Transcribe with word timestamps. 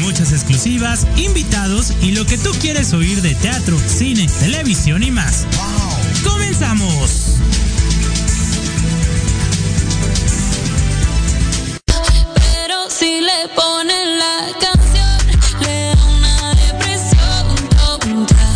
Muchas 0.00 0.32
exclusivas, 0.32 1.06
invitados 1.16 1.92
y 2.02 2.12
lo 2.12 2.24
que 2.24 2.36
tú 2.38 2.50
quieres 2.60 2.92
oír 2.92 3.22
de 3.22 3.34
teatro, 3.34 3.78
cine, 3.86 4.26
televisión 4.40 5.02
y 5.02 5.10
más. 5.10 5.46
¡Comenzamos! 6.24 7.36
Pero 11.86 12.88
si 12.88 13.20
le 13.20 13.48
ponen 13.54 14.18
la 14.18 14.46
canción, 14.58 15.18
le 15.60 15.94
da 15.94 16.04
una 16.06 16.54
depresión 16.54 17.46
tonta. 18.00 18.48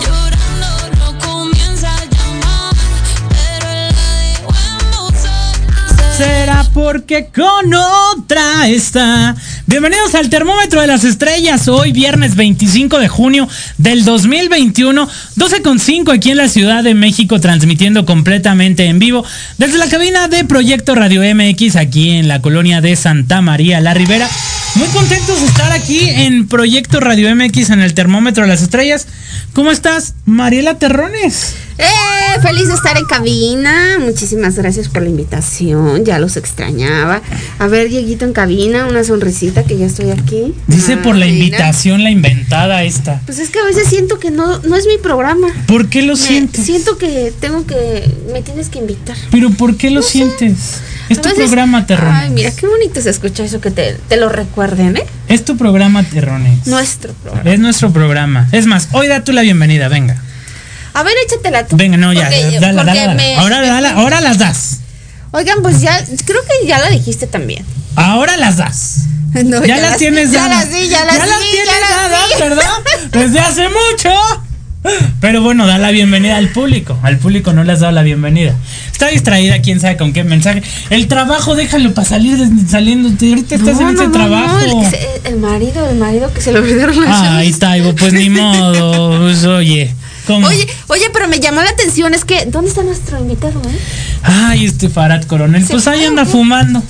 Llorando 0.00 0.70
lo 1.00 1.18
comienza 1.18 1.92
a 1.92 2.04
llamar, 2.04 2.74
pero 3.30 3.68
la 3.70 4.12
dejó 4.22 4.52
en 4.68 4.90
buzón. 4.92 6.16
Será 6.16 6.64
porque 6.72 7.30
con 7.34 7.74
otra 7.74 8.68
está. 8.68 9.34
Bienvenidos 9.66 10.14
al 10.14 10.28
termómetro 10.28 10.82
de 10.82 10.86
las 10.86 11.04
estrellas. 11.04 11.68
Hoy 11.68 11.90
viernes 11.90 12.36
25 12.36 12.98
de 12.98 13.08
junio 13.08 13.48
del 13.78 14.04
2021, 14.04 15.08
12.5 15.36 16.12
aquí 16.12 16.32
en 16.32 16.36
la 16.36 16.48
Ciudad 16.48 16.84
de 16.84 16.92
México, 16.92 17.40
transmitiendo 17.40 18.04
completamente 18.04 18.84
en 18.84 18.98
vivo 18.98 19.24
desde 19.56 19.78
la 19.78 19.88
cabina 19.88 20.28
de 20.28 20.44
Proyecto 20.44 20.94
Radio 20.94 21.22
MX 21.34 21.76
aquí 21.76 22.10
en 22.10 22.28
la 22.28 22.42
colonia 22.42 22.82
de 22.82 22.94
Santa 22.94 23.40
María 23.40 23.80
la 23.80 23.94
Ribera. 23.94 24.28
Muy 24.76 24.88
contentos 24.88 25.40
de 25.40 25.46
estar 25.46 25.70
aquí 25.72 26.00
en 26.08 26.48
Proyecto 26.48 26.98
Radio 26.98 27.34
MX 27.34 27.70
en 27.70 27.80
el 27.80 27.94
termómetro 27.94 28.42
de 28.42 28.48
las 28.48 28.60
estrellas. 28.62 29.06
¿Cómo 29.52 29.70
estás, 29.70 30.14
Mariela 30.26 30.78
Terrones? 30.78 31.54
¡Eh! 31.78 31.84
Feliz 32.42 32.66
de 32.66 32.74
estar 32.74 32.96
en 32.98 33.04
cabina. 33.04 33.98
Muchísimas 34.00 34.56
gracias 34.56 34.88
por 34.88 35.02
la 35.02 35.08
invitación. 35.10 36.04
Ya 36.04 36.18
los 36.18 36.36
extrañaba. 36.36 37.22
A 37.60 37.66
ver, 37.68 37.88
Dieguito 37.88 38.24
en 38.24 38.32
cabina, 38.32 38.86
una 38.86 39.04
sonrisita 39.04 39.62
que 39.62 39.78
ya 39.78 39.86
estoy 39.86 40.10
aquí. 40.10 40.52
Dice 40.66 40.94
Ah, 40.94 41.02
por 41.02 41.14
la 41.14 41.26
mira. 41.26 41.36
invitación, 41.38 42.02
la 42.02 42.10
inventada 42.10 42.82
esta. 42.82 43.20
Pues 43.26 43.38
es 43.38 43.50
que 43.50 43.60
a 43.60 43.64
veces 43.64 43.86
siento 43.88 44.18
que 44.18 44.32
no, 44.32 44.58
no 44.60 44.74
es 44.76 44.86
mi 44.86 44.98
programa. 44.98 45.46
¿Por 45.68 45.88
qué 45.88 46.02
lo 46.02 46.14
Me- 46.14 46.18
sientes? 46.20 46.64
siento 46.66 46.98
que 46.98 47.32
tengo 47.40 47.64
que. 47.64 48.10
Me 48.32 48.42
tienes 48.42 48.68
que 48.68 48.80
invitar. 48.80 49.16
Pero 49.30 49.50
¿por 49.50 49.76
qué 49.76 49.90
lo 49.90 50.00
No 50.00 50.06
sé. 50.06 50.18
Es 51.08 51.20
tu 51.20 51.34
programa, 51.34 51.86
Terrones. 51.86 52.14
Ay, 52.22 52.30
mira, 52.30 52.50
qué 52.50 52.66
bonito 52.66 53.00
se 53.00 53.10
escucha 53.10 53.44
eso 53.44 53.60
que 53.60 53.70
te, 53.70 53.94
te 54.08 54.16
lo 54.16 54.28
recuerden, 54.28 54.96
¿eh? 54.96 55.04
Es 55.28 55.44
tu 55.44 55.56
programa, 55.56 56.02
Terrones. 56.02 56.66
Nuestro 56.66 57.12
programa. 57.12 57.50
Es 57.50 57.58
nuestro 57.60 57.92
programa. 57.92 58.48
Es 58.52 58.66
más, 58.66 58.88
hoy 58.92 59.08
da 59.08 59.22
tú 59.22 59.32
la 59.32 59.42
bienvenida, 59.42 59.88
venga. 59.88 60.16
A 60.94 61.02
ver, 61.02 61.14
échatela 61.26 61.66
tú. 61.66 61.76
Venga, 61.76 61.96
no, 61.96 62.12
ya. 62.12 62.30
Porque- 62.30 62.58
dala, 62.60 62.84
porque 62.84 62.98
dala, 63.00 63.14
me- 63.14 63.36
Ahora, 63.36 63.60
me- 63.60 63.66
dala- 63.66 63.92
ahora 63.92 64.20
las 64.20 64.38
das. 64.38 64.78
Oigan, 65.32 65.62
pues 65.62 65.80
ya, 65.80 66.02
creo 66.24 66.40
que 66.42 66.66
ya 66.66 66.78
la 66.78 66.88
dijiste 66.90 67.26
también. 67.26 67.64
Ahora 67.96 68.36
las 68.36 68.56
das. 68.56 68.96
No, 69.44 69.64
ya, 69.66 69.78
las 69.78 69.96
tienes 69.98 70.30
ya 70.30 70.42
dadas. 70.48 70.66
las 70.66 70.72
di, 70.72 70.88
ya 70.88 71.04
las 71.04 71.14
di, 71.16 71.20
tienes 71.50 71.66
ya 71.66 71.80
las 71.80 72.10
dadas, 72.10 72.28
di. 72.28 72.40
¿verdad? 72.40 72.70
Desde 73.12 73.40
hace 73.40 73.68
mucho. 73.68 74.10
Pero 75.20 75.42
bueno, 75.42 75.66
da 75.66 75.78
la 75.78 75.90
bienvenida 75.90 76.36
al 76.36 76.50
público. 76.50 76.98
Al 77.02 77.18
público 77.18 77.52
no 77.52 77.64
le 77.64 77.72
has 77.72 77.80
dado 77.80 77.92
la 77.92 78.02
bienvenida. 78.02 78.54
Está 78.92 79.08
distraída, 79.08 79.60
quién 79.62 79.80
sabe 79.80 79.96
con 79.96 80.12
qué 80.12 80.24
mensaje. 80.24 80.62
El 80.90 81.08
trabajo, 81.08 81.54
déjalo 81.54 81.94
para 81.94 82.06
salir 82.06 82.38
saliendo. 82.68 83.08
Ahorita 83.08 83.54
estás 83.54 83.80
en 83.80 83.88
ese 83.88 84.08
trabajo. 84.08 84.58
el, 85.24 85.36
marido, 85.36 85.88
el 85.88 85.96
marido 85.96 86.32
que 86.32 86.40
se 86.40 86.52
le 86.52 86.58
olvidaron 86.58 87.00
las 87.00 87.20
Ay, 87.20 87.46
llaves. 87.46 87.58
Taibo, 87.58 87.94
pues 87.94 88.12
ni 88.12 88.28
modo. 88.28 89.20
Pues, 89.20 89.44
oye, 89.44 89.94
¿cómo? 90.26 90.46
Oye, 90.46 90.66
oye, 90.88 91.04
pero 91.12 91.28
me 91.28 91.40
llamó 91.40 91.62
la 91.62 91.70
atención, 91.70 92.12
es 92.12 92.26
que, 92.26 92.44
¿dónde 92.46 92.68
está 92.68 92.82
nuestro 92.82 93.18
invitado, 93.18 93.62
eh? 93.66 93.78
Ay, 94.22 94.66
este 94.66 94.90
Farad 94.90 95.24
Coronel, 95.24 95.64
pues 95.64 95.88
ahí 95.88 96.04
anda 96.04 96.26
fumando. 96.26 96.82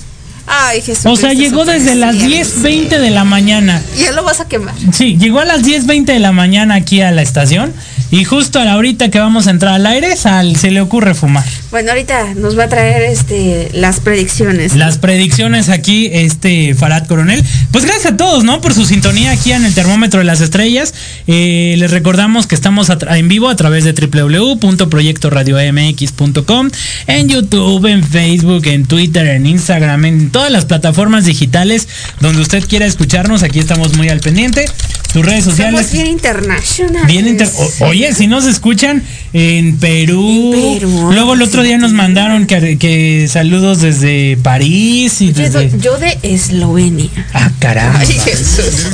Ay, 0.47 0.81
Jesús. 0.81 1.05
O 1.05 1.15
sea, 1.15 1.33
llegó 1.33 1.65
desde 1.65 1.95
las 1.95 2.15
10.20 2.15 2.99
de 2.99 3.09
la 3.09 3.23
mañana. 3.23 3.81
Y 3.97 4.03
ya 4.03 4.11
lo 4.11 4.23
vas 4.23 4.39
a 4.39 4.47
quemar. 4.47 4.75
Sí, 4.93 5.17
llegó 5.17 5.39
a 5.39 5.45
las 5.45 5.63
10.20 5.63 6.05
de 6.05 6.19
la 6.19 6.31
mañana 6.31 6.75
aquí 6.75 7.01
a 7.01 7.11
la 7.11 7.21
estación 7.21 7.73
y 8.11 8.23
justo 8.23 8.59
a 8.59 8.65
la 8.65 8.77
horita 8.77 9.09
que 9.09 9.17
vamos 9.19 9.47
a 9.47 9.49
entrar 9.49 9.73
al 9.73 9.85
aire 9.85 10.15
sal, 10.15 10.55
se 10.55 10.71
le 10.71 10.79
ocurre 10.79 11.15
fumar. 11.15 11.43
Bueno, 11.71 11.91
ahorita 11.91 12.35
nos 12.35 12.57
va 12.57 12.63
a 12.65 12.69
traer 12.69 13.01
este 13.03 13.69
las 13.73 13.99
predicciones. 13.99 14.75
Las 14.75 14.99
predicciones 14.99 15.69
aquí, 15.69 16.09
este 16.13 16.75
Farad 16.75 17.07
Coronel. 17.07 17.43
Pues 17.71 17.83
gracias 17.83 18.13
a 18.13 18.17
todos, 18.17 18.43
¿no? 18.43 18.61
Por 18.61 18.71
su 18.73 18.85
sintonía 18.85 19.31
aquí 19.31 19.51
en 19.51 19.65
el 19.65 19.73
termómetro 19.73 20.19
de 20.19 20.25
las 20.25 20.39
estrellas. 20.39 20.93
Eh, 21.27 21.75
les 21.77 21.89
recordamos 21.91 22.47
que 22.47 22.55
estamos 22.55 22.89
en 22.89 23.27
vivo 23.27 23.49
a 23.49 23.55
través 23.55 23.83
de 23.83 23.93
www.proyectoradiomx.com, 23.93 26.69
en 27.07 27.27
YouTube, 27.27 27.85
en 27.87 28.03
Facebook, 28.03 28.67
en 28.67 28.85
Twitter, 28.85 29.27
en 29.27 29.47
Instagram, 29.47 30.05
en 30.05 30.29
todas 30.35 30.51
las 30.51 30.65
plataformas 30.65 31.23
digitales 31.23 31.87
donde 32.19 32.41
usted 32.41 32.61
quiera 32.67 32.85
escucharnos. 32.85 33.41
Aquí 33.41 33.57
estamos 33.59 33.95
muy 33.95 34.09
al 34.09 34.19
pendiente. 34.19 34.65
Tus 35.13 35.25
redes 35.25 35.45
sociales. 35.45 35.79
Somos 35.87 35.93
bien 35.93 36.07
internacionales. 36.07 37.07
Bien 37.07 37.25
inter- 37.25 37.49
o- 37.57 37.85
Oye, 37.85 38.13
si 38.13 38.27
nos 38.27 38.43
escuchan 38.45 39.01
en 39.31 39.77
Perú. 39.77 40.51
En 40.53 40.73
Perú, 40.79 41.09
Luego 41.13 41.35
el 41.35 41.41
otro 41.41 41.63
día 41.63 41.77
nos 41.77 41.93
mandaron 41.93 42.47
que, 42.47 42.77
que 42.77 43.29
saludos 43.31 43.79
desde 43.79 44.35
París 44.43 45.21
y 45.21 45.31
Yo, 45.31 45.41
desde. 45.41 45.71
yo 45.79 45.97
de 45.97 46.17
Eslovenia. 46.21 47.09
Ah, 47.33 47.49
caramba. 47.59 47.99
Ay, 47.99 48.07
Jesús. 48.07 48.87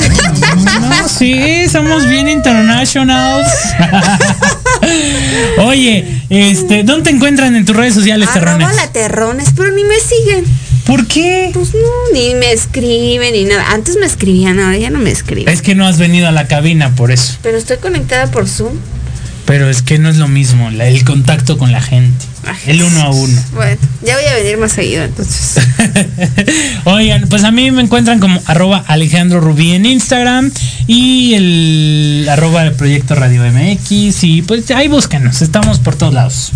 No, 0.80 1.10
sí, 1.10 1.68
somos 1.72 2.06
bien 2.08 2.30
internationals. 2.30 3.48
Oye, 5.58 6.22
este, 6.30 6.84
¿dónde 6.84 7.10
te 7.10 7.16
encuentran 7.16 7.56
en 7.56 7.66
tus 7.66 7.76
redes 7.76 7.96
sociales, 7.96 8.30
Arroba 8.30 8.58
terrones? 8.58 8.76
la 8.76 8.92
terrones, 8.92 9.48
pero 9.56 9.72
ni 9.72 9.84
me 9.84 9.96
siguen. 10.00 10.46
¿Por 10.92 11.08
qué? 11.08 11.52
Pues 11.54 11.74
no, 11.74 12.14
ni 12.14 12.36
me 12.36 12.52
escriben 12.52 13.32
ni 13.34 13.46
nada. 13.46 13.72
Antes 13.72 13.96
me 13.98 14.06
escribían, 14.06 14.60
ahora 14.60 14.78
ya 14.78 14.90
no 14.90 15.00
me 15.00 15.10
escriben. 15.10 15.48
Es 15.48 15.62
que 15.62 15.74
no 15.74 15.88
has 15.88 15.98
venido 15.98 16.28
a 16.28 16.32
la 16.32 16.48
cabina 16.48 16.94
por 16.96 17.12
eso. 17.12 17.36
Pero 17.42 17.58
estoy 17.58 17.78
conectada 17.78 18.28
por 18.30 18.48
Zoom. 18.48 18.74
Pero 19.46 19.70
es 19.70 19.82
que 19.82 19.98
no 20.00 20.10
es 20.10 20.18
lo 20.18 20.28
mismo, 20.28 20.70
la- 20.70 20.88
el 20.88 21.04
contacto 21.06 21.58
con 21.58 21.72
la 21.72 21.82
gente. 21.82 22.26
Ay, 22.46 22.58
El 22.68 22.82
uno 22.84 23.02
a 23.04 23.10
uno. 23.10 23.42
Bueno, 23.54 23.78
ya 24.04 24.16
voy 24.18 24.26
a 24.26 24.36
venir 24.36 24.58
más 24.58 24.74
seguido 24.74 25.04
entonces. 25.04 25.64
Oigan, 26.86 27.28
pues 27.30 27.44
a 27.46 27.52
mí 27.52 27.72
me 27.72 27.82
encuentran 27.82 28.20
como 28.20 28.42
arroba 28.46 28.84
Alejandro 28.88 29.40
Rubí 29.40 29.72
en 29.72 29.86
Instagram 29.86 30.52
y 30.88 31.34
el 31.36 32.28
arroba 32.30 32.64
el 32.64 32.74
proyecto 32.74 33.16
Radio 33.16 33.44
MX 33.44 34.24
y 34.26 34.42
pues 34.42 34.70
ahí 34.72 34.88
búscanos, 34.90 35.42
estamos 35.42 35.80
por 35.80 35.96
todos 35.96 36.14
lados. 36.14 36.52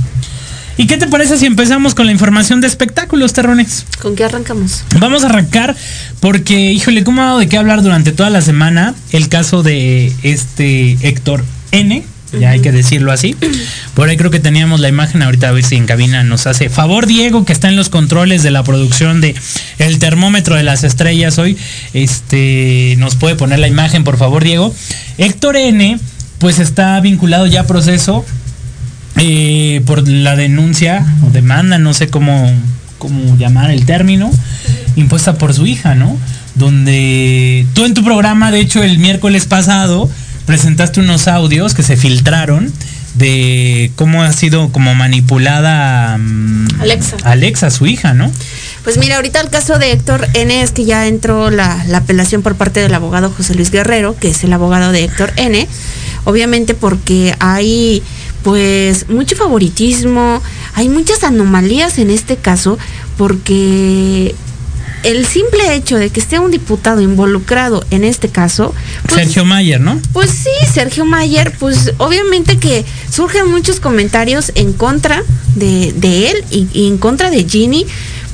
¿Y 0.77 0.88
qué 0.88 0.98
te 0.98 1.07
parece 1.07 1.38
si 1.38 1.45
empezamos 1.45 1.95
con 1.95 2.06
la 2.06 2.12
información 2.12 2.60
de 2.60 2.68
espectáculos, 2.68 3.31
terrones? 3.31 3.86
¿Con 4.01 4.16
qué 4.16 4.25
arrancamos? 4.25 4.83
Vamos 5.00 5.24
a 5.24 5.27
arrancar 5.27 5.75
porque, 6.19 6.74
híjole, 6.74 7.04
¿cómo 7.06 7.22
ha 7.22 7.25
dado 7.25 7.39
de 7.39 7.48
qué 7.48 7.57
hablar 7.57 7.81
durante 7.81 8.12
toda 8.12 8.30
la 8.30 8.42
semana 8.42 8.94
el 9.12 9.30
caso 9.30 9.63
de 9.63 10.12
este 10.24 10.98
Héctor 11.01 11.45
N? 11.72 12.04
Ya 12.38 12.50
hay 12.50 12.60
que 12.60 12.74
decirlo 12.74 13.13
así. 13.13 13.38
Por 13.94 14.10
ahí 14.10 14.18
creo 14.18 14.31
que 14.31 14.42
teníamos 14.42 14.81
la 14.81 14.89
imagen 14.89 15.22
ahorita 15.22 15.48
a 15.48 15.51
ver 15.54 15.63
si 15.63 15.75
en 15.75 15.86
cabina 15.86 16.24
nos 16.24 16.48
hace 16.48 16.69
favor 16.69 17.06
Diego 17.06 17.45
que 17.45 17.54
está 17.54 17.69
en 17.69 17.78
los 17.78 17.88
controles 17.88 18.44
de 18.44 18.51
la 18.51 18.63
producción 18.63 19.21
de 19.21 19.36
El 19.78 20.00
termómetro 20.00 20.56
de 20.56 20.63
las 20.63 20.83
estrellas 20.83 21.38
hoy. 21.38 21.57
Este 21.94 22.95
nos 22.98 23.16
puede 23.16 23.36
poner 23.36 23.60
la 23.60 23.69
imagen, 23.69 24.04
por 24.04 24.18
favor, 24.18 24.44
Diego. 24.44 24.75
Héctor 25.18 25.56
N 25.56 25.98
pues 26.39 26.60
está 26.60 27.00
vinculado 27.00 27.48
ya 27.48 27.62
a 27.62 27.68
proceso 27.68 28.25
eh, 29.17 29.81
por 29.85 30.07
la 30.07 30.35
denuncia 30.35 31.06
o 31.25 31.31
demanda, 31.31 31.77
no 31.77 31.94
sé 31.94 32.09
cómo, 32.09 32.51
cómo 32.97 33.38
llamar 33.38 33.71
el 33.71 33.85
término, 33.85 34.29
impuesta 34.95 35.38
por 35.38 35.53
su 35.53 35.65
hija, 35.65 35.95
¿no? 35.95 36.17
Donde 36.56 37.65
tú 37.73 37.85
en 37.85 37.94
tu 37.94 38.03
programa, 38.03 38.51
de 38.51 38.59
hecho, 38.59 38.83
el 38.83 38.97
miércoles 38.97 39.45
pasado, 39.45 40.09
presentaste 40.45 41.00
unos 41.00 41.27
audios 41.27 41.73
que 41.73 41.83
se 41.83 41.97
filtraron 41.97 42.71
de 43.15 43.91
cómo 43.95 44.23
ha 44.23 44.33
sido 44.33 44.71
como 44.71 44.94
manipulada 44.94 46.18
mm, 46.18 46.81
Alexa. 46.81 47.18
Alexa, 47.23 47.71
su 47.71 47.85
hija, 47.85 48.13
¿no? 48.13 48.31
Pues 48.83 48.97
mira, 48.97 49.15
ahorita 49.15 49.39
el 49.39 49.50
caso 49.50 49.79
de 49.79 49.91
Héctor 49.91 50.27
N 50.33 50.61
es 50.61 50.71
que 50.71 50.85
ya 50.85 51.07
entró 51.07 51.50
la, 51.50 51.83
la 51.88 52.00
apelación 52.00 52.41
por 52.41 52.56
parte 52.56 52.81
del 52.81 52.94
abogado 52.94 53.31
José 53.31 53.56
Luis 53.56 53.71
Guerrero, 53.71 54.15
que 54.18 54.29
es 54.29 54.44
el 54.44 54.53
abogado 54.53 54.91
de 54.91 55.06
Héctor 55.06 55.31
N. 55.38 55.68
Obviamente 56.25 56.73
porque 56.73 57.35
hay 57.39 58.03
pues 58.45 59.09
mucho 59.09 59.36
favoritismo, 59.36 60.39
hay 60.75 60.88
muchas 60.88 61.24
anomalías 61.24 61.97
en 61.97 62.12
este 62.12 62.38
caso, 62.38 62.77
porque 63.18 64.36
el 65.01 65.25
simple 65.25 65.74
hecho 65.74 65.97
de 65.97 66.12
que 66.12 66.19
esté 66.19 66.38
un 66.38 66.51
diputado 66.51 67.01
involucrado 67.01 67.83
en 67.89 68.03
este 68.03 68.30
caso, 68.30 68.75
pues, 69.07 69.24
Sergio 69.24 69.45
Mayer, 69.45 69.81
¿no? 69.81 70.00
pues 70.13 70.30
sí, 70.30 70.51
Sergio 70.71 71.06
Mayer, 71.06 71.53
pues 71.57 71.94
obviamente 71.97 72.59
que 72.59 72.86
surgen 73.09 73.50
muchos 73.50 73.80
comentarios 73.80 74.51
en 74.53 74.74
contra 74.74 75.24
de, 75.56 75.92
de 75.94 76.30
él 76.30 76.45
y, 76.51 76.68
y 76.71 76.88
en 76.88 77.00
contra 77.00 77.31
de 77.31 77.45
Ginny, 77.50 77.88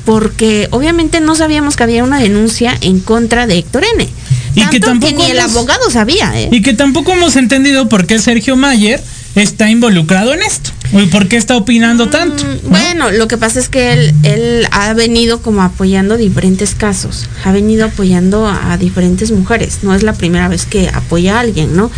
porque 0.04 0.68
obviamente 0.72 1.20
no 1.20 1.34
sabíamos 1.36 1.74
que 1.74 1.84
había 1.84 2.04
una 2.04 2.20
denuncia 2.20 2.76
en 2.82 3.00
contra 3.00 3.46
de 3.46 3.56
Héctor 3.56 3.84
N. 3.94 4.06
Y 4.54 4.66
que 4.66 4.78
tampoco 4.78 5.14
ni 5.16 5.30
el 5.30 5.38
abogado 5.38 5.90
sabía, 5.90 6.38
¿eh? 6.38 6.50
Y 6.52 6.60
que 6.60 6.74
tampoco 6.74 7.12
hemos 7.12 7.36
entendido 7.36 7.88
por 7.88 8.06
qué 8.06 8.18
Sergio 8.18 8.56
Mayer 8.56 9.02
está 9.34 9.70
involucrado 9.70 10.34
en 10.34 10.42
esto. 10.42 10.70
¿Y 10.92 11.06
por 11.06 11.26
qué 11.28 11.36
está 11.36 11.56
opinando 11.56 12.10
tanto? 12.10 12.44
Mm, 12.44 12.48
¿no? 12.64 12.68
Bueno, 12.68 13.10
lo 13.12 13.28
que 13.28 13.38
pasa 13.38 13.58
es 13.58 13.68
que 13.68 13.92
él, 13.92 14.14
él 14.24 14.68
ha 14.72 14.92
venido 14.92 15.40
como 15.40 15.62
apoyando 15.62 16.16
diferentes 16.16 16.74
casos, 16.74 17.28
ha 17.44 17.52
venido 17.52 17.86
apoyando 17.86 18.46
a 18.46 18.76
diferentes 18.76 19.30
mujeres, 19.30 19.78
no 19.82 19.94
es 19.94 20.02
la 20.02 20.12
primera 20.12 20.48
vez 20.48 20.66
que 20.66 20.88
apoya 20.88 21.36
a 21.36 21.40
alguien, 21.40 21.74
¿no? 21.74 21.90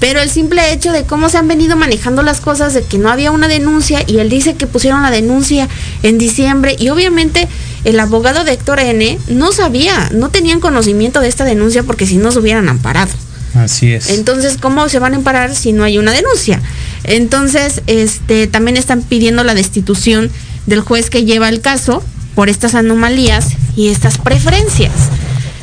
Pero 0.00 0.20
el 0.20 0.30
simple 0.30 0.72
hecho 0.72 0.92
de 0.92 1.04
cómo 1.04 1.28
se 1.28 1.38
han 1.38 1.48
venido 1.48 1.76
manejando 1.76 2.22
las 2.22 2.40
cosas, 2.40 2.72
de 2.74 2.84
que 2.84 2.98
no 2.98 3.10
había 3.10 3.32
una 3.32 3.48
denuncia 3.48 4.02
y 4.06 4.18
él 4.18 4.28
dice 4.28 4.54
que 4.54 4.68
pusieron 4.68 5.02
la 5.02 5.10
denuncia 5.10 5.68
en 6.04 6.18
diciembre 6.18 6.76
y 6.78 6.90
obviamente 6.90 7.48
el 7.84 7.98
abogado 7.98 8.44
de 8.44 8.52
Héctor 8.52 8.78
N 8.78 9.18
no 9.28 9.50
sabía, 9.50 10.08
no 10.12 10.28
tenían 10.28 10.60
conocimiento 10.60 11.20
de 11.20 11.28
esta 11.28 11.44
denuncia 11.44 11.82
porque 11.82 12.06
si 12.06 12.16
no 12.16 12.30
se 12.30 12.38
hubieran 12.38 12.68
amparado. 12.68 13.10
Así 13.54 13.92
es. 13.92 14.10
Entonces, 14.10 14.56
¿cómo 14.60 14.88
se 14.88 14.98
van 14.98 15.14
a 15.14 15.16
amparar 15.16 15.54
si 15.54 15.72
no 15.72 15.84
hay 15.84 15.98
una 15.98 16.12
denuncia? 16.12 16.60
Entonces, 17.04 17.82
este, 17.86 18.46
también 18.46 18.76
están 18.76 19.02
pidiendo 19.02 19.44
la 19.44 19.54
destitución 19.54 20.30
del 20.66 20.80
juez 20.80 21.10
que 21.10 21.24
lleva 21.24 21.48
el 21.48 21.60
caso 21.60 22.02
por 22.34 22.48
estas 22.48 22.74
anomalías 22.74 23.48
y 23.74 23.88
estas 23.88 24.18
preferencias, 24.18 24.92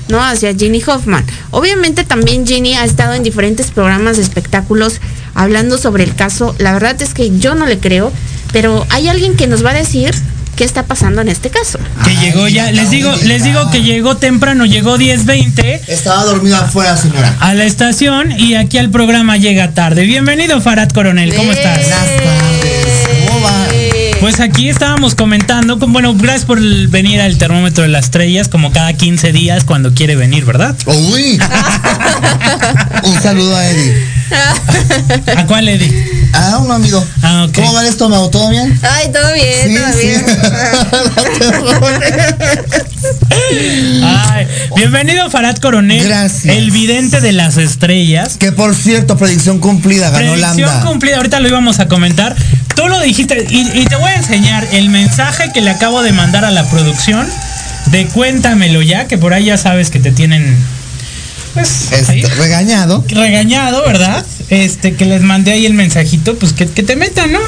¿no? 0.10 0.22
Hacia 0.22 0.54
Ginny 0.54 0.84
Hoffman. 0.86 1.24
Obviamente 1.52 2.04
también 2.04 2.46
Ginny 2.46 2.74
ha 2.74 2.84
estado 2.84 3.14
en 3.14 3.24
diferentes 3.24 3.72
programas 3.72 4.18
de 4.18 4.24
espectáculos 4.24 5.00
hablando 5.36 5.78
sobre 5.78 6.04
el 6.04 6.16
caso. 6.16 6.56
La 6.58 6.74
verdad 6.74 7.02
es 7.02 7.14
que 7.14 7.38
yo 7.38 7.56
no 7.56 7.66
le 7.66 7.80
creo, 7.80 8.12
pero 8.52 8.86
hay 8.90 9.08
alguien 9.08 9.36
que 9.36 9.48
nos 9.48 9.64
va 9.64 9.72
a 9.72 9.76
decir 9.76 10.14
qué 10.56 10.64
está 10.64 10.84
pasando 10.84 11.22
en 11.22 11.28
este 11.30 11.50
caso. 11.50 11.80
que 12.04 12.10
Ay, 12.12 12.18
llegó 12.18 12.48
ya, 12.48 12.72
les 12.72 12.90
digo, 12.90 13.14
les 13.24 13.44
digo 13.44 13.70
que 13.72 13.82
llegó 13.84 14.18
temprano, 14.18 14.66
llegó 14.66 14.98
10:20 14.98 15.82
Estaba 15.88 16.24
dormido 16.24 16.58
afuera, 16.58 16.96
señora. 16.98 17.36
a 17.40 17.54
la 17.54 17.66
estación 17.66 18.32
y 18.40 18.56
aquí 18.56 18.78
al 18.78 18.90
programa 18.90 19.38
llega 19.38 19.72
tarde. 19.72 20.04
Bienvenido 20.06 20.62
Farad 20.62 20.90
Coronel, 20.90 21.34
¿cómo 21.36 21.52
estás? 21.52 21.80
Buenas 21.80 22.00
tardes. 22.00 22.22
¿Cómo 22.22 22.32
va? 22.36 22.65
Pues 24.20 24.40
aquí 24.40 24.70
estábamos 24.70 25.14
comentando, 25.14 25.78
con- 25.78 25.94
bueno, 25.94 26.16
gracias 26.16 26.46
por 26.46 26.58
el- 26.58 26.88
venir 26.88 27.22
al 27.22 27.38
termómetro 27.38 27.84
de 27.84 27.90
las 27.90 28.06
estrellas, 28.06 28.48
como 28.48 28.72
cada 28.72 28.94
15 28.94 29.32
días 29.32 29.64
cuando 29.66 29.94
quiere 29.94 30.16
venir, 30.16 30.46
¿verdad? 30.46 30.76
Uy. 30.88 31.40
Un 33.04 33.22
saludo 33.22 33.56
a 33.56 33.66
Eddie. 33.68 33.94
¿A 35.38 35.46
cuál 35.46 35.70
Eddie? 35.70 35.94
Ah, 36.34 36.58
un 36.58 36.72
amigo. 36.72 37.06
Ah, 37.22 37.46
ok. 37.48 37.56
¿Cómo 37.56 37.74
va 37.74 37.82
el 37.82 37.88
estómago? 37.88 38.30
¿Todo 38.32 38.50
bien? 38.50 38.78
Ay, 38.82 39.12
todo 39.12 39.34
bien, 39.34 39.76
todo 39.76 39.98
bien. 40.02 40.26
Ay, 44.04 44.48
bienvenido 44.76 45.30
Farad 45.30 45.56
Coronel, 45.58 46.04
Gracias. 46.04 46.56
el 46.56 46.72
vidente 46.72 47.22
de 47.22 47.32
las 47.32 47.58
estrellas. 47.58 48.38
que 48.38 48.52
por 48.52 48.74
cierto, 48.76 49.16
predicción 49.18 49.60
cumplida, 49.60 50.10
ganó 50.10 50.32
Predicción 50.34 50.82
cumplida, 50.82 51.18
ahorita 51.18 51.40
lo 51.40 51.48
íbamos 51.48 51.80
a 51.80 51.88
comentar. 51.88 52.36
Tú 52.76 52.88
lo 52.88 53.00
dijiste 53.02 53.46
y, 53.50 53.80
y 53.80 53.86
te 53.86 53.96
voy 53.96 54.10
a 54.12 54.16
enseñar 54.16 54.68
el 54.74 54.90
mensaje 54.90 55.52
que 55.54 55.62
le 55.62 55.70
acabo 55.72 56.04
de 56.04 56.12
mandar 56.14 56.46
a 56.46 56.52
la 56.52 56.70
producción 56.70 57.28
de 57.88 58.08
cuéntamelo 58.08 58.82
ya, 58.82 59.08
que 59.08 59.18
por 59.18 59.34
ahí 59.34 59.46
ya 59.46 59.58
sabes 59.58 59.90
que 59.90 60.00
te 60.00 60.12
tienen 60.12 60.56
pues 61.54 61.92
ahí, 62.10 62.22
Este, 62.22 62.36
regañado. 62.36 63.06
regañado, 63.10 63.84
¿verdad? 63.86 64.26
Este 64.50 64.94
que 64.96 65.06
les 65.06 65.22
mandé 65.22 65.52
ahí 65.54 65.66
el 65.66 65.74
mensajito, 65.74 66.36
pues 66.38 66.52
que, 66.54 66.68
que 66.68 66.84
te 66.84 66.96
metan, 66.96 67.32
¿no? 67.32 67.40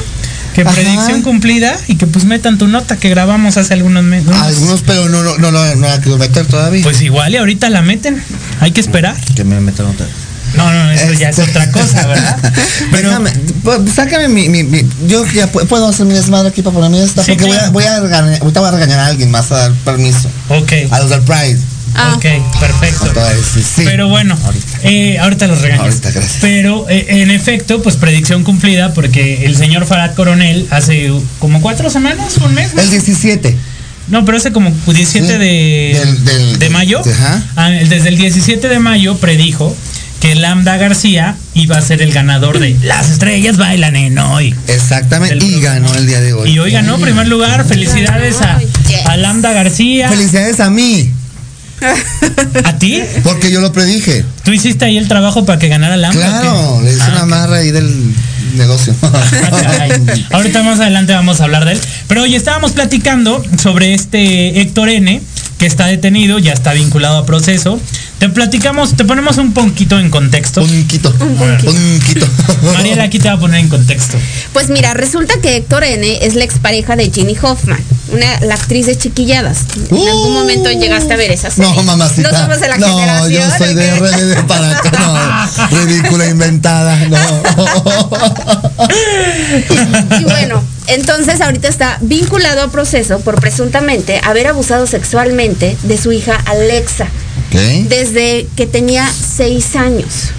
Que 0.54 0.62
Ajá. 0.62 0.70
predicción 0.72 1.22
cumplida 1.22 1.76
y 1.88 1.96
que 1.96 2.06
pues 2.06 2.24
metan 2.24 2.56
tu 2.58 2.66
nota 2.68 2.96
que 2.96 3.10
grabamos 3.10 3.56
hace 3.58 3.74
algunos 3.74 4.02
meses. 4.02 4.32
Algunos, 4.34 4.82
pero 4.82 5.08
no, 5.08 5.22
no, 5.22 5.36
no, 5.38 5.50
no, 5.52 5.74
no 5.76 5.86
la 5.86 6.00
quiero 6.00 6.16
meter 6.18 6.46
todavía. 6.46 6.82
Pues 6.82 7.02
igual 7.02 7.34
y 7.34 7.36
ahorita 7.36 7.68
la 7.70 7.82
meten. 7.82 8.20
Hay 8.60 8.72
que 8.72 8.80
esperar. 8.80 9.14
que 9.36 9.44
me 9.44 9.60
metan 9.60 9.86
otra. 9.86 10.06
No, 10.56 10.72
no, 10.72 10.90
eso 10.90 11.12
ya 11.12 11.28
es 11.28 11.38
Este- 11.38 11.50
otra 11.50 11.70
cosa, 11.70 12.06
¿verdad? 12.06 12.52
Pero 12.90 13.08
Déjame, 13.08 13.30
pu- 13.64 13.88
sácame 13.92 14.28
mi, 14.28 14.48
mi, 14.48 14.64
mi- 14.64 14.84
yo 15.06 15.24
ya 15.32 15.50
pu- 15.52 15.66
puedo 15.66 15.88
hacer 15.88 16.06
mi 16.06 16.14
desmadre 16.14 16.48
aquí 16.48 16.62
para 16.62 16.74
poner 16.74 16.90
mi 16.90 17.00
esta, 17.00 17.22
Sí, 17.22 17.32
porque 17.32 17.46
claro. 17.50 17.70
voy, 17.72 17.84
a, 17.84 17.90
voy 17.90 17.98
a 17.98 18.00
regañar, 18.00 18.40
ahorita 18.42 18.60
voy 18.60 18.68
a 18.68 18.72
regañar 18.72 19.00
a 19.00 19.06
alguien 19.06 19.30
más 19.30 19.52
a 19.52 19.56
dar 19.58 19.72
permiso. 19.84 20.28
ok. 20.48 20.72
A 20.90 21.00
los 21.00 21.10
del 21.10 21.20
Pride. 21.22 21.58
Ah. 21.94 22.14
Ok, 22.16 22.24
perfecto. 22.60 23.06
Entonces, 23.06 23.46
sí, 23.54 23.62
sí. 23.62 23.82
Pero 23.84 24.08
bueno, 24.08 24.38
Ahorita. 24.44 24.78
eh, 24.82 25.18
ahorita 25.18 25.46
los 25.48 25.60
regañas. 25.62 25.84
Ahorita, 25.86 26.10
gracias. 26.12 26.38
Pero 26.40 26.86
eh, 26.88 27.06
en 27.08 27.30
efecto, 27.30 27.82
pues 27.82 27.96
predicción 27.96 28.44
cumplida 28.44 28.92
porque 28.94 29.46
el 29.46 29.56
señor 29.56 29.86
Farad 29.86 30.14
Coronel 30.14 30.66
hace 30.70 31.10
como 31.40 31.60
cuatro 31.62 31.88
semanas, 31.90 32.36
un 32.38 32.54
mes. 32.54 32.74
¿no? 32.74 32.82
El 32.82 32.90
17. 32.90 33.56
No, 34.08 34.24
pero 34.24 34.38
hace 34.38 34.52
como 34.52 34.70
17 34.86 35.26
Sí, 35.26 35.32
de, 35.32 35.38
del- 35.98 36.24
del- 36.24 36.58
de 36.58 36.70
mayo. 36.70 37.00
ajá. 37.00 37.42
Ah, 37.56 37.70
Desde 37.70 38.08
el 38.10 38.16
17 38.16 38.68
de 38.68 38.78
mayo 38.78 39.16
predijo 39.16 39.74
que 40.20 40.34
Lambda 40.34 40.76
García 40.76 41.36
iba 41.54 41.76
a 41.78 41.82
ser 41.82 42.02
el 42.02 42.12
ganador 42.12 42.58
de 42.58 42.76
Las 42.82 43.10
estrellas 43.10 43.56
bailan 43.56 43.94
en 43.96 44.18
hoy. 44.18 44.54
Exactamente. 44.66 45.44
Y 45.44 45.60
ganó 45.60 45.94
el 45.94 46.06
día 46.06 46.20
de 46.20 46.32
hoy. 46.32 46.50
Y 46.50 46.58
hoy 46.58 46.70
ganó 46.72 46.98
primer 46.98 47.28
lugar. 47.28 47.64
Felicidades 47.66 48.36
a, 48.40 49.16
Lambda 49.16 49.52
García. 49.52 50.08
Felicidades 50.08 50.60
a 50.60 50.70
mí, 50.70 51.10
¿A 52.64 52.78
ti? 52.78 53.00
porque 53.22 53.50
yo 53.52 53.60
lo 53.60 53.72
predije. 53.72 54.24
Tú 54.44 54.52
hiciste 54.52 54.84
ahí 54.84 54.98
el 54.98 55.06
trabajo 55.08 55.44
para 55.46 55.58
que 55.58 55.68
ganara 55.68 55.96
Lambda. 55.96 56.20
Claro, 56.40 56.80
le 56.82 56.92
hice 56.92 57.02
Ah, 57.02 57.10
una 57.12 57.26
marra 57.26 57.56
ahí 57.58 57.70
del 57.70 57.88
negocio. 58.56 58.94
Caray. 59.62 59.92
Ahorita 60.30 60.62
más 60.62 60.80
adelante 60.80 61.12
vamos 61.12 61.40
a 61.40 61.44
hablar 61.44 61.64
de 61.64 61.72
él. 61.72 61.80
Pero 62.08 62.22
hoy 62.22 62.34
estábamos 62.34 62.72
platicando 62.72 63.44
sobre 63.62 63.94
este 63.94 64.60
Héctor 64.60 64.88
N, 64.88 65.20
que 65.58 65.66
está 65.66 65.86
detenido, 65.86 66.38
ya 66.38 66.52
está 66.52 66.72
vinculado 66.72 67.18
a 67.18 67.26
proceso. 67.26 67.80
Te 68.18 68.28
platicamos, 68.28 68.96
te 68.96 69.04
ponemos 69.04 69.38
un 69.38 69.52
poquito 69.52 69.98
en 69.98 70.10
contexto. 70.10 70.62
Un 70.62 70.88
quito. 70.88 71.12
poquito. 71.12 71.70
Un 71.70 72.00
quito. 72.00 72.26
Mariela 72.74 73.04
aquí 73.04 73.18
te 73.18 73.28
va 73.28 73.34
a 73.34 73.38
poner 73.38 73.60
en 73.60 73.68
contexto. 73.68 74.16
Pues 74.52 74.70
mira, 74.70 74.94
resulta 74.94 75.34
que 75.40 75.56
Héctor 75.56 75.84
N 75.84 76.18
es 76.22 76.34
la 76.34 76.44
expareja 76.44 76.96
de 76.96 77.10
Ginny 77.10 77.36
Hoffman, 77.40 77.80
una, 78.12 78.40
la 78.40 78.54
actriz 78.54 78.86
de 78.86 78.96
Chiquilladas. 78.96 79.58
En 79.90 80.08
algún 80.08 80.32
momento 80.32 80.70
llegaste 80.70 81.12
a 81.12 81.16
ver 81.16 81.30
esa 81.30 81.50
serie. 81.50 81.70
No, 81.70 81.82
mamacita. 81.82 82.32
No 82.32 82.38
somos 82.38 82.60
de 82.60 82.68
la 82.68 82.78
no, 82.78 82.88
generación. 82.88 83.32
yo 83.32 83.58
soy 83.58 83.74
de. 83.74 83.98
RBD 83.98 84.46
para 84.46 84.78
acá. 84.78 85.48
No, 85.70 85.78
ridícula 85.84 86.28
inventada. 86.28 86.96
No. 87.06 87.18
Y 90.20 90.24
bueno, 90.24 90.62
entonces 90.88 91.40
ahorita 91.40 91.68
está 91.68 91.98
vinculado 92.00 92.62
a 92.62 92.70
proceso 92.70 93.20
por 93.20 93.40
presuntamente 93.40 94.20
haber 94.24 94.46
abusado 94.46 94.86
sexualmente 94.86 95.76
de 95.82 95.98
su 95.98 96.12
hija 96.12 96.34
Alexa 96.46 97.04
¿Ok? 97.48 97.88
desde 97.88 98.46
que 98.56 98.66
tenía 98.66 99.08
seis 99.08 99.76
años. 99.76 100.30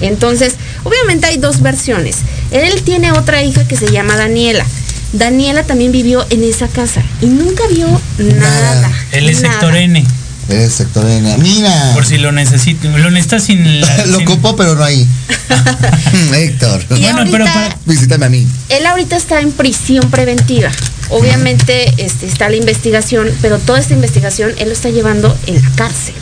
Entonces, 0.00 0.54
obviamente 0.84 1.26
hay 1.26 1.38
dos 1.38 1.60
versiones. 1.60 2.18
Él 2.50 2.82
tiene 2.82 3.12
otra 3.12 3.42
hija 3.42 3.66
que 3.66 3.76
se 3.76 3.90
llama 3.90 4.16
Daniela. 4.16 4.64
Daniela 5.12 5.62
también 5.64 5.90
vivió 5.92 6.26
en 6.30 6.44
esa 6.44 6.68
casa 6.68 7.02
y 7.20 7.26
nunca 7.26 7.62
vio 7.68 7.88
nada. 8.18 8.74
Nada. 8.74 8.92
Él 9.12 9.28
es 9.28 9.42
nada. 9.42 9.54
Héctor 9.54 9.76
N. 9.76 10.04
Es 10.48 10.72
sector. 10.72 11.04
Mira. 11.38 11.92
Por 11.94 12.06
si 12.06 12.16
lo 12.18 12.32
necesito. 12.32 12.88
Lo 12.96 13.10
necesitas 13.10 13.44
sin 13.44 13.80
la. 13.80 13.96
Lo 14.06 14.18
sin- 14.18 14.28
ocupo, 14.28 14.56
pero 14.56 14.74
no 14.74 14.84
ahí. 14.84 15.06
Héctor. 16.34 16.82
Y 16.90 17.00
Bueno, 17.02 17.18
ahorita, 17.18 17.32
pero 17.38 17.44
para- 17.44 17.76
Visítame 17.86 18.26
a 18.26 18.28
mí. 18.28 18.46
él 18.68 18.86
ahorita 18.86 19.16
está 19.16 19.40
en 19.40 19.52
prisión 19.52 20.10
preventiva. 20.10 20.70
Obviamente 21.10 21.94
este, 21.98 22.26
está 22.26 22.48
la 22.50 22.56
investigación, 22.56 23.30
pero 23.40 23.58
toda 23.58 23.78
esta 23.78 23.94
investigación 23.94 24.52
él 24.58 24.68
lo 24.68 24.74
está 24.74 24.90
llevando 24.90 25.36
en 25.46 25.62
la 25.62 25.70
cárcel. 25.70 26.14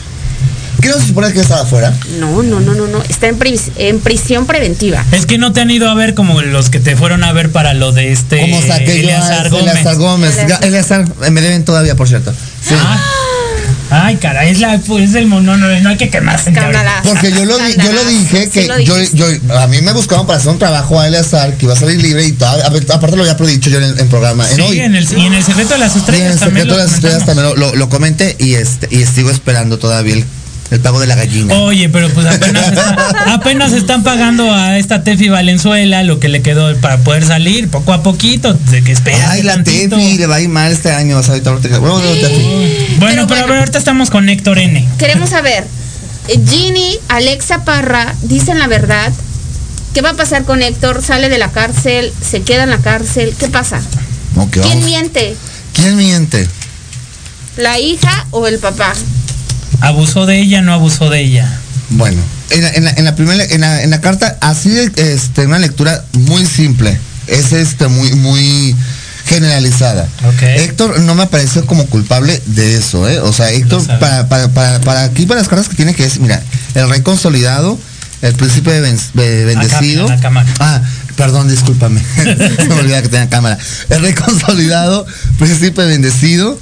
¿Qué 0.81 0.89
no 0.89 0.99
se 0.99 1.07
supone 1.07 1.33
que 1.33 1.39
estaba 1.39 1.61
afuera? 1.63 1.91
No, 2.19 2.43
no, 2.43 2.59
no, 2.59 2.75
no, 2.75 2.85
no. 2.87 3.01
Está 3.09 3.27
en, 3.27 3.39
pris- 3.39 3.71
en 3.77 3.99
prisión 3.99 4.45
preventiva. 4.45 5.03
Es 5.11 5.25
que 5.25 5.37
no 5.39 5.51
te 5.51 5.59
han 5.61 5.71
ido 5.71 5.89
a 5.89 5.93
ver 5.95 6.13
como 6.13 6.41
los 6.43 6.69
que 6.69 6.79
te 6.79 6.95
fueron 6.95 7.23
a 7.23 7.33
ver 7.33 7.51
para 7.51 7.73
lo 7.73 7.91
de 7.91 8.11
este. 8.11 8.39
Como 8.41 8.61
saqué 8.61 8.85
yo 9.01 9.09
a 9.09 9.13
Eleazar 9.17 9.47
ese 9.47 9.49
Gómez. 9.55 9.71
Eleazar 9.73 9.95
Gómez. 9.97 10.37
Eleazar. 10.37 10.63
Eleazar, 10.65 11.05
eh, 11.25 11.31
me 11.31 11.41
deben 11.41 11.65
todavía, 11.65 11.95
por 11.95 12.07
cierto. 12.07 12.31
Sí. 12.61 12.75
Ah. 12.77 13.01
Ay, 13.89 14.17
caray, 14.17 14.51
es, 14.51 14.59
la, 14.59 14.77
pues, 14.79 15.09
es 15.11 15.15
el 15.15 15.27
mono, 15.27 15.55
no, 15.57 15.67
no 15.79 15.89
hay 15.89 15.97
que 15.97 16.09
quemarse. 16.09 16.51
Porque 17.03 17.31
yo 17.31 17.45
lo, 17.45 17.57
di- 17.57 17.75
yo 17.77 17.93
lo 17.93 18.03
dije 18.05 18.43
Sí 18.45 18.49
que 18.51 18.67
lo 18.67 18.79
yo, 18.79 18.95
a 19.59 19.67
mí 19.67 19.81
me 19.81 19.93
buscaban 19.93 20.27
para 20.27 20.39
hacer 20.39 20.51
un 20.51 20.59
trabajo 20.59 20.99
a 20.99 21.07
Eleazar 21.07 21.55
que 21.57 21.65
iba 21.65 21.73
a 21.73 21.77
salir 21.77 22.01
libre 22.01 22.25
y 22.25 22.31
ver, 22.69 22.85
aparte 22.91 23.15
lo 23.15 23.23
había 23.23 23.37
predicho 23.37 23.69
yo 23.69 23.77
en 23.77 23.85
el 23.85 23.99
en 23.99 24.09
programa. 24.09 24.49
En 24.51 24.59
hoy. 24.61 24.73
Sí, 24.73 24.79
en 24.81 24.95
el, 24.95 25.07
y 25.17 25.25
en 25.25 25.33
el 25.33 25.43
secreto 25.43 25.73
de 25.73 25.79
las 25.79 25.91
Y 25.95 25.99
en 25.99 25.99
estrellas 26.01 26.33
el 26.33 26.39
también. 26.39 26.65
secreto 26.65 26.77
de 26.77 26.83
lo 26.83 26.83
las 26.85 26.93
estrellas 26.95 27.25
también 27.25 27.47
lo, 27.47 27.55
lo, 27.55 27.75
lo 27.75 27.89
comenté 27.89 28.35
y 28.39 28.55
este 28.55 28.87
y 28.93 29.05
sigo 29.05 29.31
esperando 29.31 29.79
todavía 29.79 30.15
el 30.15 30.25
el 30.71 30.79
pago 30.81 30.99
de 30.99 31.07
la 31.07 31.15
gallina. 31.15 31.53
Oye, 31.55 31.87
pero 31.89 32.09
pues 32.09 32.25
apenas, 32.27 32.67
está- 32.71 33.33
apenas 33.33 33.71
están 33.73 34.03
pagando 34.03 34.53
a 34.53 34.77
esta 34.77 35.03
Tefi 35.03 35.29
Valenzuela 35.29 36.03
lo 36.03 36.19
que 36.19 36.27
le 36.27 36.41
quedó 36.41 36.75
para 36.77 36.97
poder 36.99 37.23
salir 37.25 37.69
poco 37.69 37.93
a 37.93 38.03
poquito, 38.03 38.53
de 38.53 38.83
que 38.83 38.91
espera. 38.91 39.31
Ay, 39.31 39.43
la 39.43 39.63
Tefi, 39.63 40.17
le 40.17 40.27
va 40.27 40.35
a 40.35 40.41
ir 40.41 40.49
mal 40.49 40.71
este 40.71 40.91
año, 40.91 41.15
vas 41.15 41.29
a 41.29 41.33
ver, 41.33 41.47
ahorita- 41.47 41.79
bueno, 41.79 42.01
Pero 42.01 42.99
pero, 42.99 43.21
a 43.21 43.25
bueno. 43.25 43.47
ver, 43.47 43.57
ahorita 43.59 43.77
estamos 43.77 44.09
con 44.09 44.27
Héctor 44.29 44.59
N. 44.59 44.85
Queremos 44.97 45.29
saber, 45.31 45.65
eh, 46.27 46.39
Ginny, 46.49 46.97
Alexa 47.09 47.63
Parra, 47.63 48.13
dicen 48.23 48.59
la 48.59 48.67
verdad. 48.67 49.11
¿Qué 49.93 50.01
va 50.01 50.11
a 50.11 50.15
pasar 50.15 50.43
con 50.43 50.61
Héctor? 50.61 51.01
¿Sale 51.01 51.27
de 51.29 51.37
la 51.39 51.49
cárcel? 51.51 52.11
¿Se 52.21 52.41
queda 52.41 52.63
en 52.63 52.69
la 52.69 52.77
cárcel? 52.79 53.33
¿Qué 53.39 53.47
pasa? 53.47 53.81
Ok, 54.35 54.51
¿Quién 54.51 54.65
vamos. 54.67 54.85
miente? 54.85 55.35
¿Quién 55.73 55.95
miente? 55.97 56.47
¿La 57.55 57.79
hija 57.79 58.27
o 58.29 58.45
el 58.45 58.59
papá? 58.59 58.93
¿Abusó 59.81 60.25
de 60.25 60.39
ella 60.39 60.61
no 60.61 60.73
abusó 60.73 61.09
de 61.09 61.21
ella? 61.21 61.59
Bueno, 61.89 62.21
en 62.49 62.61
la, 62.63 62.69
en 62.69 62.83
la- 62.85 62.91
en 62.91 63.05
la 63.05 63.15
primera, 63.15 63.43
en 63.43 63.61
la, 63.61 63.83
en 63.83 63.89
la 63.89 64.01
carta, 64.01 64.37
así 64.41 64.75
este, 64.95 65.45
una 65.45 65.59
lectura 65.59 66.03
muy 66.13 66.45
simple. 66.45 66.97
Es 67.27 67.51
este 67.53 67.87
muy, 67.87 68.11
muy 68.13 68.75
generalizada. 69.25 70.07
Héctor 70.63 70.99
no 71.01 71.13
me 71.15 71.27
pareció 71.27 71.65
como 71.65 71.85
culpable 71.87 72.41
de 72.45 72.75
eso, 72.77 73.07
¿eh? 73.09 73.19
O 73.19 73.33
sea, 73.33 73.51
Héctor, 73.51 73.81
para, 73.99 74.27
para, 74.29 74.47
para, 74.49 74.79
para 74.81 75.03
aquí, 75.03 75.25
para 75.25 75.39
las 75.41 75.49
cartas 75.49 75.67
que 75.69 75.75
tiene 75.75 75.93
que 75.93 76.05
es, 76.05 76.19
mira, 76.19 76.41
el 76.75 76.89
rey 76.89 77.01
consolidado, 77.01 77.77
el 78.21 78.33
príncipe 78.35 78.71
de 78.71 78.81
ben- 78.81 78.99
de 79.13 79.45
bendecido. 79.45 80.05
Ah, 80.59 80.81
perdón, 81.17 81.49
discúlpame. 81.49 82.01
Me 82.67 82.73
olvidaba 82.75 83.01
que 83.01 83.09
tenía 83.09 83.29
cámara. 83.29 83.57
El 83.89 84.01
rey 84.01 84.13
consolidado, 84.13 85.05
príncipe 85.37 85.85
bendecido, 85.85 86.59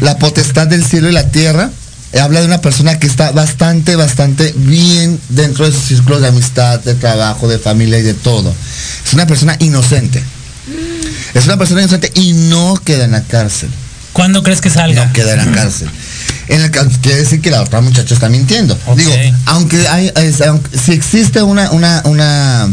la 0.00 0.18
potestad 0.18 0.66
del 0.66 0.84
cielo 0.84 1.08
y 1.08 1.12
la 1.12 1.28
tierra. 1.30 1.70
Eh, 2.16 2.20
Habla 2.20 2.40
de 2.40 2.46
una 2.46 2.60
persona 2.60 2.98
que 2.98 3.06
está 3.06 3.30
bastante, 3.32 3.94
bastante 3.96 4.52
bien 4.56 5.20
dentro 5.28 5.66
de 5.66 5.72
sus 5.72 5.82
círculos 5.82 6.22
de 6.22 6.28
amistad, 6.28 6.80
de 6.80 6.94
trabajo, 6.94 7.46
de 7.48 7.58
familia 7.58 7.98
y 7.98 8.02
de 8.02 8.14
todo. 8.14 8.54
Es 9.06 9.12
una 9.12 9.26
persona 9.26 9.56
inocente. 9.60 10.22
Es 11.34 11.44
una 11.44 11.56
persona 11.58 11.82
inocente 11.82 12.10
y 12.14 12.32
no 12.32 12.80
queda 12.84 13.04
en 13.04 13.12
la 13.12 13.22
cárcel. 13.22 13.68
¿Cuándo 14.12 14.42
crees 14.42 14.62
que 14.62 14.70
salga? 14.70 15.04
No 15.06 15.12
queda 15.12 15.32
en 15.34 15.38
la 15.38 15.44
cárcel. 15.52 15.90
En 16.48 16.62
el 16.62 16.70
quiere 16.70 17.18
decir 17.18 17.40
que 17.42 17.50
la 17.50 17.60
otra 17.62 17.80
muchacha 17.82 18.14
está 18.14 18.28
mintiendo. 18.30 18.78
Digo, 18.96 19.12
aunque 19.44 19.86
hay, 19.88 20.10
es- 20.16 20.40
aunque- 20.40 20.78
si 20.78 20.92
existe 20.92 21.42
una, 21.42 21.70
una, 21.72 22.00
una 22.06 22.68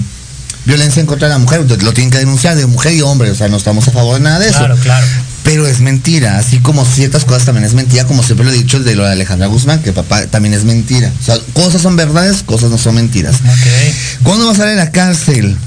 violencia 0.65 1.01
en 1.01 1.05
contra 1.07 1.27
de 1.27 1.33
la 1.33 1.39
mujer, 1.39 1.65
lo 1.81 1.93
tienen 1.93 2.11
que 2.11 2.19
denunciar 2.19 2.55
de 2.55 2.65
mujer 2.65 2.93
y 2.93 3.01
hombre, 3.01 3.29
o 3.31 3.35
sea, 3.35 3.49
no 3.49 3.57
estamos 3.57 3.85
a 3.89 3.91
favor 3.91 4.15
de 4.15 4.21
nada 4.21 4.39
de 4.39 4.47
eso. 4.47 4.59
Claro, 4.59 4.77
claro. 4.77 5.05
Pero 5.43 5.67
es 5.67 5.81
mentira, 5.81 6.37
así 6.37 6.59
como 6.59 6.85
ciertas 6.85 7.25
cosas 7.25 7.43
también 7.45 7.65
es 7.65 7.73
mentira, 7.73 8.05
como 8.05 8.23
siempre 8.23 8.45
lo 8.45 8.51
he 8.51 8.55
dicho 8.57 8.79
de 8.79 8.95
lo 8.95 9.03
de 9.03 9.11
Alejandra 9.11 9.47
Guzmán, 9.47 9.81
que 9.81 9.91
papá 9.91 10.25
también 10.27 10.53
es 10.53 10.63
mentira. 10.63 11.11
O 11.21 11.25
sea, 11.25 11.37
cosas 11.53 11.81
son 11.81 11.95
verdades, 11.97 12.43
cosas 12.43 12.69
no 12.71 12.77
son 12.77 12.95
mentiras. 12.95 13.35
Ok. 13.35 14.23
¿Cuándo 14.23 14.45
va 14.47 14.53
a 14.53 14.55
salir 14.55 14.75
la 14.77 14.91
cárcel? 14.91 15.57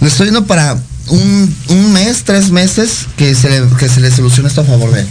Le 0.00 0.08
estoy 0.08 0.26
yendo 0.26 0.46
para 0.46 0.76
un, 1.08 1.56
un 1.68 1.92
mes, 1.92 2.22
tres 2.24 2.50
meses 2.50 3.06
que 3.16 3.34
se, 3.34 3.48
le, 3.50 3.62
que 3.78 3.88
se 3.88 4.00
le 4.00 4.10
solucione 4.10 4.48
esto 4.48 4.62
a 4.62 4.64
favor 4.64 4.92
de 4.92 5.00
él. 5.00 5.06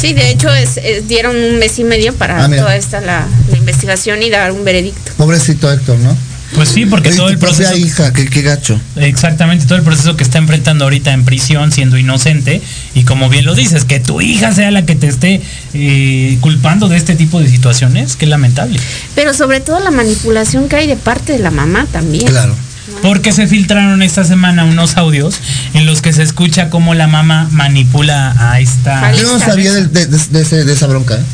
Sí, 0.00 0.12
de 0.12 0.30
hecho 0.30 0.52
es, 0.52 0.76
es- 0.78 1.06
dieron 1.08 1.36
un 1.36 1.58
mes 1.58 1.78
y 1.78 1.84
medio 1.84 2.14
para 2.14 2.44
Ah, 2.44 2.48
toda 2.48 2.76
esta 2.76 3.00
la, 3.00 3.26
la 3.50 3.56
investigación 3.56 4.22
y 4.22 4.30
dar 4.30 4.52
un 4.52 4.64
veredicto. 4.64 5.12
Pobrecito 5.16 5.72
Héctor, 5.72 5.98
¿no? 5.98 6.16
Pues 6.54 6.68
sí, 6.68 6.86
porque 6.86 7.10
todo 7.10 7.28
el 7.28 7.38
proceso. 7.38 7.76
hija, 7.76 8.12
qué, 8.12 8.26
qué 8.26 8.42
gacho. 8.42 8.80
Exactamente, 8.96 9.66
todo 9.66 9.78
el 9.78 9.84
proceso 9.84 10.16
que 10.16 10.22
está 10.22 10.38
enfrentando 10.38 10.84
ahorita 10.84 11.12
en 11.12 11.24
prisión 11.24 11.72
siendo 11.72 11.98
inocente 11.98 12.62
y 12.94 13.04
como 13.04 13.28
bien 13.28 13.44
lo 13.44 13.54
dices, 13.54 13.84
que 13.84 14.00
tu 14.00 14.20
hija 14.20 14.52
sea 14.52 14.70
la 14.70 14.86
que 14.86 14.94
te 14.94 15.08
esté 15.08 15.42
eh, 15.74 16.38
culpando 16.40 16.88
de 16.88 16.96
este 16.96 17.16
tipo 17.16 17.40
de 17.40 17.48
situaciones, 17.48 18.16
qué 18.16 18.26
lamentable. 18.26 18.78
Pero 19.14 19.34
sobre 19.34 19.60
todo 19.60 19.80
la 19.80 19.90
manipulación 19.90 20.68
que 20.68 20.76
hay 20.76 20.86
de 20.86 20.96
parte 20.96 21.32
de 21.32 21.40
la 21.40 21.50
mamá 21.50 21.86
también. 21.90 22.26
Claro. 22.26 22.54
Porque 23.02 23.32
se 23.32 23.46
filtraron 23.46 24.02
esta 24.02 24.24
semana 24.24 24.64
unos 24.64 24.96
audios 24.96 25.36
en 25.74 25.84
los 25.86 26.00
que 26.00 26.12
se 26.12 26.22
escucha 26.22 26.70
cómo 26.70 26.94
la 26.94 27.06
mamá 27.06 27.48
manipula 27.50 28.34
a 28.38 28.60
esta. 28.60 29.12
Yo 29.12 29.30
no 29.30 29.38
sabía 29.38 29.72
de, 29.72 29.86
de- 29.86 30.06
de- 30.06 30.18
de 30.30 30.40
ese- 30.42 30.64
de 30.64 30.72
esa 30.72 30.86
bronca, 30.86 31.14
¿eh? 31.16 31.24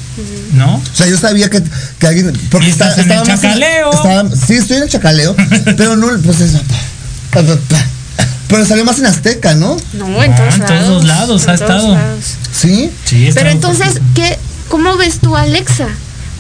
¿no? 0.55 0.75
O 0.76 0.83
sea, 0.97 1.07
yo 1.07 1.17
sabía 1.17 1.49
que, 1.49 1.62
que 1.99 2.07
alguien. 2.07 2.33
Porque 2.50 2.67
Y 2.67 2.71
estás 2.71 2.99
en 2.99 3.11
el 3.11 3.23
chacaleo. 3.23 3.90
estaba- 3.93 4.29
sí, 4.35 4.55
estoy 4.55 4.79
en 4.79 4.83
el 4.85 4.88
chacaleo, 4.88 5.37
pero 5.76 5.97
no, 5.97 6.09
pues 6.25 6.40
eso. 6.40 6.61
Pero 8.49 8.67
salió 8.67 8.85
más 8.85 8.99
en 8.99 9.07
Azteca, 9.07 9.55
¿no? 9.55 9.76
No, 9.93 10.23
en 10.25 10.35
todos 10.35 10.55
en 10.55 10.61
lados. 10.61 10.87
todos 10.88 11.05
lados 11.05 11.49
ha 11.49 11.52
en 11.52 11.59
todos 11.59 11.71
estado. 11.76 11.95
lados. 11.95 12.25
Sí. 12.52 12.90
Sí, 13.05 13.29
está- 13.29 13.40
Pero 13.40 13.50
entonces, 13.52 14.00
¿qué, 14.14 14.38
¿cómo 14.69 14.97
ves 14.97 15.21
tú 15.21 15.37
a 15.37 15.43
Alexa? 15.43 15.87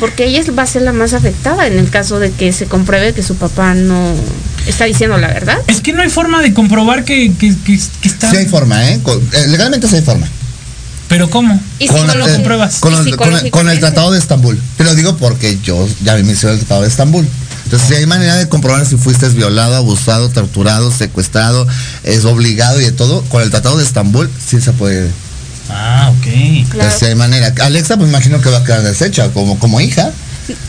Porque 0.00 0.24
ella 0.26 0.42
va 0.58 0.64
a 0.64 0.66
ser 0.66 0.82
la 0.82 0.92
más 0.92 1.12
afectada 1.12 1.66
en 1.68 1.78
el 1.78 1.88
caso 1.90 2.18
de 2.18 2.32
que 2.32 2.52
se 2.52 2.66
compruebe 2.66 3.12
que 3.14 3.22
su 3.22 3.36
papá 3.36 3.74
no 3.74 4.14
está 4.66 4.84
diciendo 4.84 5.16
la 5.18 5.28
verdad. 5.28 5.58
Es 5.66 5.80
que 5.80 5.92
no 5.92 6.02
hay 6.02 6.10
forma 6.10 6.42
de 6.42 6.52
comprobar 6.54 7.04
que, 7.04 7.32
que, 7.34 7.54
que- 7.64 7.80
que 8.00 8.08
está... 8.08 8.30
Sí 8.30 8.36
hay 8.36 8.46
forma, 8.46 8.88
¿eh? 8.90 9.00
Eh, 9.32 9.46
legalmente 9.48 9.88
sí 9.88 9.96
hay 9.96 10.02
forma. 10.02 10.26
Pero 11.08 11.28
¿cómo? 11.28 11.60
Y 11.80 11.88
con, 11.88 11.98
¿Cómo 12.02 12.14
lo 12.14 12.28
eh, 12.28 12.32
compruebas? 12.34 12.76
con 12.78 12.94
el, 12.94 12.98
con 12.98 13.08
el- 13.08 13.16
con 13.16 13.28
el 13.32 13.40
psicológicamente. 13.40 13.80
Tratado 13.80 14.12
de 14.12 14.18
Estambul. 14.18 14.60
Te 14.76 14.84
lo 14.84 14.94
digo 14.94 15.16
porque 15.16 15.58
yo 15.62 15.88
ya 16.04 16.14
me 16.16 16.32
hice 16.32 16.48
el 16.50 16.58
Tratado 16.58 16.82
de 16.82 16.88
Estambul. 16.88 17.26
Entonces, 17.64 17.88
si 17.88 17.94
hay 17.94 18.06
manera 18.06 18.36
de 18.36 18.48
comprobar 18.48 18.84
si 18.86 18.96
fuiste 18.96 19.28
violado, 19.28 19.76
abusado, 19.76 20.28
torturado, 20.28 20.90
secuestrado, 20.92 21.66
es 22.04 22.24
obligado 22.24 22.80
y 22.80 22.84
de 22.84 22.92
todo, 22.92 23.22
con 23.24 23.42
el 23.42 23.50
Tratado 23.50 23.76
de 23.76 23.84
Estambul 23.84 24.30
sí 24.44 24.60
se 24.60 24.72
puede. 24.72 25.08
Ah, 25.68 26.12
ok. 26.16 26.22
Claro. 26.24 26.60
Entonces, 26.72 26.98
si 26.98 27.04
hay 27.06 27.14
manera. 27.14 27.52
Alexa, 27.62 27.96
pues 27.96 28.08
imagino 28.08 28.40
que 28.40 28.50
va 28.50 28.58
a 28.58 28.64
quedar 28.64 28.82
deshecha 28.82 29.28
como, 29.30 29.58
como 29.58 29.80
hija. 29.80 30.10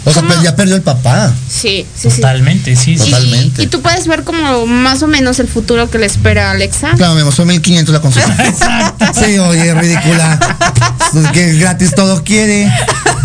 O 0.05 0.11
sea, 0.11 0.21
¿Cómo? 0.21 0.33
pues 0.33 0.43
ya 0.43 0.55
perdió 0.55 0.75
el 0.75 0.81
papá. 0.81 1.33
Sí, 1.49 1.85
sí. 1.95 2.09
Totalmente, 2.09 2.75
sí, 2.75 2.97
sí. 2.97 3.11
Totalmente. 3.11 3.63
Y, 3.63 3.67
tú 3.67 3.81
puedes 3.81 4.07
ver 4.07 4.23
como 4.23 4.65
más 4.65 5.03
o 5.03 5.07
menos 5.07 5.39
el 5.39 5.47
futuro 5.47 5.89
que 5.89 5.97
le 5.97 6.05
espera 6.05 6.49
a 6.49 6.51
Alexa. 6.51 6.91
Claro, 6.95 7.15
mi 7.15 7.21
amor, 7.21 7.33
son 7.33 7.47
1500 7.47 7.93
la 7.93 8.01
consulta. 8.01 8.35
Exacto. 8.47 9.05
Sí, 9.13 9.37
oye, 9.39 9.73
ridícula. 9.73 10.39
Pues 11.11 11.27
que 11.31 11.53
gratis 11.55 11.93
todo 11.95 12.23
quiere. 12.23 12.71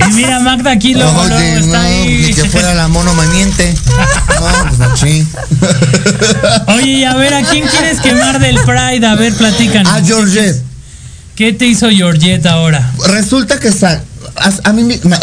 Y 0.09 0.13
mira, 0.13 0.41
Magda 0.41 0.73
aquí 0.73 0.95
luego 0.95 1.21
Oye, 1.21 1.59
está 1.59 1.83
no, 1.83 1.89
ahí. 1.89 2.25
ni 2.27 2.35
que 2.35 2.45
fuera 2.45 2.75
la 2.75 2.89
mono 2.89 3.15
me 3.15 3.27
miente. 3.29 3.75
No, 4.41 4.69
pues 4.69 4.79
no, 4.79 4.97
sí. 4.97 5.27
Oye, 6.69 6.91
y 6.91 7.05
a 7.05 7.15
ver, 7.15 7.35
¿a 7.35 7.43
quién 7.43 7.67
quieres 7.67 8.01
quemar 8.01 8.39
del 8.41 8.57
Pride? 8.61 9.07
A 9.07 9.15
ver, 9.15 9.35
platícanos. 9.35 9.93
A 9.93 10.03
Georgette. 10.05 10.63
¿Qué 11.35 11.53
te 11.53 11.67
hizo 11.67 11.91
Georgette 11.91 12.47
ahora? 12.47 12.93
Resulta 13.09 13.61
que 13.61 13.69
está. 13.69 14.03
A, 14.39 14.69
a 14.69 14.73
mí 14.73 14.83
me. 14.85 14.99
me- 15.03 15.19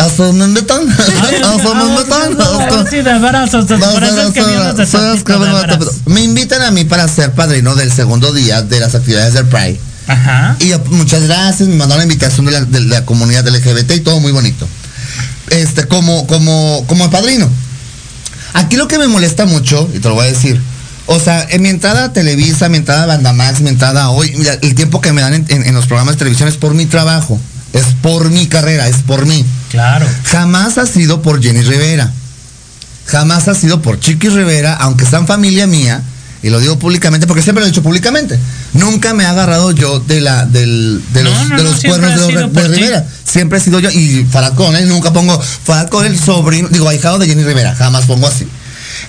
invitan 6.23 6.61
a 6.63 6.71
mí 6.71 6.83
para 6.85 7.07
ser 7.07 7.31
padrino 7.33 7.75
del 7.75 7.91
segundo 7.91 8.33
día 8.33 8.61
de 8.61 8.79
las 8.79 8.95
actividades 8.95 9.33
del 9.33 9.45
Pride. 9.45 9.79
Ajá. 10.07 10.55
Y 10.59 10.73
muchas 10.89 11.23
gracias, 11.23 11.69
me 11.69 11.75
mandaron 11.75 11.99
la 11.99 12.11
invitación 12.11 12.45
de 12.45 12.51
la, 12.53 12.61
de 12.65 12.81
la 12.81 13.05
comunidad 13.05 13.47
LGBT 13.47 13.91
y 13.91 13.99
todo 14.01 14.19
muy 14.19 14.31
bonito. 14.31 14.67
Este, 15.49 15.85
como, 15.87 16.25
como, 16.27 16.83
como 16.87 17.09
padrino. 17.11 17.49
Aquí 18.53 18.75
lo 18.75 18.87
que 18.87 18.97
me 18.97 19.07
molesta 19.07 19.45
mucho, 19.45 19.89
y 19.93 19.99
te 19.99 20.09
lo 20.09 20.15
voy 20.15 20.27
a 20.27 20.31
decir, 20.31 20.59
o 21.05 21.19
sea, 21.19 21.45
en 21.49 21.61
mi 21.61 21.69
entrada 21.69 22.05
a 22.05 22.13
Televisa, 22.13 22.69
mi 22.69 22.77
entrada 22.77 23.03
a 23.03 23.05
Bandamax, 23.07 23.61
mi 23.61 23.69
entrada 23.69 24.03
a 24.03 24.09
hoy, 24.09 24.33
mira, 24.37 24.53
el 24.61 24.75
tiempo 24.75 25.01
que 25.01 25.11
me 25.11 25.21
dan 25.21 25.33
en, 25.33 25.45
en- 25.49 25.65
en 25.65 25.73
los 25.73 25.85
programas 25.87 26.15
de 26.15 26.19
televisión 26.19 26.47
es 26.49 26.55
por 26.57 26.73
mi 26.73 26.85
trabajo, 26.85 27.39
es 27.73 27.85
por 28.01 28.29
mi 28.29 28.47
carrera, 28.47 28.87
es 28.87 28.97
por 28.97 29.25
mí. 29.25 29.43
Claro. 29.71 30.05
Jamás 30.25 30.77
ha 30.77 30.85
sido 30.85 31.21
por 31.21 31.41
Jenny 31.41 31.61
Rivera. 31.61 32.11
Jamás 33.05 33.47
ha 33.47 33.55
sido 33.55 33.81
por 33.81 33.99
Chiqui 33.99 34.29
Rivera, 34.29 34.75
aunque 34.75 35.05
sean 35.05 35.27
familia 35.27 35.67
mía, 35.67 36.01
y 36.41 36.49
lo 36.49 36.59
digo 36.59 36.77
públicamente 36.77 37.25
porque 37.25 37.41
siempre 37.41 37.61
lo 37.61 37.67
he 37.67 37.71
dicho 37.71 37.83
públicamente. 37.83 38.39
Nunca 38.73 39.13
me 39.13 39.25
ha 39.25 39.31
agarrado 39.31 39.71
yo 39.71 39.99
de 39.99 40.21
la 40.21 40.45
del, 40.45 41.01
de 41.13 41.23
los, 41.23 41.49
no, 41.49 41.57
de 41.57 41.63
los 41.63 41.81
cuernos 41.81 42.27
de, 42.27 42.47
ti. 42.47 42.67
Rivera. 42.67 43.05
Siempre 43.23 43.57
he 43.59 43.61
sido 43.61 43.79
yo 43.79 43.89
y 43.89 44.25
Falcón, 44.29 44.75
¿eh? 44.75 44.85
nunca 44.85 45.11
pongo 45.11 45.39
Falcón 45.41 46.05
el 46.05 46.19
sobrino, 46.19 46.69
digo 46.69 46.87
ahijado 46.87 47.17
de 47.17 47.27
Jenny 47.27 47.43
Rivera, 47.43 47.75
jamás 47.75 48.05
pongo 48.05 48.27
así. 48.27 48.47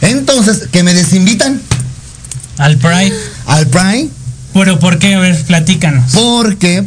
Entonces, 0.00 0.68
que 0.70 0.82
me 0.82 0.94
desinvitan 0.94 1.60
Al 2.58 2.78
Pride. 2.78 3.14
al 3.46 3.66
Prime 3.66 4.08
Pero 4.52 4.78
¿por 4.78 4.98
qué? 4.98 5.14
A 5.14 5.20
ver, 5.20 5.40
platícanos. 5.44 6.12
porque 6.12 6.84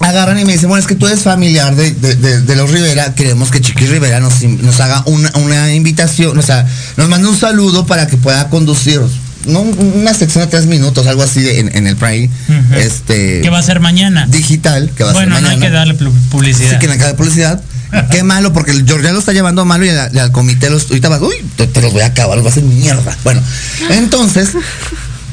agarran 0.00 0.38
y 0.38 0.44
me 0.44 0.52
dicen, 0.52 0.68
bueno, 0.68 0.80
es 0.80 0.86
que 0.88 0.94
tú 0.94 1.06
eres 1.06 1.20
familiar 1.22 1.74
de, 1.76 1.92
de- 1.92 2.16
de- 2.16 2.40
de 2.40 2.56
los 2.56 2.70
Rivera, 2.70 3.14
queremos 3.14 3.50
que 3.50 3.60
Chiqui 3.60 3.86
Rivera 3.86 4.20
nos, 4.20 4.42
nos 4.42 4.80
haga 4.80 5.02
una, 5.06 5.30
una 5.36 5.74
invitación, 5.74 6.38
o 6.38 6.42
sea, 6.42 6.66
nos 6.96 7.08
mande 7.08 7.28
un 7.28 7.38
saludo 7.38 7.86
para 7.86 8.06
que 8.06 8.16
pueda 8.16 8.48
conducir, 8.48 9.00
no, 9.46 9.60
una 9.60 10.14
sección 10.14 10.44
de 10.44 10.50
tres 10.50 10.66
minutos, 10.66 11.06
algo 11.06 11.22
así 11.22 11.46
en, 11.48 11.74
en 11.76 11.86
el 11.86 11.96
Pride, 11.96 12.30
Ujú. 12.48 12.74
este, 12.78 13.40
¿Qué 13.42 13.50
va 13.50 13.58
a 13.58 13.62
ser 13.62 13.80
mañana? 13.80 14.26
digital, 14.26 14.90
que 14.96 15.04
va 15.04 15.12
Bueno, 15.12 15.34
a 15.34 15.38
ser 15.38 15.42
no 15.42 15.48
hay 15.50 15.56
mañana. 15.56 15.66
que 15.66 15.72
darle 15.72 15.98
pu- 15.98 16.28
publicidad. 16.30 16.70
Sí, 16.72 16.78
que 16.78 16.86
en 16.86 16.90
la 16.92 16.96
cara 16.98 17.10
de 17.10 17.16
publicidad. 17.16 17.62
Qué 18.12 18.22
malo, 18.22 18.52
porque 18.52 18.70
el 18.70 18.86
Georgia 18.86 19.10
lo 19.12 19.18
está 19.18 19.32
llevando 19.32 19.64
malo 19.64 19.84
y, 19.84 19.88
al- 19.88 20.30
comité 20.32 20.70
los, 20.70 20.84
ahorita 20.88 21.08
va, 21.08 21.20
uy, 21.20 21.34
te, 21.56 21.66
te 21.66 21.82
los 21.82 21.92
voy 21.92 22.02
a 22.02 22.06
acabar, 22.06 22.36
los 22.36 22.44
va 22.46 22.50
a 22.50 22.52
hacer 22.52 22.62
mierda. 22.62 23.16
Bueno, 23.24 23.42
entonces, 23.90 24.50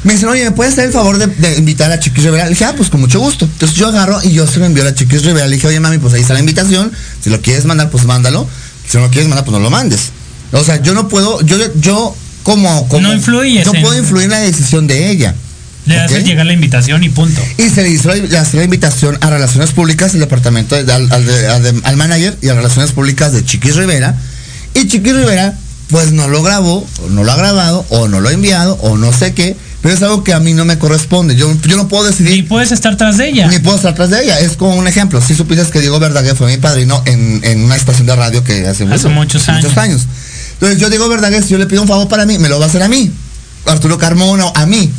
Me 0.04 0.12
dicen, 0.12 0.28
oye, 0.28 0.44
¿me 0.44 0.52
puedes 0.52 0.74
hacer 0.74 0.86
el 0.86 0.92
favor 0.92 1.18
de, 1.18 1.26
de 1.26 1.58
invitar 1.58 1.90
a 1.90 1.98
Chiquis 1.98 2.24
Rivera? 2.24 2.44
Le 2.44 2.50
dije, 2.50 2.64
ah, 2.64 2.74
pues 2.76 2.88
con 2.88 3.00
mucho 3.00 3.18
gusto. 3.20 3.44
Entonces 3.46 3.76
yo 3.76 3.88
agarro 3.88 4.20
y 4.22 4.30
yo 4.30 4.46
se 4.46 4.58
lo 4.60 4.66
envío 4.66 4.86
a 4.86 4.94
Chiquis 4.94 5.24
Rivera. 5.24 5.46
Le 5.46 5.56
dije, 5.56 5.66
oye, 5.66 5.80
mami, 5.80 5.98
pues 5.98 6.14
ahí 6.14 6.20
está 6.20 6.34
la 6.34 6.40
invitación. 6.40 6.92
Si 7.22 7.30
lo 7.30 7.40
quieres 7.40 7.64
mandar, 7.64 7.90
pues 7.90 8.04
mándalo. 8.04 8.48
Si 8.88 8.96
no 8.96 9.04
lo 9.04 9.10
quieres 9.10 9.28
mandar, 9.28 9.44
pues 9.44 9.52
no 9.56 9.60
lo 9.60 9.70
mandes. 9.70 10.10
O 10.52 10.62
sea, 10.64 10.80
yo 10.80 10.94
no 10.94 11.08
puedo, 11.08 11.40
yo, 11.42 11.56
yo 11.80 12.16
como, 12.42 12.88
como 12.88 13.08
No 13.08 13.12
influyes 13.14 13.66
No 13.66 13.72
puedo 13.72 13.98
influir 13.98 14.24
en 14.24 14.30
la 14.30 14.40
decisión 14.40 14.86
de 14.86 15.10
ella. 15.10 15.34
Le 15.84 15.98
haces 15.98 16.24
llegar 16.24 16.44
la 16.46 16.52
invitación 16.52 17.02
y 17.02 17.08
punto. 17.08 17.42
Y 17.56 17.68
se 17.70 17.82
le 17.82 17.88
hizo 17.90 18.08
la, 18.08 18.64
invitación 18.64 19.16
a 19.22 19.30
Relaciones 19.30 19.72
Públicas, 19.72 20.12
el 20.14 20.20
departamento, 20.20 20.82
de- 20.82 20.92
al, 20.92 21.10
al 21.84 21.96
manager 21.96 22.36
y 22.42 22.48
a 22.48 22.54
Relaciones 22.54 22.92
Públicas 22.92 23.32
de 23.32 23.44
Chiquis 23.44 23.74
Rivera. 23.76 24.14
Y 24.74 24.86
Chiquis 24.86 25.14
Rivera, 25.14 25.54
pues 25.88 26.12
no 26.12 26.28
lo 26.28 26.42
grabó, 26.42 26.86
o 27.02 27.08
no 27.08 27.24
lo 27.24 27.32
ha 27.32 27.36
grabado, 27.36 27.86
o 27.88 28.06
no 28.06 28.20
lo 28.20 28.28
ha 28.28 28.32
enviado, 28.32 28.74
o 28.82 28.98
no 28.98 29.12
sé 29.12 29.32
qué. 29.32 29.56
Pero 29.80 29.94
es 29.94 30.02
algo 30.02 30.24
que 30.24 30.32
a 30.34 30.40
mí 30.40 30.54
no 30.54 30.64
me 30.64 30.76
corresponde. 30.78 31.36
Yo, 31.36 31.54
yo 31.66 31.76
no 31.76 31.86
puedo 31.86 32.04
decidir, 32.04 32.48
puedes 32.48 32.72
estar 32.72 32.96
tras 32.96 33.16
de 33.16 33.28
ella. 33.28 33.46
ni 33.46 33.58
puedo 33.60 33.76
estar 33.76 33.92
atrás 33.92 34.10
de 34.10 34.24
ella. 34.24 34.40
Es 34.40 34.56
como 34.56 34.74
un 34.74 34.88
ejemplo. 34.88 35.20
Si 35.20 35.34
supieras 35.34 35.68
que 35.68 35.80
Diego 35.80 36.00
Verdaguer 36.00 36.34
fue 36.34 36.48
mi 36.50 36.56
padrino 36.56 37.00
en, 37.04 37.40
en 37.44 37.62
una 37.62 37.76
estación 37.76 38.06
de 38.06 38.16
radio 38.16 38.42
que 38.42 38.66
hace, 38.66 38.84
Hace 38.84 39.08
muchos 39.08 39.46
años. 39.48 40.06
Entonces 40.54 40.80
yo 40.80 40.90
Diego 40.90 41.08
Verdaguer, 41.08 41.42
si 41.44 41.50
yo 41.50 41.58
le 41.58 41.66
pido 41.66 41.82
un 41.82 41.88
favor 41.88 42.08
para 42.08 42.26
mí, 42.26 42.38
me 42.38 42.48
lo 42.48 42.58
va 42.58 42.64
a 42.66 42.68
hacer 42.68 42.82
a 42.82 42.88
mí. 42.88 43.12
Arturo 43.66 43.98
Carmona, 43.98 44.50
a 44.54 44.66
mí. 44.66 44.90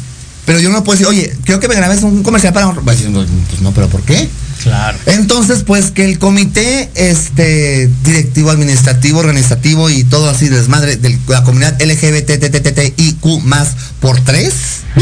Pero 0.45 0.59
yo 0.59 0.69
no 0.69 0.83
puedo 0.83 0.97
decir, 0.97 1.07
oye, 1.07 1.35
quiero 1.43 1.59
que 1.59 1.67
me 1.67 1.75
grabes 1.75 2.01
un 2.01 2.23
comercial 2.23 2.53
para... 2.53 2.71
Decir, 2.71 3.11
Pues 3.11 3.61
no, 3.61 3.71
pero 3.73 3.89
¿por 3.89 4.01
qué? 4.03 4.29
Claro. 4.63 4.97
Entonces, 5.05 5.63
pues 5.63 5.91
que 5.91 6.03
el 6.03 6.19
comité 6.19 6.89
este 6.95 7.89
directivo, 8.03 8.51
administrativo, 8.51 9.19
organizativo 9.19 9.89
y 9.89 10.03
todo 10.03 10.29
así 10.29 10.49
desmadre 10.49 10.97
de 10.97 11.17
la 11.27 11.43
comunidad 11.43 11.81
LGBTTTTIQ 11.81 13.43
más 13.43 13.69
por 13.99 14.19
tres. 14.21 14.53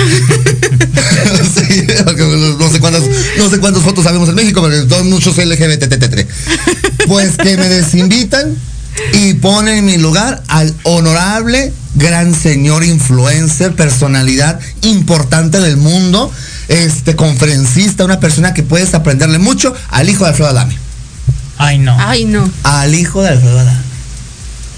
Sí, 1.58 1.86
no 2.60 2.70
sé 2.70 2.80
cuántas, 2.80 3.04
no 3.38 3.50
sé 3.50 3.60
cuántas 3.60 3.84
fotos 3.84 4.04
sabemos 4.04 4.30
en 4.30 4.36
México, 4.36 4.62
pero 4.62 4.88
son 4.88 5.10
muchos 5.10 5.38
LGBTTT. 5.38 6.28
Pues 7.08 7.38
que 7.38 7.58
me 7.58 7.67
desinvitan 7.67 8.56
y 9.13 9.34
ponen 9.36 9.80
en 9.80 9.86
mi 9.86 9.98
lugar 9.98 10.43
al 10.48 10.74
honorable 10.84 11.74
gran 11.96 12.34
señor 12.34 12.84
influencer, 12.84 13.74
personalidad 13.76 14.60
importante 14.84 15.60
del 15.60 15.78
mundo, 15.78 16.32
este 16.69 17.15
conferencista, 17.15 18.03
una 18.06 18.19
persona 18.19 18.53
que 18.53 18.63
puedes 18.63 18.93
aprenderle 18.93 19.39
mucho 19.39 19.73
al 19.89 20.10
hijo 20.10 20.23
de 20.23 20.30
Alfredo 20.32 20.49
Adame. 20.49 20.75
Ay, 21.58 21.77
no. 21.80 21.95
Ay, 21.99 22.25
no. 22.25 22.49
Al 22.63 22.93
hijo 22.93 23.21
de 23.23 23.30
Alfredo 23.30 23.60
Adame. 23.60 23.88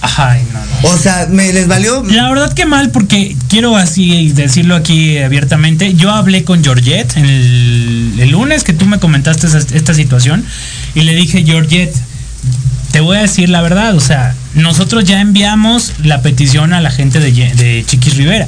Ay, 0.02 0.44
no, 0.54 0.60
no. 0.60 0.90
O 0.96 0.98
sea, 0.98 1.28
me 1.30 1.52
les 1.52 1.68
valió. 1.68 2.02
La 2.08 2.30
verdad 2.30 2.54
que 2.54 2.66
mal, 2.66 2.90
porque 2.92 3.36
quiero 3.50 3.76
así 3.76 4.32
decirlo 4.32 4.76
aquí 4.76 5.18
abiertamente. 5.18 5.94
Yo 5.94 6.12
hablé 6.12 6.46
con 6.46 6.64
Georgette 6.64 7.18
el, 7.18 8.14
el 8.18 8.30
lunes 8.30 8.64
que 8.64 8.72
tú 8.72 8.86
me 8.86 9.00
comentaste 9.00 9.48
esa- 9.48 9.58
esta 9.58 9.94
situación 9.94 10.46
y 10.96 11.02
le 11.02 11.16
dije, 11.16 11.44
Georgette, 11.44 11.94
te 12.92 13.02
voy 13.02 13.18
a 13.18 13.22
decir 13.22 13.50
la 13.50 13.62
verdad, 13.62 13.94
o 13.96 14.00
sea, 14.00 14.34
nosotros 14.56 15.04
ya 15.04 15.20
enviamos 15.20 15.92
la 16.02 16.22
petición 16.22 16.72
a 16.74 16.80
la 16.80 16.92
gente 16.92 17.20
de, 17.20 17.32
de 17.34 17.84
Chiquis 17.86 18.16
Rivera. 18.16 18.48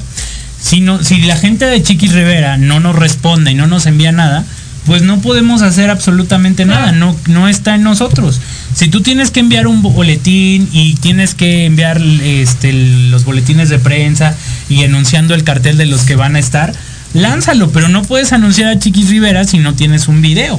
Si, 0.62 0.80
no, 0.80 1.04
si 1.04 1.22
la 1.22 1.36
gente 1.36 1.66
de 1.66 1.82
Chiquis 1.82 2.14
Rivera 2.14 2.58
no 2.58 2.80
nos 2.80 2.96
responde 2.96 3.52
y 3.52 3.56
no 3.56 3.68
nos 3.68 3.86
envía 3.88 4.12
nada, 4.12 4.46
pues 4.86 5.02
no 5.04 5.22
podemos 5.22 5.62
hacer 5.62 5.90
absolutamente 5.90 6.66
nada, 6.66 6.92
no, 6.92 7.16
no 7.28 7.48
está 7.48 7.76
en 7.76 7.84
nosotros. 7.84 8.40
Si 8.74 8.88
tú 8.88 9.02
tienes 9.02 9.30
que 9.32 9.40
enviar 9.40 9.68
un 9.68 9.82
boletín 9.82 10.70
y 10.72 10.96
tienes 10.96 11.36
que 11.36 11.66
enviar 11.66 12.02
este, 12.02 12.74
los 12.74 13.26
boletines 13.26 13.70
de 13.70 13.80
prensa 13.80 14.36
y 14.70 14.84
anunciando 14.84 15.34
el 15.36 15.44
cartel 15.44 15.78
de 15.78 15.86
los 15.88 16.02
que 16.02 16.16
van 16.16 16.36
a 16.36 16.40
estar, 16.40 16.74
lánzalo, 17.14 17.72
pero 17.72 17.90
no 17.90 18.02
puedes 18.04 18.32
anunciar 18.32 18.70
a 18.70 18.80
Chiquis 18.80 19.10
Rivera 19.10 19.44
si 19.44 19.58
no 19.60 19.74
tienes 19.76 20.08
un 20.08 20.22
video. 20.22 20.58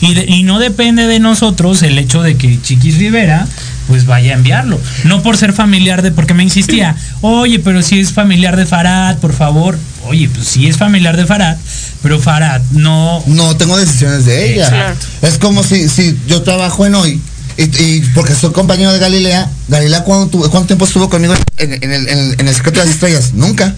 Y, 0.00 0.14
de- 0.14 0.26
y 0.28 0.42
no 0.42 0.58
depende 0.58 1.06
de 1.06 1.18
nosotros 1.18 1.82
el 1.82 1.98
hecho 1.98 2.22
de 2.22 2.36
que 2.36 2.60
Chiquis 2.60 2.98
Rivera 2.98 3.46
pues 3.88 4.06
vaya 4.06 4.32
a 4.32 4.34
enviarlo. 4.36 4.80
No 5.04 5.22
por 5.22 5.36
ser 5.36 5.52
familiar 5.52 6.02
de, 6.02 6.10
porque 6.12 6.34
me 6.34 6.42
insistía, 6.42 6.96
oye, 7.20 7.58
pero 7.58 7.82
si 7.82 8.00
es 8.00 8.12
familiar 8.12 8.56
de 8.56 8.66
Farad, 8.66 9.18
por 9.18 9.32
favor. 9.32 9.78
Oye, 10.06 10.28
pues 10.28 10.46
sí 10.46 10.66
es 10.66 10.76
familiar 10.76 11.16
de 11.16 11.24
Farad, 11.26 11.56
pero 12.02 12.18
Farad 12.20 12.60
no... 12.72 13.22
No 13.26 13.56
tengo 13.56 13.76
decisiones 13.76 14.24
de 14.26 14.52
ella. 14.54 14.64
Exacto. 14.66 15.06
Es 15.22 15.38
como 15.38 15.62
si, 15.64 15.88
si 15.88 16.18
yo 16.28 16.42
trabajo 16.42 16.84
en 16.86 16.94
hoy. 16.94 17.20
Y, 17.56 17.62
y 17.62 18.00
porque 18.14 18.34
soy 18.34 18.52
compañero 18.52 18.92
de 18.92 18.98
Galilea, 18.98 19.48
Galilea 19.68 20.02
¿cuánto, 20.04 20.38
tuvo- 20.38 20.50
cuánto 20.50 20.66
tiempo 20.66 20.84
estuvo 20.86 21.08
conmigo 21.08 21.34
en, 21.56 21.72
en 21.82 21.92
el, 21.92 22.08
en, 22.08 22.18
el- 22.18 22.36
en 22.40 22.48
el 22.48 22.54
secreto 22.54 22.80
de 22.80 22.86
las 22.86 22.94
estrellas? 22.94 23.32
Nunca. 23.34 23.74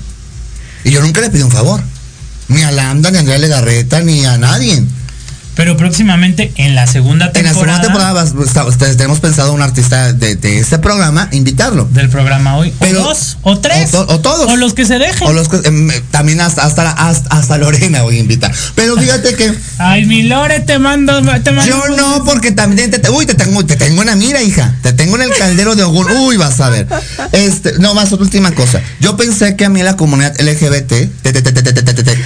Y 0.85 0.91
yo 0.91 1.01
nunca 1.03 1.21
le 1.21 1.31
pedí 1.31 1.43
un 1.43 1.51
favor. 1.51 1.83
Ni 2.49 2.63
a 2.63 2.71
Lambda, 2.71 3.11
ni 3.11 3.17
a 3.19 3.21
Andrea 3.21 3.39
Legarreta, 3.39 4.01
ni 4.01 4.25
a 4.25 4.39
nadie. 4.39 4.83
Pero 5.57 5.77
próximamente 5.79 6.53
en 6.57 6.75
la 6.75 6.87
segunda 6.87 7.33
temporada. 7.33 7.41
En 7.41 7.47
la 7.47 7.53
segunda 7.55 7.81
temporada 7.81 8.13
vas, 8.13 8.35
pues, 8.35 8.53
tenemos 8.97 9.21
pensado 9.21 9.55
un 9.55 9.63
artista 9.63 10.13
de, 10.13 10.39
este 10.59 10.79
programa, 10.79 11.29
invitarlo. 11.33 11.89
Del 11.93 12.11
programa 12.11 12.59
hoy. 12.59 12.75
Pero, 12.79 13.01
o 13.01 13.05
dos, 13.05 13.39
o 13.43 13.59
tres. 13.59 13.95
O, 13.95 14.21
todos. 14.21 14.53
O 14.53 14.57
los 14.57 14.75
que 14.75 14.85
se 14.85 14.99
dejen. 14.99 15.27
O 15.27 15.33
los 15.33 15.49
que, 15.49 15.57
eh, 15.57 16.03
también 16.11 16.43
hasta, 16.43 16.63
hasta, 16.63 16.91
hasta, 16.91 17.35
hasta, 17.35 17.59
Lorena 17.59 18.03
voy 18.03 18.19
a 18.19 18.21
invitar. 18.21 18.53
Pero 18.75 18.97
fíjate 18.99 19.35
que. 19.35 19.55
Ay, 19.79 20.05
mi 20.05 20.25
Lore, 20.25 20.61
te 20.61 20.79
mando. 20.79 21.23
Te 21.43 21.53
mando 21.53 21.65
yo 21.65 21.97
no, 21.97 22.25
porque 22.25 22.53
también 22.53 22.91
te, 22.91 22.99
te, 22.99 23.09
uy, 23.09 23.25
te 23.25 23.35
tengo, 23.35 23.65
te 23.65 23.77
tengo 23.77 24.03
una 24.03 24.15
mira, 24.15 24.43
hija. 24.43 24.75
Te 24.83 24.93
tengo 24.93 25.17
en 25.17 25.23
el 25.23 25.31
caldero 25.39 25.75
de 25.75 25.85
Ogún. 25.85 26.11
Uy, 26.11 26.37
vas 26.37 26.61
a 26.61 26.69
ver. 26.69 26.87
Este, 27.33 27.79
no, 27.79 27.95
más 27.95 28.13
otra 28.13 28.25
última 28.25 28.53
cosa. 28.53 28.83
Yo 29.01 29.17
pensé 29.17 29.57
que 29.57 29.65
a 29.65 29.71
mí 29.71 29.83
la 29.83 29.97
comunidad 29.97 30.39
LGBT, 30.39 30.93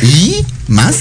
y 0.02 0.44
más, 0.66 0.96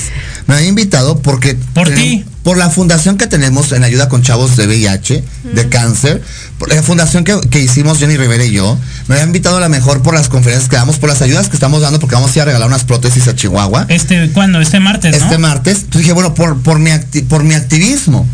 me 0.48 0.56
había 0.56 0.68
invitado 0.68 1.20
porque. 1.20 1.56
Por 1.74 1.90
ti 1.90 2.19
por 2.50 2.58
la 2.58 2.72
fundación 2.72 3.16
que 3.16 3.28
tenemos 3.28 3.72
en 3.74 3.84
ayuda 3.84 4.10
con 4.10 4.24
chavos 4.24 4.58
de 4.58 4.66
VIH, 4.66 5.24
de 5.54 5.70
cáncer, 5.70 6.20
por 6.58 6.74
la 6.74 6.82
fundación 6.82 7.24
que, 7.24 7.40
que 7.52 7.60
hicimos 7.62 8.00
Jenny 8.00 8.18
Rivera 8.18 8.44
y 8.44 8.50
yo, 8.54 8.76
me 9.08 9.14
había 9.14 9.28
invitado 9.28 9.58
a 9.58 9.60
la 9.60 9.70
mejor 9.70 10.02
por 10.02 10.16
las 10.16 10.30
conferencias 10.30 10.68
que 10.68 10.76
damos, 10.76 10.98
por 10.98 11.10
las 11.10 11.22
ayudas 11.22 11.48
que 11.48 11.56
estamos 11.56 11.84
dando, 11.84 12.00
porque 12.00 12.16
vamos 12.16 12.32
a 12.32 12.34
ir 12.34 12.42
a 12.42 12.46
regalar 12.46 12.68
unas 12.68 12.86
prótesis 12.86 13.28
a 13.28 13.36
Chihuahua 13.36 13.86
Este, 13.88 14.32
¿cuándo? 14.32 14.60
Este 14.62 14.80
martes, 14.80 15.12
¿no? 15.16 15.24
este 15.24 15.38
martes. 15.38 15.76
Entonces 15.82 16.02
dije, 16.02 16.14
bueno, 16.14 16.34
por, 16.34 16.60
por, 16.64 16.80
mi, 16.80 16.90
acti- 16.90 17.24
por 17.24 17.44
mi 17.44 17.54
activismo 17.54 18.28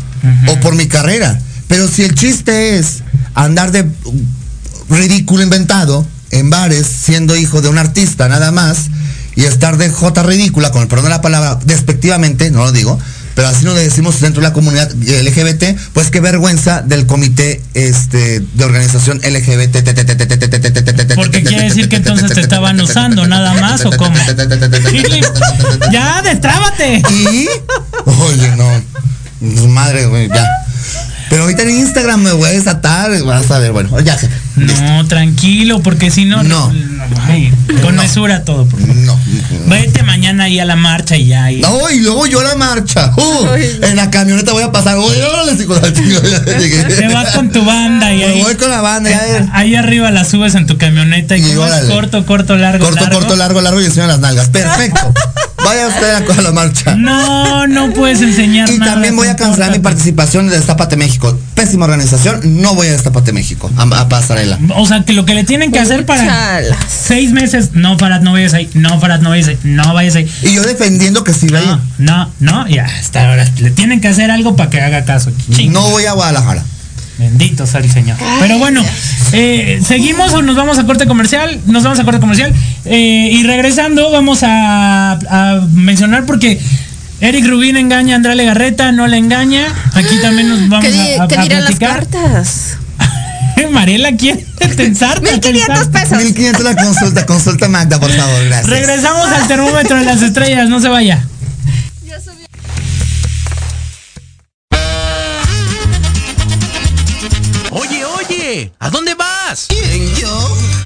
o 0.48 0.60
por 0.60 0.74
mi 0.76 0.86
carrera. 0.88 1.38
Pero 1.68 1.86
si 1.86 2.02
el 2.02 2.14
chiste 2.14 2.78
es 2.78 3.02
andar 3.34 3.70
de 3.70 3.84
ridículo 4.88 5.42
inventado 5.42 6.06
en 6.30 6.48
bares 6.48 6.86
siendo 6.86 7.36
hijo 7.36 7.60
de 7.60 7.68
un 7.68 7.76
artista 7.76 8.30
nada 8.30 8.50
más 8.50 8.86
y 9.34 9.44
estar 9.44 9.76
de 9.76 9.90
jota 9.90 10.22
ridícula, 10.22 10.70
con 10.70 10.80
el 10.80 10.88
perdón 10.88 11.04
de 11.04 11.10
la 11.10 11.20
palabra, 11.20 11.58
despectivamente, 11.66 12.50
no 12.50 12.64
lo 12.64 12.72
digo, 12.72 12.98
pero 13.36 13.48
así 13.48 13.66
nos 13.66 13.76
decimos 13.76 14.18
dentro 14.18 14.40
de 14.40 14.48
la 14.48 14.54
comunidad 14.54 14.90
LGBT, 14.90 15.78
pues 15.92 16.10
qué 16.10 16.20
vergüenza 16.20 16.80
del 16.80 17.04
comité 17.04 17.60
este 17.74 18.40
de 18.40 18.64
organización 18.64 19.18
LGBT. 19.18 19.76
Porque 21.14 21.42
quiere 21.42 21.64
decir 21.64 21.90
que 21.90 21.96
entonces 21.96 22.32
te 22.32 22.40
estaban 22.40 22.80
usando 22.80 23.26
nada 23.26 23.52
más 23.60 23.84
o 23.84 23.90
cómo. 23.90 24.16
ya, 25.92 26.22
destrábate. 26.22 27.02
Y. 27.10 27.46
Oye, 28.06 28.56
no. 28.56 28.70
Su 29.60 29.68
madre, 29.68 30.06
güey, 30.06 30.28
ya. 30.28 30.48
Pero 31.28 31.42
ahorita 31.42 31.62
en 31.64 31.70
Instagram 31.70 32.22
me 32.22 32.32
voy 32.32 32.48
a 32.48 32.52
desatar. 32.52 33.22
Vas 33.22 33.50
a 33.50 33.58
ver, 33.58 33.72
bueno, 33.72 34.00
ya. 34.00 34.18
No, 34.56 35.06
tranquilo, 35.08 35.82
porque 35.82 36.10
si 36.10 36.24
no. 36.24 36.42
No. 36.42 36.72
Ay, 37.26 37.52
con 37.82 37.96
No. 37.96 38.02
mesura 38.02 38.44
todo, 38.44 38.66
por 38.66 38.80
favor. 38.80 38.94
No. 38.96 39.20
Vete 39.66 40.02
mañana 40.02 40.44
ahí 40.44 40.58
a 40.58 40.64
la 40.64 40.76
marcha 40.76 41.16
y 41.16 41.26
ya. 41.26 41.50
y- 41.50 41.60
No, 41.60 41.90
y 41.90 42.00
luego 42.00 42.26
yo 42.26 42.40
a 42.40 42.44
la 42.44 42.54
marcha. 42.56 43.12
Uh. 43.16 43.46
En 43.84 43.96
la 43.96 44.10
camioneta 44.10 44.52
voy 44.52 44.62
a 44.62 44.72
pasar. 44.72 44.96
Órale, 44.96 45.56
llegué. 46.58 46.84
Te 46.84 47.08
vas 47.08 47.30
con 47.34 47.50
tu 47.50 47.64
banda 47.64 48.12
y 48.12 48.18
Me 48.18 48.24
ahí. 48.24 48.42
voy 48.42 48.54
con 48.56 48.70
la 48.70 48.80
banda. 48.80 49.10
Ya, 49.10 49.48
Ahí 49.52 49.74
arriba 49.74 50.10
la 50.10 50.24
subes 50.24 50.54
en 50.54 50.66
tu 50.66 50.78
camioneta 50.78 51.36
y, 51.36 51.44
Y 51.44 51.54
corto, 51.88 52.24
corto, 52.26 52.56
largo, 52.56 52.84
corto, 52.84 53.00
largo. 53.04 53.18
corto, 53.20 53.36
largo, 53.36 53.60
largo 53.60 53.80
y 53.80 53.84
enseño 53.86 54.06
las 54.06 54.20
nalgas. 54.20 54.48
Perfecto. 54.50 55.12
Vaya 55.66 55.88
usted 55.88 56.38
a, 56.38 56.42
la 56.42 56.52
marcha. 56.52 56.94
No, 56.94 57.66
no 57.66 57.92
puedes 57.92 58.22
enseñar 58.22 58.70
Y 58.70 58.78
nada. 58.78 58.92
también 58.92 59.16
voy 59.16 59.26
a 59.26 59.34
cancelar 59.34 59.72
mi 59.72 59.80
participación 59.80 60.48
de 60.48 60.54
Destapate 60.54 60.96
México. 60.96 61.36
Pésima 61.54 61.86
organización, 61.86 62.62
no 62.62 62.76
voy 62.76 62.86
a 62.86 62.92
Destapate 62.92 63.32
México. 63.32 63.68
A, 63.76 63.82
a 63.82 64.08
pasarela. 64.08 64.60
O 64.76 64.86
sea, 64.86 65.02
que 65.02 65.12
lo 65.12 65.24
que 65.24 65.34
le 65.34 65.42
tienen 65.42 65.72
que 65.72 65.80
hacer 65.80 66.06
para 66.06 66.24
Chalas. 66.24 66.78
seis 66.88 67.32
meses, 67.32 67.70
no, 67.72 67.98
Farad, 67.98 68.20
no 68.20 68.30
vayas 68.32 68.54
ahí, 68.54 68.70
no, 68.74 69.00
Farad, 69.00 69.20
no 69.22 69.30
vayas 69.30 69.48
ahí, 69.48 69.58
no 69.64 69.92
vayas 69.92 70.14
ahí. 70.14 70.30
Y 70.42 70.54
yo 70.54 70.62
defendiendo 70.62 71.24
que 71.24 71.34
sí 71.34 71.48
vaya. 71.48 71.80
No, 71.98 72.30
no, 72.38 72.62
no, 72.62 72.68
ya, 72.68 72.84
hasta 72.84 73.28
ahora 73.28 73.44
le 73.58 73.70
tienen 73.72 74.00
que 74.00 74.06
hacer 74.06 74.30
algo 74.30 74.54
para 74.54 74.70
que 74.70 74.80
haga 74.80 75.04
caso. 75.04 75.32
Ching. 75.52 75.72
No 75.72 75.90
voy 75.90 76.04
a 76.06 76.12
Guadalajara. 76.12 76.62
Bendito 77.18 77.66
sea 77.66 77.80
el 77.80 77.90
Señor. 77.90 78.16
Pero 78.40 78.58
bueno, 78.58 78.82
eh, 79.32 79.80
¿seguimos 79.86 80.34
o 80.34 80.42
nos 80.42 80.54
vamos 80.56 80.78
a 80.78 80.84
corte 80.84 81.06
comercial? 81.06 81.60
Nos 81.66 81.82
vamos 81.82 81.98
a 81.98 82.04
corte 82.04 82.20
comercial. 82.20 82.52
Eh, 82.84 83.30
y 83.32 83.42
regresando, 83.44 84.10
vamos 84.10 84.40
a, 84.42 85.12
a 85.12 85.60
mencionar 85.72 86.26
porque 86.26 86.60
Eric 87.20 87.46
Rubín 87.46 87.76
engaña 87.78 88.14
a 88.14 88.16
Andrea 88.16 88.34
Legarreta, 88.34 88.92
no 88.92 89.06
le 89.06 89.16
engaña. 89.16 89.64
Aquí 89.94 90.16
también 90.20 90.48
nos 90.48 90.68
vamos 90.68 90.84
¿Qué, 90.84 90.92
di- 90.92 91.14
a, 91.14 91.22
a- 91.22 91.28
qué 91.28 91.36
a 91.38 91.42
dirán 91.44 91.60
las 91.64 91.70
platicar. 91.76 92.06
cartas? 92.06 92.76
Mariela 93.70 94.12
quiere 94.12 94.44
tensarte. 94.76 95.32
1500 95.32 95.88
pesos. 95.88 96.18
1500 96.22 96.62
la 96.64 96.76
consulta, 96.76 97.24
consulta 97.26 97.68
Magda, 97.68 97.98
por 97.98 98.10
favor, 98.12 98.44
gracias. 98.44 98.68
Regresamos 98.68 99.26
al 99.28 99.48
termómetro 99.48 99.96
de 99.98 100.04
las 100.04 100.20
estrellas, 100.22 100.68
no 100.68 100.80
se 100.80 100.88
vaya. 100.88 101.24
¿A 108.78 108.90
dónde 108.90 109.14
vas? 109.14 109.66
¿Quién, 109.68 110.14
yo? 110.14 110.85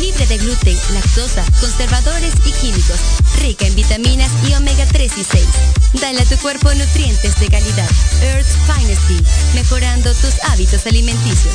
Libre 0.00 0.26
de 0.26 0.38
gluten, 0.38 0.78
lactosa, 0.92 1.44
conservadores 1.60 2.32
y 2.44 2.52
químicos. 2.52 2.98
Rica 3.40 3.66
en 3.66 3.74
vitaminas 3.74 4.30
y 4.48 4.54
omega 4.54 4.86
3 4.86 5.12
y 5.16 5.24
6. 5.24 5.44
Dale 6.00 6.20
a 6.20 6.24
tu 6.24 6.36
cuerpo 6.38 6.72
nutrientes 6.74 7.38
de 7.38 7.48
calidad. 7.48 7.88
Earth's 8.22 8.56
Finest 8.66 9.06
Tea. 9.08 9.20
Mejorando 9.54 10.12
tus 10.14 10.34
hábitos 10.50 10.86
alimenticios. 10.86 11.54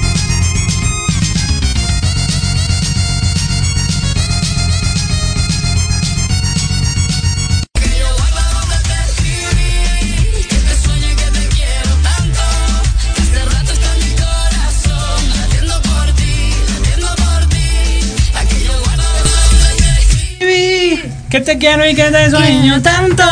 Que 21.31 21.39
te 21.39 21.57
quiero 21.57 21.89
y 21.89 21.95
que 21.95 22.03
te 22.11 22.29
sueño 22.29 22.81
tanto. 22.81 23.23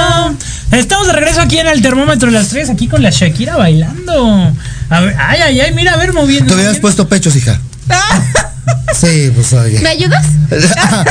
Estamos 0.72 1.08
de 1.08 1.12
regreso 1.14 1.42
aquí 1.42 1.58
en 1.58 1.68
el 1.68 1.82
termómetro 1.82 2.32
de 2.32 2.38
las 2.38 2.48
tres, 2.48 2.70
aquí 2.70 2.88
con 2.88 3.02
la 3.02 3.10
Shakira 3.10 3.58
bailando. 3.58 4.54
A 4.90 5.02
ver, 5.02 5.18
ay, 5.20 5.42
ay, 5.42 5.60
ay, 5.60 5.74
mira, 5.74 5.96
a 5.96 5.98
ver, 5.98 6.14
moviendo. 6.14 6.48
Te 6.48 6.56
hubieras 6.56 6.80
puesto 6.80 7.10
pechos, 7.10 7.36
hija. 7.36 7.60
Sí, 8.96 9.32
pues 9.34 9.52
oye. 9.54 9.80
¿Me 9.80 9.90
ayudas? 9.90 10.26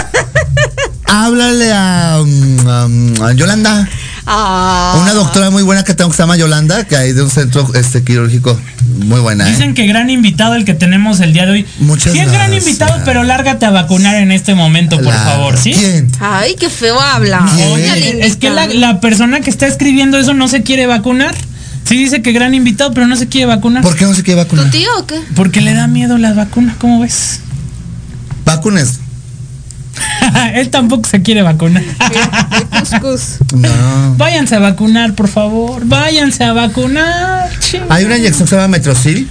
Háblale 1.06 1.72
a, 1.72 2.20
um, 2.20 2.66
um, 2.66 3.22
a 3.22 3.32
Yolanda. 3.32 3.88
Ah. 4.30 4.98
Una 5.00 5.14
doctora 5.14 5.48
muy 5.50 5.62
buena 5.62 5.84
que 5.84 5.94
tengo 5.94 6.10
que 6.10 6.16
se 6.16 6.22
llama 6.22 6.36
Yolanda, 6.36 6.84
que 6.84 6.96
hay 6.96 7.12
de 7.14 7.22
un 7.22 7.30
centro 7.30 7.66
este 7.74 8.04
quirúrgico 8.04 8.58
muy 9.06 9.20
buena. 9.20 9.48
¿eh? 9.48 9.52
Dicen 9.52 9.72
que 9.74 9.86
gran 9.86 10.10
invitado 10.10 10.54
el 10.54 10.64
que 10.66 10.74
tenemos 10.74 11.20
el 11.20 11.32
día 11.32 11.46
de 11.46 11.52
hoy. 11.52 11.66
Muchas 11.80 12.12
sí 12.12 12.18
es 12.18 12.30
gran 12.30 12.50
gracias. 12.50 12.66
invitado, 12.66 13.00
pero 13.06 13.22
lárgate 13.24 13.64
a 13.64 13.70
vacunar 13.70 14.16
en 14.16 14.30
este 14.30 14.54
momento, 14.54 14.96
por 14.96 15.06
La- 15.14 15.24
favor, 15.24 15.56
¿sí? 15.56 15.72
¿Quién? 15.72 16.10
Ay, 16.20 16.56
qué 16.58 16.68
feo 16.68 17.00
habla. 17.00 17.40
Oye, 17.72 18.26
es 18.26 18.36
que 18.36 18.50
la, 18.50 18.66
la 18.66 19.00
persona 19.00 19.40
que 19.40 19.48
está 19.50 19.66
escribiendo 19.66 20.18
eso 20.18 20.34
no 20.34 20.46
se 20.48 20.62
quiere 20.62 20.86
vacunar. 20.86 21.34
Sí 21.84 21.96
dice 21.96 22.20
que 22.20 22.32
gran 22.32 22.52
invitado, 22.52 22.92
pero 22.92 23.06
no 23.06 23.16
se 23.16 23.28
quiere 23.28 23.46
vacunar. 23.46 23.82
¿Por 23.82 23.96
qué 23.96 24.04
no 24.04 24.14
se 24.14 24.22
quiere 24.22 24.44
¿Tu 24.44 24.46
vacunar? 24.56 24.70
tío 24.70 24.90
o 24.98 25.06
qué? 25.06 25.18
Porque 25.34 25.62
le 25.62 25.72
da 25.72 25.86
miedo 25.86 26.18
la 26.18 26.34
vacuna, 26.34 26.76
¿cómo 26.78 27.00
ves? 27.00 27.40
Vacunes. 28.44 29.00
Él 30.54 30.68
tampoco 30.70 31.08
se 31.08 31.22
quiere 31.22 31.42
vacunar. 31.42 31.82
No. 33.54 34.14
Váyanse 34.16 34.56
a 34.56 34.58
vacunar, 34.58 35.14
por 35.14 35.28
favor. 35.28 35.82
Váyanse 35.84 36.44
a 36.44 36.52
vacunar. 36.52 37.48
ching. 37.60 37.82
Hay 37.88 38.04
una 38.04 38.16
inyección 38.18 38.44
que 38.46 38.50
se 38.50 38.56
llama 38.56 38.68
Metrocil, 38.68 39.28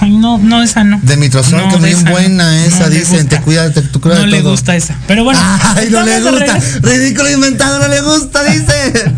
Ay, 0.00 0.10
no, 0.12 0.38
no, 0.38 0.62
esa 0.62 0.84
no. 0.84 1.00
de 1.02 1.16
Mitrozol, 1.16 1.58
No, 1.58 1.68
que 1.80 1.90
no. 1.92 2.10
buena 2.10 2.64
esa, 2.64 2.84
No 2.84 2.90
dicen. 2.90 3.28
Te 3.28 3.40
cuida, 3.40 3.72
te, 3.72 3.82
No 3.82 4.14
de 4.14 4.26
le 4.28 4.40
todo. 4.40 4.50
gusta 4.52 4.76
esa. 4.76 4.96
Pero 5.08 5.24
bueno. 5.24 5.40
Ay, 5.76 5.88
no 5.90 6.02
le 6.02 6.20
gusta. 6.20 6.58
Ridículo 6.82 7.30
inventado, 7.30 7.80
no 7.80 7.88
le 7.88 8.00
gusta, 8.00 8.44
dice. 8.44 9.12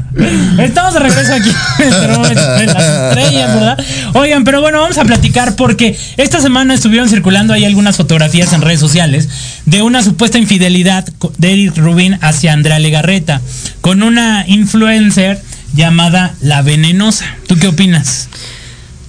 Estamos 0.59 0.95
de 0.95 1.01
regreso 1.01 1.35
aquí 1.35 1.51
en 1.81 2.67
las 2.67 2.83
estrellas, 2.83 3.55
¿verdad? 3.55 3.79
Oigan, 4.15 4.45
pero 4.45 4.61
bueno, 4.61 4.81
vamos 4.81 4.97
a 4.99 5.05
platicar 5.05 5.57
porque 5.57 5.99
esta 6.17 6.41
semana 6.41 6.73
estuvieron 6.75 7.09
circulando 7.09 7.53
ahí 7.53 7.65
algunas 7.65 7.97
fotografías 7.97 8.53
en 8.53 8.61
redes 8.63 8.79
sociales 8.81 9.29
de 9.67 9.83
una 9.83 10.03
supuesta 10.05 10.39
infidelidad 10.39 11.05
de 11.39 11.53
Eric 11.53 11.77
Rubin 11.77 12.19
hacia 12.21 12.53
Andrea 12.53 12.79
Legarreta 12.79 13.41
con 13.81 14.03
una 14.05 14.45
influencer 14.47 15.43
llamada 15.75 16.35
La 16.41 16.63
Venenosa. 16.63 17.27
¿Tú 17.49 17.57
qué 17.59 17.67
opinas? 17.67 18.29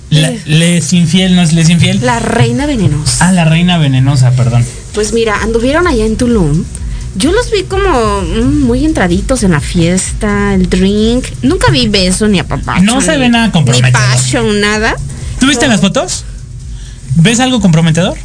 La- 0.09 0.33
¿Le 0.45 0.77
es 0.77 0.91
infiel, 0.93 1.35
no 1.35 1.41
es 1.43 1.53
le 1.53 1.61
es 1.61 1.69
infiel? 1.69 1.99
La 2.01 2.19
reina 2.19 2.65
venenosa. 2.65 3.27
Ah, 3.27 3.31
la 3.31 3.45
reina 3.45 3.77
venenosa, 3.77 4.31
perdón. 4.31 4.65
Pues 4.93 5.13
mira, 5.13 5.35
anduvieron 5.43 5.87
allá 5.87 6.05
en 6.05 6.15
Tulum. 6.15 6.63
Yo 7.15 7.31
los 7.31 7.49
vi 7.51 7.63
como 7.63 8.21
mm, 8.21 8.61
muy 8.63 8.83
entraditos 8.85 9.43
en 9.43 9.51
la 9.51 9.59
fiesta, 9.61 10.53
el 10.53 10.69
drink. 10.69 11.25
Nunca 11.43 11.71
vi 11.71 11.87
beso 11.87 12.27
ni 12.27 12.39
apapacho. 12.39 12.83
No 12.83 13.01
se 13.01 13.13
ni- 13.13 13.19
ve 13.19 13.29
nada 13.29 13.45
Ni 13.47 13.51
comprometedor. 13.53 13.93
passion, 13.93 14.59
nada. 14.61 14.95
¿Tuviste 15.39 15.67
las 15.67 15.81
fotos? 15.81 16.25
¿Ves 17.15 17.39
algo 17.39 17.61
comprometedor? 17.61 18.17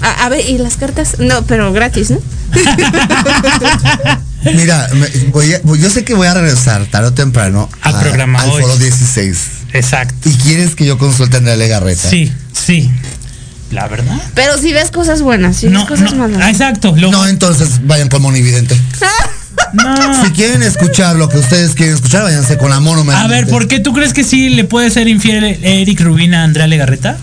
A, 0.00 0.24
a 0.24 0.28
ver, 0.28 0.48
¿y 0.48 0.58
las 0.58 0.76
cartas? 0.76 1.18
No, 1.18 1.44
pero 1.46 1.72
gratis, 1.72 2.10
¿no? 2.10 2.18
Mira, 4.44 4.88
me- 4.94 5.08
voy 5.32 5.54
a- 5.54 5.60
yo 5.62 5.90
sé 5.90 6.04
que 6.04 6.14
voy 6.14 6.28
a 6.28 6.34
regresar 6.34 6.86
tarde 6.86 7.08
o 7.08 7.12
temprano 7.12 7.68
Al 7.82 7.98
programa 7.98 8.40
al 8.40 8.50
hoy. 8.50 8.62
foro 8.62 8.76
16. 8.76 9.38
Exacto. 9.72 10.28
¿Y 10.28 10.32
quieres 10.34 10.76
que 10.76 10.84
yo 10.86 10.98
consulte 10.98 11.36
a 11.36 11.38
Andrea 11.38 11.56
Legarreta? 11.56 12.08
Sí, 12.08 12.32
sí. 12.52 12.90
La 13.72 13.88
verdad. 13.88 14.20
Pero 14.34 14.56
si 14.58 14.72
ves 14.72 14.90
cosas 14.90 15.22
buenas, 15.22 15.56
si 15.56 15.66
ves 15.66 15.74
No, 15.74 15.86
cosas 15.86 16.12
no, 16.12 16.28
malas. 16.28 16.48
exacto. 16.50 16.94
Lo, 16.96 17.10
No, 17.10 17.26
entonces 17.26 17.80
vayan 17.86 18.08
con 18.08 18.22
Monividente. 18.22 18.76
No. 19.72 20.24
Si 20.24 20.30
quieren 20.30 20.62
escuchar 20.62 21.16
lo 21.16 21.28
que 21.28 21.38
ustedes 21.38 21.74
quieren 21.74 21.94
escuchar, 21.96 22.22
váyanse 22.22 22.56
con 22.56 22.70
la 22.70 22.78
mono. 22.78 23.10
A 23.10 23.26
ver, 23.26 23.46
¿por 23.48 23.66
qué 23.66 23.80
tú 23.80 23.92
crees 23.92 24.12
que 24.12 24.22
sí 24.22 24.48
le 24.50 24.64
puede 24.64 24.90
ser 24.90 25.08
infiel 25.08 25.44
Eric 25.44 26.00
Rubin 26.00 26.34
a 26.34 26.44
Andrea 26.44 26.66
Legarreta? 26.66 27.16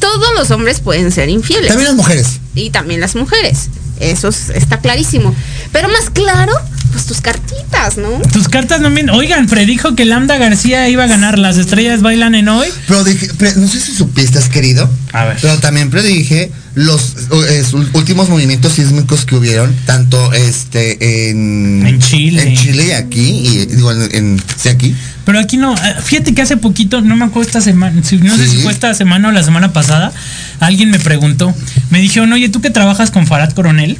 Todos 0.00 0.32
los 0.36 0.50
hombres 0.50 0.80
pueden 0.80 1.10
ser 1.12 1.28
infieles. 1.28 1.68
También 1.68 1.88
las 1.88 1.96
mujeres. 1.96 2.40
Y 2.54 2.70
también 2.70 3.00
las 3.00 3.14
mujeres. 3.14 3.68
Eso 4.00 4.28
es- 4.28 4.50
está 4.50 4.78
clarísimo. 4.78 5.34
Pero 5.72 5.88
más 5.88 6.10
claro, 6.10 6.52
pues 6.92 7.06
tus 7.06 7.20
cartitas, 7.20 7.96
¿no? 7.96 8.08
Tus 8.32 8.48
cartas 8.48 8.80
no 8.80 8.90
mienten. 8.90 9.14
Oigan, 9.14 9.46
predijo 9.46 9.94
que 9.94 10.04
Lambda 10.04 10.38
García 10.38 10.88
iba 10.88 11.04
a 11.04 11.06
ganar. 11.06 11.38
Las 11.38 11.56
estrellas 11.56 12.00
bailan 12.02 12.34
en 12.34 12.48
hoy. 12.48 12.68
Pero 12.86 13.04
dije, 13.04 13.28
no 13.56 13.68
sé 13.68 13.80
si 13.80 13.94
supiste, 13.94 14.38
querido. 14.50 14.88
A 15.12 15.24
ver. 15.24 15.38
Pero 15.40 15.58
también 15.58 15.90
predije 15.90 16.50
los 16.78 17.14
eh, 17.48 17.64
últimos 17.92 18.28
movimientos 18.28 18.74
sísmicos 18.74 19.24
que 19.24 19.34
hubieron, 19.34 19.74
tanto 19.84 20.32
este 20.32 21.28
en, 21.30 21.84
En 21.86 21.98
Chile. 21.98 22.42
En 22.42 22.56
Chile 22.56 22.86
y 22.88 22.90
aquí, 22.92 23.20
y 23.20 23.66
digo, 23.66 23.90
en, 23.92 24.14
en- 24.14 24.42
sí, 24.56 24.68
aquí. 24.68 24.94
Pero 25.24 25.40
aquí 25.40 25.56
no. 25.56 25.74
eh, 25.74 25.94
Fíjate 26.04 26.34
que 26.34 26.42
hace 26.42 26.56
poquito, 26.56 27.00
no 27.00 27.16
me 27.16 27.24
acuerdo 27.24 27.48
esta 27.48 27.60
semana, 27.60 27.96
no 27.96 28.02
sé 28.04 28.18
Sí. 28.48 28.56
si 28.56 28.56
fue 28.62 28.72
esta 28.72 28.94
semana 28.94 29.28
o 29.28 29.32
la 29.32 29.42
semana 29.42 29.72
pasada, 29.72 30.12
alguien 30.60 30.90
me 30.90 30.98
preguntó. 31.00 31.52
Me 31.90 32.00
dijeron, 32.00 32.32
oye, 32.32 32.48
tú 32.48 32.60
que 32.60 32.70
trabajas 32.70 33.10
con 33.10 33.26
Farad 33.26 33.52
Coronel, 33.52 33.98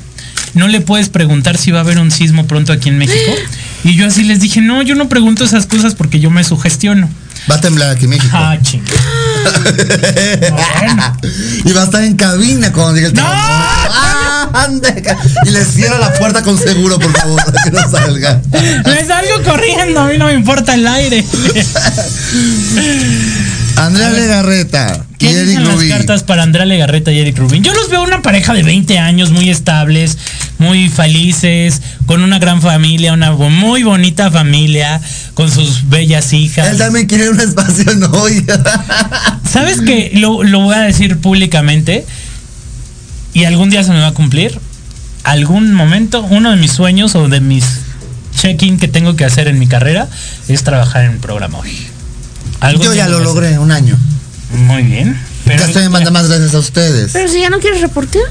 ¿no 0.55 0.69
le 0.69 0.81
puedes 0.81 1.09
preguntar 1.09 1.59
si 1.59 1.71
va 1.73 1.79
a 1.79 1.83
haber 1.83 1.99
un 1.99 2.11
sismo 2.11 2.47
pronto 2.47 2.73
aquí 2.73 2.89
en 2.91 2.99
México? 2.99 3.33
Y 3.85 3.95
yo 3.95 4.07
así 4.07 4.23
les 4.25 4.41
dije, 4.41 4.61
no, 4.61 4.83
yo 4.83 4.95
no 4.95 5.09
pregunto 5.09 5.45
esas 5.45 5.67
cosas 5.67 5.95
porque 5.95 6.21
yo 6.21 6.31
me 6.31 6.45
sugestiono. 6.45 7.09
Va 7.51 7.57
a 7.57 7.61
temblar 7.61 7.91
aquí 7.91 8.05
en 8.05 8.11
México. 8.11 8.31
Ah, 8.33 8.57
ching. 8.61 8.83
y 11.65 11.73
va 11.73 11.83
a 11.83 11.85
estar 11.85 12.03
en 12.03 12.17
cabina 12.17 12.73
cuando 12.73 12.95
llegue 12.95 13.07
el 13.09 13.15
¡No! 13.15 13.23
¡Ah, 13.25 14.69
Y 15.45 15.51
le 15.51 15.65
cierra 15.65 15.99
la 15.99 16.13
puerta 16.15 16.43
con 16.43 16.59
seguro, 16.59 16.99
por 16.99 17.17
favor, 17.17 17.41
que 17.65 17.71
no 17.71 17.91
salga. 17.91 18.41
Les 18.85 19.07
salgo 19.07 19.43
corriendo, 19.45 20.01
a 20.01 20.09
mí 20.09 20.19
no 20.19 20.27
me 20.27 20.35
importa 20.35 20.75
el 20.75 20.87
aire. 20.87 21.25
Andrea 23.77 24.11
Legarreta 24.11 25.05
y 25.19 25.19
¿Quién 25.19 25.37
Eric 25.37 25.49
dicen 25.49 25.69
las 25.69 25.85
cartas 25.85 26.23
para 26.25 26.43
Andrea 26.43 26.65
Legarreta 26.65 27.13
y 27.13 27.21
Eric 27.21 27.39
Rubin? 27.39 27.63
Yo 27.63 27.75
los 27.75 27.91
veo 27.91 28.03
una 28.03 28.23
pareja 28.23 28.55
de 28.55 28.63
20 28.63 28.99
años 28.99 29.31
muy 29.31 29.51
estables, 29.51 30.17
muy 30.59 30.89
felices, 30.89 31.81
con 32.07 32.23
una 32.23 32.39
gran 32.39 32.61
familia, 32.61 33.13
una 33.13 33.33
muy 33.33 33.83
bonita 33.83 34.31
familia, 34.31 35.01
con 35.35 35.51
sus 35.51 35.89
bellas 35.89 36.33
hijas. 36.33 36.69
Él 36.69 36.79
también 36.79 37.07
quiere 37.07 37.31
un 37.31 37.41
espacio 37.41 37.91
en 37.91 38.03
hoy. 38.05 38.45
¿Sabes 39.51 39.81
qué? 39.81 40.11
Lo, 40.15 40.43
lo 40.43 40.61
voy 40.61 40.75
a 40.75 40.81
decir 40.81 41.19
públicamente 41.19 42.05
y 43.35 43.45
algún 43.45 43.71
día 43.71 43.85
se 43.85 43.93
me 43.93 44.01
va 44.01 44.09
a 44.09 44.15
cumplir. 44.15 44.59
Algún 45.25 45.75
momento, 45.75 46.23
uno 46.23 46.51
de 46.51 46.57
mis 46.57 46.73
sueños 46.73 47.15
o 47.15 47.29
de 47.29 47.41
mis 47.41 47.65
check-in 48.37 48.79
que 48.79 48.89
tengo 48.89 49.17
que 49.17 49.25
hacer 49.25 49.49
en 49.49 49.59
mi 49.59 49.67
carrera 49.67 50.09
es 50.49 50.63
trabajar 50.63 51.05
en 51.05 51.11
un 51.13 51.19
programa 51.19 51.59
hoy. 51.59 51.87
Yo 52.81 52.95
ya 52.95 53.09
lo 53.09 53.21
logré, 53.21 53.59
un 53.59 53.71
año. 53.71 53.97
Muy 54.53 54.83
bien. 54.83 55.21
Pero, 55.45 55.61
ya 55.61 55.67
estoy 55.67 55.85
en 55.85 55.93
banda 55.93 56.11
más 56.11 56.29
gracias 56.29 56.55
a 56.55 56.59
ustedes. 56.59 57.13
Pero 57.13 57.29
si 57.29 57.41
ya 57.41 57.51
no 57.51 57.59
quieres 57.59 57.81
reportear. 57.81 58.25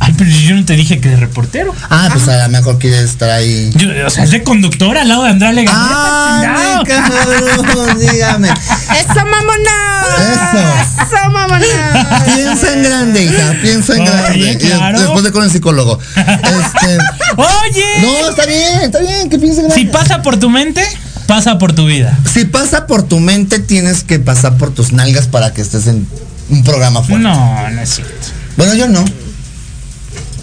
Ay, 0.00 0.14
pero 0.16 0.30
yo 0.30 0.54
no 0.54 0.64
te 0.64 0.74
dije 0.74 0.98
que 0.98 1.10
de 1.10 1.16
reportero. 1.16 1.74
Ah, 1.90 2.08
pues 2.10 2.26
a 2.26 2.44
lo 2.44 2.48
mejor 2.48 2.78
quiere 2.78 3.02
estar 3.02 3.28
ahí. 3.28 3.70
Yo, 3.76 3.88
o 4.06 4.10
sea, 4.10 4.24
es 4.24 4.30
de 4.30 4.42
conductor 4.42 4.96
al 4.96 5.06
lado 5.08 5.24
de 5.24 5.30
Andrea 5.30 5.52
Legarreta. 5.52 5.78
¡Ah, 5.78 6.82
cabrón! 6.86 7.98
Dígame. 7.98 8.48
¡Eso, 8.48 9.14
mamona! 9.14 10.02
Eso. 10.32 11.04
¡Eso, 11.04 11.30
mamona! 11.30 12.24
Piensa 12.34 12.72
en 12.72 12.82
grande, 12.82 13.24
hija, 13.24 13.54
piensa 13.60 13.94
en 13.94 14.00
Oye, 14.02 14.54
grande. 14.54 14.98
Y 14.98 15.02
después 15.02 15.22
de 15.22 15.32
con 15.32 15.44
el 15.44 15.50
psicólogo. 15.50 15.98
Este, 16.16 16.98
Oye, 17.36 18.00
no, 18.00 18.30
está 18.30 18.46
bien, 18.46 18.80
está 18.82 19.00
bien, 19.00 19.28
que 19.28 19.38
piense 19.38 19.60
en 19.60 19.68
grande. 19.68 19.84
si 19.84 19.86
pasa 19.86 20.22
por 20.22 20.38
tu 20.38 20.48
mente, 20.48 20.82
pasa 21.26 21.58
por 21.58 21.74
tu 21.74 21.86
vida. 21.86 22.18
Si 22.32 22.46
pasa 22.46 22.86
por 22.86 23.02
tu 23.02 23.20
mente, 23.20 23.58
tienes 23.58 24.02
que 24.02 24.18
pasar 24.18 24.56
por 24.56 24.72
tus 24.72 24.92
nalgas 24.92 25.28
para 25.28 25.52
que 25.52 25.60
estés 25.60 25.86
en 25.86 26.06
un 26.48 26.64
programa 26.64 27.02
fuerte. 27.02 27.22
No, 27.22 27.70
no 27.70 27.80
es 27.82 27.90
cierto. 27.90 28.14
Bueno, 28.56 28.74
yo 28.74 28.88
no. 28.88 29.04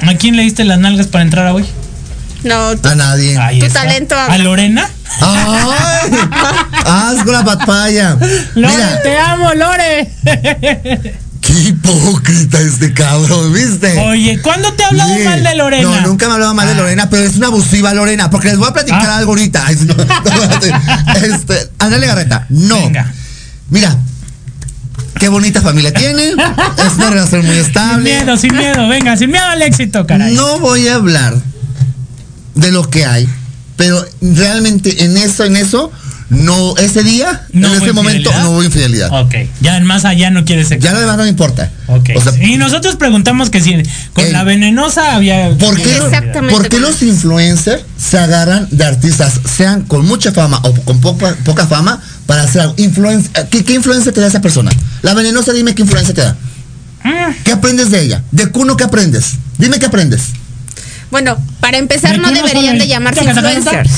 ¿A 0.01 0.13
quién 0.15 0.35
le 0.35 0.43
diste 0.43 0.63
las 0.63 0.79
nalgas 0.79 1.07
para 1.07 1.23
entrar 1.23 1.47
a 1.47 1.53
hoy? 1.53 1.65
No, 2.43 2.75
tú- 2.77 2.87
A 2.87 2.95
nadie. 2.95 3.37
Ahí 3.37 3.59
Tu 3.59 3.65
está. 3.65 3.81
talento 3.83 4.15
¿A. 4.15 4.37
Lorena? 4.37 4.87
¡Ay! 5.21 6.11
¡Haz 6.85 7.25
la 7.25 7.43
papaya! 7.43 8.15
Lore, 8.55 8.73
Mira, 8.75 9.01
te 9.01 9.17
amo, 9.17 9.53
Lore. 9.53 10.11
qué 11.41 11.53
hipócrita 11.53 12.59
este 12.59 12.93
cabrón, 12.93 13.53
¿viste? 13.53 13.97
Oye, 13.99 14.39
¿cuándo 14.41 14.71
te 14.73 14.83
he 14.83 14.85
hablado 14.85 15.15
Sí. 15.15 15.23
mal 15.23 15.43
de 15.43 15.55
Lorena? 15.55 15.89
No, 16.01 16.07
nunca 16.07 16.25
me 16.27 16.31
he 16.31 16.33
hablado 16.35 16.53
mal 16.53 16.67
de 16.67 16.73
Ah. 16.73 16.77
Lorena, 16.77 17.09
pero 17.09 17.23
es 17.23 17.35
una 17.37 17.47
abusiva 17.47 17.93
Lorena, 17.93 18.29
porque 18.29 18.49
les 18.49 18.57
voy 18.57 18.67
a 18.69 18.73
platicar 18.73 19.05
Ah. 19.09 19.17
algo 19.17 19.31
ahorita. 19.31 19.65
Este, 21.23 21.69
Andrea 21.79 21.99
Legarreta, 21.99 22.45
no. 22.49 22.75
Venga. 22.81 23.11
Mira, 23.69 23.97
qué 25.19 25.29
bonita 25.29 25.61
familia 25.61 25.93
tiene, 25.93 26.29
es 26.29 26.93
una 26.97 27.09
relación 27.09 27.45
muy 27.45 27.55
Sin 27.55 27.65
estable. 27.65 28.03
miedo, 28.03 28.37
sin 28.37 28.55
miedo, 28.55 28.87
venga, 28.87 29.17
sin 29.17 29.31
miedo 29.31 29.45
al 29.45 29.61
éxito, 29.61 30.05
caray. 30.05 30.33
No 30.35 30.59
voy 30.59 30.87
a 30.87 30.95
hablar 30.95 31.35
de 32.55 32.71
lo 32.71 32.89
que 32.89 33.05
hay, 33.05 33.27
pero 33.75 34.03
realmente 34.21 35.03
en 35.03 35.17
eso, 35.17 35.43
en 35.45 35.55
eso, 35.57 35.91
no, 36.29 36.75
ese 36.77 37.03
día, 37.03 37.45
No 37.53 37.73
en 37.73 37.81
ese 37.81 37.93
momento, 37.93 38.29
no 38.41 38.51
hubo 38.51 38.63
infidelidad. 38.63 39.09
Ok, 39.21 39.33
ya 39.61 39.77
en 39.77 39.85
más 39.85 40.03
allá 40.03 40.29
no 40.29 40.43
quieres 40.43 40.67
sexo. 40.67 40.85
Ya 40.85 40.93
lo 40.93 40.99
demás 40.99 41.15
no 41.17 41.23
me 41.23 41.29
importa. 41.29 41.71
Ok. 41.87 42.09
O 42.17 42.21
sea, 42.21 42.33
y 42.43 42.57
nosotros 42.57 42.97
preguntamos 42.97 43.49
que 43.49 43.61
si 43.61 43.75
con 44.13 44.25
El- 44.25 44.33
la 44.33 44.43
venenosa 44.43 45.15
había. 45.15 45.51
¿Por 45.57 45.77
qué, 45.77 45.95
Exactamente. 45.95 46.53
por 46.53 46.67
qué 46.67 46.79
los 46.79 47.01
influencers 47.01 47.83
se 47.97 48.17
agarran 48.19 48.67
de 48.71 48.83
artistas, 48.83 49.39
sean 49.55 49.83
con 49.83 50.05
mucha 50.05 50.33
fama 50.33 50.59
o 50.63 50.73
con 50.73 50.99
poca, 50.99 51.33
poca 51.45 51.65
fama, 51.65 52.01
para 52.27 52.43
hacer 52.43 52.61
algo? 52.61 52.75
Influen- 52.75 53.27
¿qué, 53.49 53.63
¿Qué 53.65 53.73
influencia 53.73 54.11
te 54.11 54.21
da 54.21 54.27
esa 54.27 54.41
persona? 54.41 54.69
La 55.01 55.13
venenosa, 55.15 55.51
dime 55.53 55.73
qué 55.73 55.81
influencia 55.81 56.13
te 56.13 56.21
da. 56.21 56.35
Mm, 57.03 57.33
¿Qué 57.43 57.51
aprendes 57.53 57.89
de 57.89 58.01
ella? 58.03 58.21
¿De 58.31 58.47
Cuno 58.51 58.77
qué 58.77 58.83
aprendes? 58.83 59.33
Dime 59.57 59.79
qué 59.79 59.87
aprendes. 59.87 60.21
Bueno, 61.09 61.37
para 61.61 61.77
empezar, 61.77 62.19
no 62.19 62.29
deberían 62.31 62.77
de 62.77 62.85
llamarse 62.87 63.23
influencers. 63.23 63.89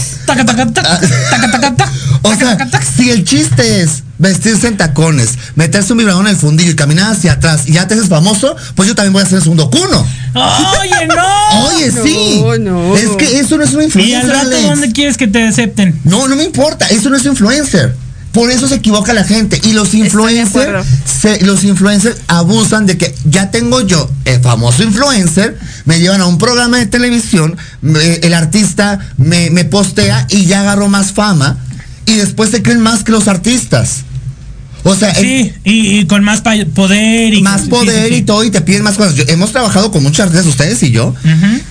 O 2.21 2.35
sea, 2.35 2.57
si 2.95 3.09
el 3.09 3.23
chiste 3.23 3.81
es 3.81 4.03
vestirse 4.17 4.67
en 4.67 4.77
tacones, 4.77 5.29
meterse 5.55 5.93
un 5.93 5.99
vibrador 5.99 6.25
en 6.25 6.31
el 6.31 6.35
fundillo 6.37 6.71
y 6.71 6.75
caminar 6.75 7.13
hacia 7.13 7.33
atrás 7.33 7.61
y 7.65 7.73
ya 7.73 7.87
te 7.87 7.93
haces 7.95 8.09
famoso, 8.09 8.55
pues 8.75 8.87
yo 8.89 8.95
también 8.95 9.13
voy 9.13 9.21
a 9.21 9.25
hacer 9.25 9.37
el 9.37 9.43
segundo 9.43 9.69
Cuno. 9.71 10.05
Oye, 10.35 11.07
no. 11.07 11.65
Oye, 11.67 11.91
No, 11.91 12.03
sí. 12.03 12.43
no. 12.59 12.95
Es 12.97 13.09
que 13.17 13.39
eso 13.39 13.57
no 13.57 13.63
es 13.63 13.73
una 13.73 13.83
Y 13.83 13.85
influencia. 13.85 14.19
al 14.21 14.29
rato, 14.29 14.47
Alex. 14.47 14.63
¿dónde 14.67 14.91
quieres 14.91 15.17
que 15.17 15.27
te 15.27 15.47
acepten? 15.47 15.99
No, 16.03 16.27
no 16.27 16.35
me 16.35 16.43
importa, 16.43 16.85
eso 16.87 17.09
no 17.09 17.15
es 17.17 17.25
influencer. 17.25 17.95
Por 18.31 18.51
eso 18.51 18.67
se 18.67 18.75
equivoca 18.75 19.13
la 19.13 19.23
gente. 19.23 19.59
Y 19.63 19.73
los 19.73 19.93
influencers, 19.93 20.85
se- 21.05 21.43
los 21.45 21.63
influencers 21.63 22.17
abusan 22.27 22.85
de 22.85 22.97
que 22.97 23.13
ya 23.25 23.49
tengo 23.51 23.81
yo, 23.81 24.09
el 24.25 24.39
famoso 24.41 24.83
influencer, 24.83 25.57
me 25.85 25.99
llevan 25.99 26.21
a 26.21 26.27
un 26.27 26.37
programa 26.37 26.77
de 26.77 26.85
televisión, 26.85 27.57
me- 27.81 28.15
el 28.15 28.33
artista 28.33 28.99
me, 29.17 29.49
me 29.49 29.65
postea 29.65 30.27
y 30.29 30.45
ya 30.45 30.61
agarro 30.61 30.87
más 30.89 31.11
fama. 31.11 31.57
Y 32.05 32.15
después 32.15 32.49
se 32.51 32.61
creen 32.63 32.81
más 32.81 33.03
que 33.03 33.11
los 33.11 33.27
artistas. 33.27 34.03
O 34.83 34.95
sea, 34.95 35.09
el- 35.11 35.21
Sí, 35.21 35.53
y, 35.65 35.99
y 35.99 36.05
con 36.05 36.23
más 36.23 36.41
poder 36.41 37.33
y 37.33 37.41
más 37.41 37.63
poder 37.63 38.07
sí, 38.07 38.13
sí. 38.15 38.19
y 38.19 38.21
todo 38.23 38.43
y 38.43 38.49
te 38.51 38.61
piden 38.61 38.83
más 38.83 38.95
cosas. 38.95 39.15
Yo- 39.15 39.25
hemos 39.27 39.51
trabajado 39.51 39.91
con 39.91 40.01
muchos 40.03 40.21
artistas, 40.21 40.45
ustedes 40.47 40.81
y 40.83 40.91
yo, 40.91 41.13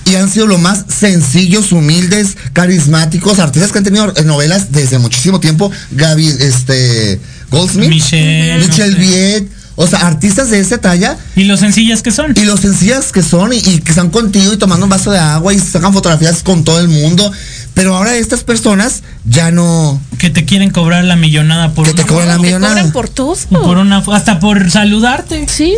y 0.05 0.15
han 0.15 0.29
sido 0.29 0.45
lo 0.47 0.57
más 0.57 0.85
sencillos, 0.87 1.71
humildes, 1.71 2.37
carismáticos, 2.53 3.39
artistas 3.39 3.71
que 3.71 3.79
han 3.79 3.83
tenido 3.83 4.13
eh, 4.15 4.23
novelas 4.23 4.71
desde 4.71 4.99
muchísimo 4.99 5.39
tiempo. 5.39 5.71
Gaby, 5.91 6.27
este, 6.39 7.19
Goldsmith, 7.49 7.89
Michelle, 7.89 8.59
Michelle 8.67 8.91
no 8.91 8.95
sé. 8.95 8.99
Viet, 9.01 9.49
o 9.75 9.87
sea, 9.87 9.99
artistas 10.07 10.49
de 10.51 10.59
esa 10.59 10.77
talla 10.79 11.17
Y 11.35 11.45
lo 11.45 11.55
sencillas 11.57 12.01
que 12.03 12.11
son. 12.11 12.33
y 12.35 12.43
lo 12.45 12.57
sencillas 12.57 13.11
que 13.13 13.23
son 13.23 13.53
y, 13.53 13.57
y 13.57 13.79
que 13.79 13.91
están 13.91 14.09
contigo 14.09 14.53
y 14.53 14.57
tomando 14.57 14.85
un 14.85 14.89
vaso 14.89 15.09
de 15.11 15.17
agua 15.19 15.53
y 15.53 15.59
sacan 15.59 15.93
fotografías 15.93 16.43
con 16.43 16.63
todo 16.63 16.79
el 16.79 16.89
mundo. 16.89 17.31
Pero 17.79 17.95
ahora 17.95 18.13
estas 18.17 18.43
personas 18.43 19.03
ya 19.23 19.51
no, 19.51 20.01
Que 20.17 20.29
te 20.29 20.43
quieren 20.43 20.69
cobrar 20.69 21.05
la 21.05 21.15
millonada 21.15 21.71
por 21.71 21.85
que 21.87 21.93
te 21.93 22.03
cobran 22.05 22.27
la 22.27 22.33
Te 22.35 22.41
millonada. 22.41 22.73
cobran 22.73 22.91
por 22.91 23.07
todo. 23.07 23.37
por 23.63 23.77
una 23.77 24.03
hasta 24.11 24.41
por 24.41 24.69
saludarte. 24.69 25.47
Sí. 25.47 25.75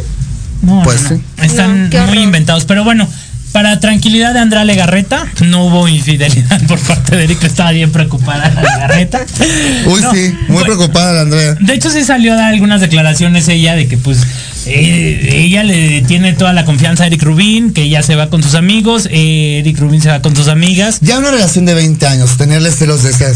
No, 0.63 0.81
Pues 0.83 1.03
no, 1.03 1.09
sí. 1.09 1.21
Están 1.37 1.91
muy 2.07 2.17
inventados. 2.23 2.65
Pero 2.65 2.83
bueno, 2.83 3.07
para 3.51 3.79
tranquilidad 3.79 4.33
de 4.33 4.39
Andrea 4.39 4.63
Legarreta, 4.63 5.27
no 5.45 5.65
hubo 5.65 5.87
infidelidad 5.87 6.61
por 6.67 6.79
parte 6.79 7.15
de 7.17 7.25
Eric, 7.25 7.39
que 7.39 7.47
estaba 7.47 7.71
bien 7.71 7.91
preocupada 7.91 8.49
la 8.49 8.61
Legarreta. 8.61 9.25
Uy, 9.85 10.01
No, 10.01 10.13
sí, 10.13 10.33
muy 10.47 10.63
pues, 10.63 10.65
preocupada 10.65 11.13
la 11.13 11.21
Andrea. 11.21 11.55
De 11.59 11.73
hecho, 11.73 11.89
sí 11.89 12.03
salió 12.03 12.33
a 12.33 12.35
dar 12.37 12.53
algunas 12.53 12.81
declaraciones 12.81 13.47
ella 13.47 13.75
de 13.75 13.87
que 13.87 13.97
pues 13.97 14.19
eh, 14.65 15.29
ella 15.31 15.63
le 15.63 16.01
tiene 16.03 16.33
toda 16.33 16.53
la 16.53 16.65
confianza 16.65 17.03
a 17.03 17.07
Eric 17.07 17.23
Rubin, 17.23 17.73
que 17.73 17.83
ella 17.83 18.03
se 18.03 18.15
va 18.15 18.29
con 18.29 18.41
sus 18.43 18.55
amigos, 18.55 19.07
eh, 19.11 19.59
Eric 19.59 19.79
Rubin 19.79 20.01
se 20.01 20.09
va 20.09 20.21
con 20.21 20.35
sus 20.35 20.47
amigas. 20.47 20.99
Ya 21.01 21.17
una 21.19 21.31
relación 21.31 21.65
de 21.65 21.73
20 21.73 22.05
años, 22.07 22.37
tenerle 22.37 22.71
celos 22.71 23.03
de 23.03 23.11
esa 23.11 23.31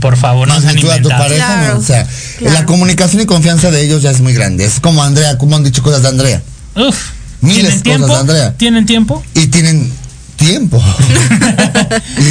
Por 0.00 0.16
favor, 0.16 0.48
no 0.48 0.54
sean 0.54 0.66
magnitud 0.66 0.90
a 0.90 1.02
tu 1.02 1.08
pareja, 1.08 1.46
Claro, 1.46 1.74
no, 1.74 1.80
o 1.80 1.82
sea, 1.82 2.06
claro. 2.38 2.54
la 2.54 2.66
comunicación 2.66 3.22
y 3.22 3.26
confianza 3.26 3.70
de 3.70 3.82
ellos 3.82 4.02
ya 4.02 4.10
es 4.10 4.20
muy 4.20 4.34
grande. 4.34 4.64
Es 4.64 4.80
como 4.80 5.02
Andrea, 5.02 5.38
como 5.38 5.56
han 5.56 5.64
dicho 5.64 5.82
cosas 5.82 6.02
de 6.02 6.08
Andrea. 6.08 6.42
Uf, 6.74 6.96
Miles 7.44 7.82
¿tienen 7.82 8.02
cosas 8.02 8.06
tiempo? 8.06 8.14
de 8.14 8.20
Andrea. 8.20 8.56
¿Tienen 8.56 8.86
tiempo? 8.86 9.22
Y 9.34 9.46
tienen 9.48 9.92
tiempo. 10.36 10.82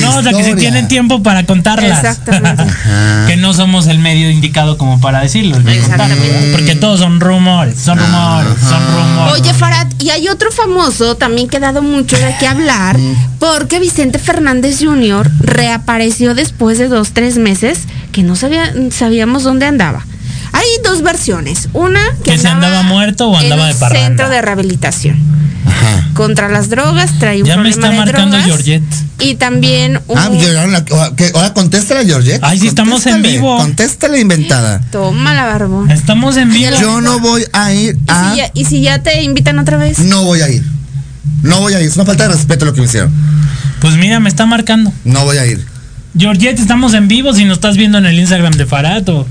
No, 0.01 0.17
o 0.17 0.23
sea, 0.23 0.33
que 0.33 0.43
si 0.43 0.55
tienen 0.55 0.87
tiempo 0.87 1.23
para 1.23 1.45
contarlas. 1.45 1.99
Exactamente. 1.99 2.63
Ajá. 2.63 3.25
que 3.27 3.37
no 3.37 3.53
somos 3.53 3.87
el 3.87 3.99
medio 3.99 4.29
indicado 4.29 4.77
como 4.77 4.99
para 4.99 5.21
decirlo. 5.21 5.57
Exactamente. 5.57 6.49
Porque 6.51 6.75
todos 6.75 6.99
son 6.99 7.19
rumores, 7.21 7.79
son 7.79 7.97
rumores, 7.97 8.53
son 8.59 8.81
rumores. 8.85 9.33
Oye, 9.33 9.53
Farad, 9.53 9.87
y 9.99 10.09
hay 10.09 10.27
otro 10.27 10.51
famoso 10.51 11.15
también 11.15 11.47
que 11.47 11.57
ha 11.57 11.61
dado 11.61 11.81
mucho 11.81 12.17
de 12.17 12.35
qué 12.39 12.47
hablar, 12.47 12.97
porque 13.39 13.79
Vicente 13.79 14.19
Fernández 14.19 14.79
Jr. 14.81 15.31
reapareció 15.39 16.35
después 16.35 16.77
de 16.77 16.89
dos, 16.89 17.11
tres 17.13 17.37
meses 17.37 17.79
que 18.11 18.23
no 18.23 18.35
sabía, 18.35 18.73
sabíamos 18.91 19.43
dónde 19.43 19.65
andaba. 19.65 20.05
Hay 20.53 20.63
dos 20.83 21.01
versiones. 21.01 21.67
Una 21.73 21.99
que, 22.23 22.31
¿Que 22.31 22.37
se 22.37 22.47
andaba 22.47 22.83
muerto 22.83 23.27
o 23.29 23.35
andaba 23.37 23.67
en 23.69 23.73
de 23.73 23.79
parranda? 23.79 24.07
centro 24.07 24.29
de 24.29 24.41
rehabilitación 24.41 25.17
Ajá. 25.65 26.07
contra 26.13 26.47
las 26.49 26.69
drogas, 26.69 27.17
trae 27.19 27.41
un 27.41 27.47
Ya 27.47 27.57
me 27.57 27.69
está 27.69 27.89
de 27.89 27.97
marcando 27.97 28.37
drogas, 28.37 28.45
Georgette. 28.45 28.83
Y 29.19 29.35
también 29.35 29.99
un... 30.07 30.17
Ah, 30.17 30.29
que- 31.15 31.31
ahora 31.33 31.53
contéstale, 31.53 32.05
Georgette. 32.05 32.39
Ay, 32.43 32.59
sí, 32.59 32.67
estamos 32.67 33.05
en 33.07 33.21
vivo. 33.21 33.57
Contéstale, 33.57 34.19
inventada. 34.19 34.81
Toma 34.91 35.33
la 35.33 35.45
barbón. 35.45 35.89
Estamos 35.91 36.37
en 36.37 36.51
vivo. 36.51 36.71
Yo 36.79 37.01
no 37.01 37.19
voy 37.19 37.43
a 37.53 37.73
ir 37.73 37.95
¿Y, 37.95 38.11
a. 38.11 38.31
si 38.31 38.37
ya, 38.37 38.51
y 38.53 38.65
si 38.65 38.81
ya 38.81 39.01
te 39.01 39.21
invitan 39.23 39.59
otra 39.59 39.77
vez? 39.77 39.99
No 39.99 40.23
voy 40.23 40.41
a 40.41 40.49
ir. 40.49 40.63
No 41.41 41.59
voy 41.61 41.73
a 41.73 41.81
ir. 41.81 41.87
Es 41.87 41.95
una 41.95 42.05
falta 42.05 42.27
de 42.27 42.33
respeto 42.35 42.65
lo 42.65 42.73
que 42.73 42.81
me 42.81 42.87
hicieron. 42.87 43.11
Pues 43.79 43.95
mira, 43.95 44.19
me 44.19 44.29
está 44.29 44.45
marcando. 44.45 44.91
No 45.05 45.23
voy 45.25 45.37
a 45.37 45.45
ir. 45.45 45.65
Georgette, 46.17 46.59
estamos 46.59 46.93
en 46.93 47.07
vivo 47.07 47.33
si 47.33 47.45
nos 47.45 47.57
estás 47.57 47.75
viendo 47.75 47.97
en 47.97 48.05
el 48.05 48.19
Instagram 48.19 48.53
de 48.53 48.65
Farad 48.65 49.07
o 49.09 49.25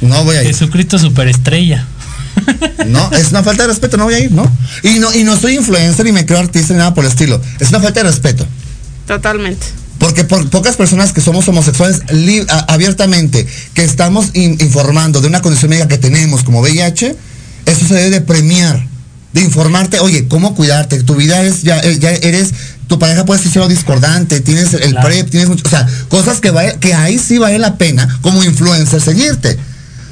No 0.00 0.24
voy 0.24 0.36
a 0.36 0.42
ir. 0.42 0.48
Jesucristo 0.48 0.98
Superestrella. 0.98 1.86
No, 2.86 3.10
es 3.12 3.30
una 3.30 3.42
falta 3.42 3.64
de 3.64 3.68
respeto, 3.68 3.96
no 3.96 4.04
voy 4.04 4.14
a 4.14 4.18
ir, 4.20 4.32
¿no? 4.32 4.50
Y 4.82 4.98
no, 4.98 5.12
y 5.14 5.24
no 5.24 5.38
soy 5.38 5.56
influencer 5.56 6.04
ni 6.06 6.12
me 6.12 6.24
creo 6.26 6.38
artista 6.38 6.72
ni 6.72 6.78
nada 6.78 6.94
por 6.94 7.04
el 7.04 7.10
estilo. 7.10 7.40
Es 7.58 7.68
una 7.70 7.80
falta 7.80 8.02
de 8.02 8.08
respeto. 8.08 8.46
Totalmente. 9.06 9.66
Porque 9.98 10.24
por 10.24 10.48
pocas 10.48 10.76
personas 10.76 11.12
que 11.12 11.20
somos 11.20 11.46
homosexuales 11.48 12.00
abiertamente, 12.68 13.46
que 13.74 13.84
estamos 13.84 14.28
in- 14.34 14.56
informando 14.60 15.20
de 15.20 15.28
una 15.28 15.42
condición 15.42 15.70
médica 15.70 15.88
que 15.88 15.98
tenemos 15.98 16.42
como 16.42 16.60
VIH, 16.60 17.16
eso 17.66 17.86
se 17.86 17.94
debe 17.94 18.10
de 18.10 18.20
premiar, 18.22 18.86
de 19.34 19.42
informarte, 19.42 20.00
oye, 20.00 20.26
cómo 20.26 20.54
cuidarte, 20.54 21.02
tu 21.02 21.16
vida 21.16 21.42
es, 21.42 21.62
ya, 21.62 21.78
eh, 21.80 21.98
ya 21.98 22.10
eres, 22.10 22.50
tu 22.86 22.98
pareja 22.98 23.24
puede 23.26 23.42
ser 23.42 23.68
discordante, 23.68 24.40
tienes 24.40 24.72
el 24.72 24.92
Claro. 24.92 25.06
PrEP, 25.08 25.28
tienes 25.30 25.48
mucho, 25.50 25.64
o 25.66 25.70
sea, 25.70 25.86
cosas 26.08 26.40
que, 26.40 26.50
vale- 26.50 26.78
que 26.80 26.94
ahí 26.94 27.18
sí 27.18 27.36
vale 27.38 27.58
la 27.58 27.76
pena 27.76 28.18
como 28.22 28.42
influencer 28.42 29.00
seguirte. 29.02 29.58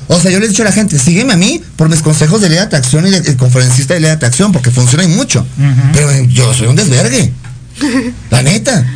O 0.08 0.18
sea, 0.20 0.30
yo 0.30 0.38
le 0.40 0.46
he 0.46 0.48
dicho 0.48 0.62
a 0.62 0.64
la 0.66 0.72
gente, 0.72 0.98
sígueme 0.98 1.34
a 1.34 1.36
mí 1.36 1.60
por 1.76 1.88
mis 1.88 2.00
consejos 2.00 2.40
de 2.40 2.48
ley 2.48 2.56
de 2.58 2.64
atracción 2.64 3.06
y 3.06 3.10
de, 3.10 3.18
el 3.18 3.36
conferencista 3.36 3.94
de 3.94 4.00
ley 4.00 4.08
de 4.08 4.14
atracción, 4.16 4.52
porque 4.52 4.70
funcionan 4.70 5.14
mucho. 5.14 5.46
Pero 5.92 6.10
eh, 6.10 6.26
yo 6.30 6.52
soy 6.54 6.66
un 6.68 6.76
desvergue. 6.76 7.32
La 8.30 8.42
neta. 8.42 8.86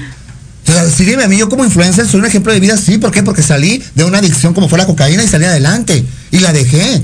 O 0.68 0.72
sea, 0.72 0.88
sígueme 0.88 1.24
a 1.24 1.28
mí, 1.28 1.36
yo 1.36 1.48
como 1.48 1.64
influencer 1.64 2.06
soy 2.08 2.20
un 2.20 2.26
ejemplo 2.26 2.52
de 2.52 2.60
vida, 2.60 2.76
sí, 2.76 2.96
¿por 2.98 3.10
qué? 3.10 3.22
Porque 3.22 3.42
salí 3.42 3.82
de 3.94 4.04
una 4.04 4.18
adicción 4.18 4.54
como 4.54 4.68
fue 4.68 4.78
la 4.78 4.86
cocaína 4.86 5.22
y 5.22 5.28
salí 5.28 5.44
adelante. 5.44 6.04
Y 6.30 6.38
la 6.38 6.52
dejé. 6.52 7.02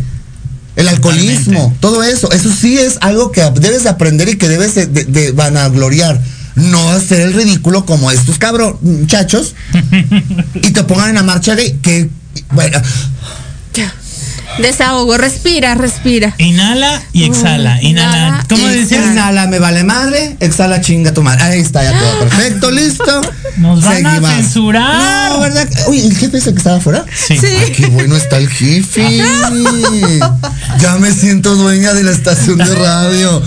El 0.76 0.88
alcoholismo, 0.88 1.76
todo 1.80 2.04
eso. 2.04 2.30
Eso 2.30 2.50
sí 2.52 2.78
es 2.78 2.98
algo 3.00 3.32
que 3.32 3.42
debes 3.60 3.82
de 3.82 3.88
aprender 3.88 4.28
y 4.28 4.36
que 4.38 4.48
debes 4.48 4.74
de, 4.76 4.86
de- 4.86 5.04
de 5.06 5.32
vanagloriar. 5.32 6.20
No 6.54 6.90
hacer 6.90 7.20
el 7.20 7.34
ridículo 7.34 7.84
como 7.84 8.10
estos 8.12 8.38
cabros 8.38 8.80
muchachos 8.82 9.54
y 10.54 10.70
te 10.70 10.84
pongan 10.84 11.10
en 11.10 11.14
la 11.16 11.22
marcha 11.24 11.54
de 11.56 11.76
que. 11.82 12.08
Bueno. 12.52 12.80
Desahogo, 14.58 15.16
respira, 15.16 15.74
respira. 15.74 16.34
Inhala 16.38 17.00
y 17.12 17.24
exhala. 17.24 17.80
Inhala. 17.82 18.18
Inhala 18.18 18.44
¿Cómo 18.48 18.66
decías? 18.66 19.04
Inhala, 19.06 19.46
me 19.46 19.58
vale 19.60 19.84
madre. 19.84 20.36
Exhala, 20.40 20.80
chinga 20.80 21.14
tu 21.14 21.22
madre. 21.22 21.42
Ahí 21.44 21.60
está, 21.60 21.84
ya 21.84 21.98
todo 21.98 22.18
perfecto, 22.20 22.70
listo. 22.70 23.20
Nos 23.58 23.82
van 23.84 24.04
a 24.06 24.10
Seguimos. 24.10 24.30
censurar. 24.34 25.30
No, 25.30 25.40
¿verdad? 25.40 25.68
Uy, 25.86 26.00
¿el 26.00 26.16
jefe 26.16 26.38
es 26.38 26.46
el 26.48 26.54
que 26.54 26.58
estaba 26.58 26.76
afuera? 26.78 27.04
Sí. 27.14 27.38
Ay, 27.40 27.72
qué 27.72 27.86
bueno 27.86 28.16
está 28.16 28.36
el 28.38 28.48
jefe. 28.48 29.22
Ya 30.80 30.94
me 30.96 31.12
siento 31.12 31.54
dueña 31.56 31.92
de 31.94 32.02
la 32.04 32.12
estación 32.12 32.58
de 32.58 32.74
radio. 32.74 33.42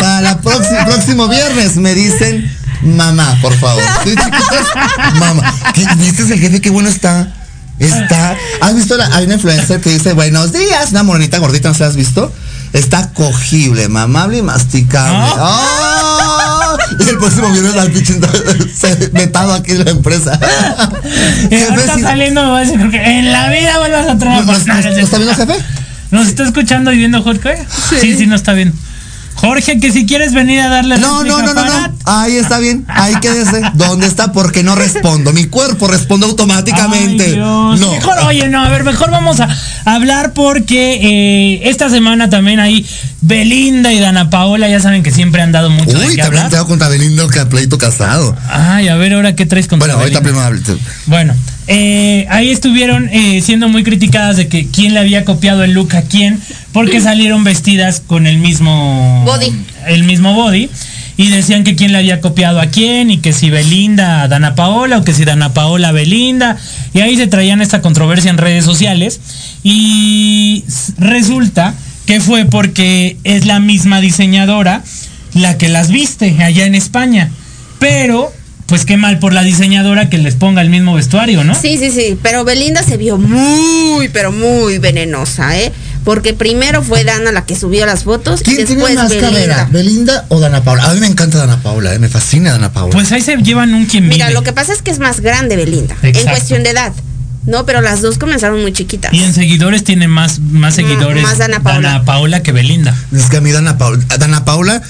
Para 0.00 0.20
la 0.20 0.40
próxima, 0.40 0.84
próximo 0.84 1.28
viernes 1.28 1.76
me 1.76 1.94
dicen 1.94 2.50
mamá, 2.82 3.36
por 3.40 3.52
favor. 3.54 3.82
¿Sí, 4.04 4.10
chiquitas? 4.10 5.14
Mamá. 5.18 5.54
¿Qué- 5.74 5.86
¿Viste 5.96 6.22
el 6.22 6.38
jefe? 6.40 6.60
Qué 6.60 6.70
bueno 6.70 6.88
está. 6.88 7.28
Está. 7.86 8.36
¿Has 8.60 8.74
visto? 8.74 8.96
La, 8.96 9.14
hay 9.16 9.24
una 9.24 9.34
influencer 9.34 9.80
que 9.80 9.90
dice 9.90 10.12
buenos 10.12 10.52
días. 10.52 10.90
Una 10.92 11.02
morenita 11.02 11.38
gordita, 11.38 11.68
¿no 11.68 11.74
se 11.74 11.80
la 11.82 11.88
has 11.88 11.96
visto? 11.96 12.32
Está 12.72 13.12
cogible, 13.12 13.88
mamable 13.88 14.38
y 14.38 14.42
masticable. 14.42 15.28
¡Oh! 15.38 16.76
Y 16.98 17.08
el 17.10 17.18
próximo 17.18 17.50
viernes 17.50 17.74
al 17.76 17.90
pinche 17.90 18.18
se- 18.74 19.08
vetado 19.08 19.52
aquí 19.54 19.72
en 19.72 19.84
la 19.84 19.90
empresa. 19.90 20.38
Sí- 21.50 22.02
saliendo 22.02 22.42
me 22.44 22.50
va 22.50 22.58
a 22.58 22.60
decir 22.60 22.90
que 22.90 23.18
en 23.18 23.30
la 23.32 23.50
vida 23.50 23.78
vuelvas 23.78 24.08
a 24.08 24.16
trabajar. 24.18 24.46
¿Nos, 24.46 24.66
nos- 24.66 24.84
nos 24.84 24.96
está 24.98 25.18
viendo 25.18 25.34
jefe? 25.46 25.54
¿Nos 26.10 26.28
está 26.28 26.44
escuchando 26.44 26.92
y 26.92 26.98
viendo 26.98 27.22
Jorge? 27.22 27.56
Sí, 28.00 28.16
sí, 28.16 28.26
nos 28.26 28.40
está 28.40 28.52
viendo. 28.52 28.74
Jorge, 29.42 29.80
que 29.80 29.90
si 29.90 30.06
quieres 30.06 30.34
venir 30.34 30.60
a 30.60 30.68
darle 30.68 30.98
No, 30.98 31.24
no, 31.24 31.42
no, 31.42 31.52
no, 31.52 31.64
no. 31.64 31.94
Ahí 32.04 32.36
está 32.36 32.60
bien. 32.60 32.84
Ahí 32.86 33.14
quédese. 33.20 33.60
¿Dónde 33.74 34.06
está? 34.06 34.32
Porque 34.32 34.62
no 34.62 34.76
respondo. 34.76 35.32
Mi 35.32 35.46
cuerpo 35.46 35.88
responde 35.88 36.26
automáticamente. 36.26 37.24
Ay, 37.24 37.32
Dios. 37.32 37.80
no. 37.80 37.90
Mejor, 37.90 38.18
oye, 38.26 38.48
no, 38.48 38.64
a 38.64 38.68
ver, 38.68 38.84
mejor 38.84 39.10
vamos 39.10 39.40
a 39.40 39.48
hablar 39.84 40.32
porque 40.32 41.00
eh, 41.02 41.68
esta 41.68 41.90
semana 41.90 42.30
también 42.30 42.60
hay 42.60 42.86
Belinda 43.20 43.92
y 43.92 43.98
Dana 43.98 44.30
Paola, 44.30 44.68
ya 44.68 44.78
saben 44.78 45.02
que 45.02 45.10
siempre 45.10 45.42
han 45.42 45.50
dado 45.50 45.70
mucho 45.70 45.98
de 45.98 46.06
Uy, 46.06 46.14
qué 46.14 46.22
también 46.22 46.44
hablar. 46.44 46.50
te 46.50 46.56
hago 46.56 46.68
contra 46.68 46.88
Belindo 46.88 47.28
que 47.28 47.44
pleito 47.46 47.78
casado. 47.78 48.36
Ay, 48.48 48.86
a 48.86 48.94
ver, 48.94 49.14
ahora 49.14 49.34
qué 49.34 49.44
traes 49.44 49.66
con 49.66 49.80
Bueno, 49.80 49.94
ahorita 49.94 50.20
primero. 50.20 50.48
Bueno, 51.06 51.34
eh, 51.68 52.26
ahí 52.30 52.50
estuvieron 52.50 53.08
eh, 53.10 53.40
siendo 53.42 53.68
muy 53.68 53.84
criticadas 53.84 54.36
de 54.36 54.48
que 54.48 54.66
quién 54.68 54.94
le 54.94 55.00
había 55.00 55.24
copiado 55.24 55.62
el 55.62 55.72
look 55.72 55.94
a 55.94 56.02
quién, 56.02 56.40
porque 56.72 57.00
salieron 57.00 57.44
vestidas 57.44 58.00
con 58.04 58.26
el 58.26 58.38
mismo 58.38 59.22
Body. 59.24 59.52
el 59.86 60.04
mismo 60.04 60.34
body 60.34 60.68
y 61.16 61.28
decían 61.28 61.62
que 61.62 61.76
quién 61.76 61.92
le 61.92 61.98
había 61.98 62.20
copiado 62.20 62.60
a 62.60 62.66
quién 62.66 63.10
y 63.10 63.18
que 63.18 63.32
si 63.32 63.50
Belinda 63.50 64.22
a 64.22 64.28
Dana 64.28 64.54
Paola 64.54 64.98
o 64.98 65.04
que 65.04 65.12
si 65.12 65.24
Dana 65.24 65.52
Paola 65.52 65.88
a 65.88 65.92
Belinda 65.92 66.56
y 66.94 67.00
ahí 67.00 67.16
se 67.16 67.26
traían 67.26 67.60
esta 67.60 67.82
controversia 67.82 68.30
en 68.30 68.38
redes 68.38 68.64
sociales 68.64 69.20
y 69.62 70.64
resulta 70.98 71.74
que 72.06 72.20
fue 72.20 72.46
porque 72.46 73.18
es 73.24 73.46
la 73.46 73.60
misma 73.60 74.00
diseñadora 74.00 74.82
la 75.34 75.58
que 75.58 75.68
las 75.68 75.90
viste 75.90 76.42
allá 76.42 76.66
en 76.66 76.74
España, 76.74 77.30
pero 77.78 78.32
pues 78.72 78.86
qué 78.86 78.96
mal 78.96 79.18
por 79.18 79.34
la 79.34 79.42
diseñadora 79.42 80.08
que 80.08 80.16
les 80.16 80.34
ponga 80.34 80.62
el 80.62 80.70
mismo 80.70 80.94
vestuario, 80.94 81.44
¿no? 81.44 81.54
Sí, 81.54 81.76
sí, 81.76 81.90
sí, 81.90 82.18
pero 82.22 82.42
Belinda 82.42 82.82
se 82.82 82.96
vio 82.96 83.18
muy, 83.18 84.08
pero 84.08 84.32
muy 84.32 84.78
venenosa, 84.78 85.58
¿eh? 85.58 85.70
Porque 86.04 86.32
primero 86.32 86.82
fue 86.82 87.04
Dana 87.04 87.32
la 87.32 87.44
que 87.44 87.54
subió 87.54 87.84
las 87.84 88.04
fotos 88.04 88.40
y 88.40 88.44
¿Quién 88.44 88.56
tiene 88.66 88.76
después 88.76 88.94
más 88.94 89.08
Belinda. 89.10 89.30
carrera? 89.30 89.68
¿Belinda 89.70 90.24
o 90.30 90.40
Dana 90.40 90.64
Paula? 90.64 90.84
A 90.84 90.94
mí 90.94 91.00
me 91.00 91.06
encanta 91.06 91.36
Dana 91.36 91.58
Paula, 91.62 91.92
eh, 91.92 91.98
me 91.98 92.08
fascina 92.08 92.52
Dana 92.52 92.72
Paula. 92.72 92.92
Pues 92.94 93.12
ahí 93.12 93.20
se 93.20 93.36
llevan 93.36 93.74
un 93.74 93.84
quien 93.84 94.08
Mira, 94.08 94.28
vive. 94.28 94.38
lo 94.38 94.42
que 94.42 94.54
pasa 94.54 94.72
es 94.72 94.80
que 94.80 94.90
es 94.90 95.00
más 95.00 95.20
grande 95.20 95.56
Belinda, 95.56 95.94
en 96.00 96.08
Exacto. 96.08 96.30
cuestión 96.30 96.62
de 96.62 96.70
edad. 96.70 96.94
No, 97.44 97.66
pero 97.66 97.82
las 97.82 98.00
dos 98.00 98.16
comenzaron 98.16 98.62
muy 98.62 98.72
chiquitas. 98.72 99.12
Y 99.12 99.22
en 99.22 99.34
seguidores 99.34 99.84
tiene 99.84 100.08
más, 100.08 100.38
más 100.38 100.76
seguidores 100.76 101.22
más 101.24 101.36
Dana 101.36 101.62
Paola. 101.62 102.04
Paola 102.06 102.42
que 102.42 102.52
Belinda. 102.52 102.96
Es 103.14 103.26
que 103.26 103.36
a 103.36 103.40
mí 103.42 103.52
Dana 103.52 103.76
Paula, 103.76 104.02
Dana 104.18 104.46
Paula 104.46 104.80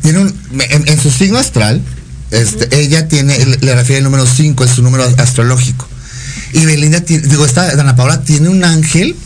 tiene 0.00 0.20
un, 0.20 0.32
en, 0.70 0.86
en 0.86 1.00
su 1.00 1.10
signo 1.10 1.38
astral, 1.38 1.80
este, 2.32 2.80
ella 2.80 3.08
tiene, 3.08 3.38
le 3.60 3.74
refiere 3.74 3.98
el 3.98 4.04
número 4.04 4.26
5, 4.26 4.64
es 4.64 4.70
su 4.72 4.82
número 4.82 5.04
astrológico. 5.18 5.86
Y 6.52 6.64
Belinda 6.66 7.00
tiene, 7.00 7.26
digo, 7.28 7.44
esta 7.46 7.74
Dana 7.76 7.96
Paula 7.96 8.22
tiene 8.22 8.48
un 8.48 8.64
ángel, 8.64 9.16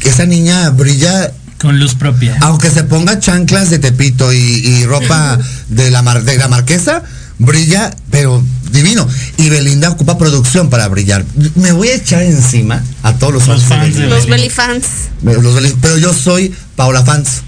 que 0.00 0.08
esa 0.10 0.26
niña 0.26 0.68
brilla, 0.70 1.32
Con 1.58 1.78
luz 1.78 1.94
propia. 1.94 2.36
aunque 2.40 2.70
se 2.70 2.84
ponga 2.84 3.18
chanclas 3.18 3.70
de 3.70 3.78
tepito 3.78 4.32
y, 4.32 4.36
y 4.38 4.84
ropa 4.84 5.38
de 5.68 5.90
la, 5.90 6.02
mar- 6.02 6.22
de 6.24 6.36
la 6.36 6.48
marquesa, 6.48 7.02
brilla, 7.38 7.90
pero 8.10 8.42
divino. 8.72 9.06
Y 9.38 9.48
Belinda 9.48 9.88
ocupa 9.90 10.18
producción 10.18 10.68
para 10.70 10.88
brillar. 10.88 11.24
Me 11.54 11.72
voy 11.72 11.88
a 11.88 11.94
echar 11.94 12.22
encima 12.22 12.82
a 13.02 13.14
todos 13.14 13.32
los, 13.34 13.46
Los 13.46 13.62
fans 13.64 13.68
fans 13.80 13.94
de 13.94 14.00
Belinda. 14.02 14.16
Los. 14.16 14.26
Belly 14.26 14.50
fans. 14.50 14.84
Los 15.22 15.72
pero 15.80 15.96
yo 15.98 16.12
soy 16.12 16.54
Paula 16.76 17.04
fans. 17.04 17.42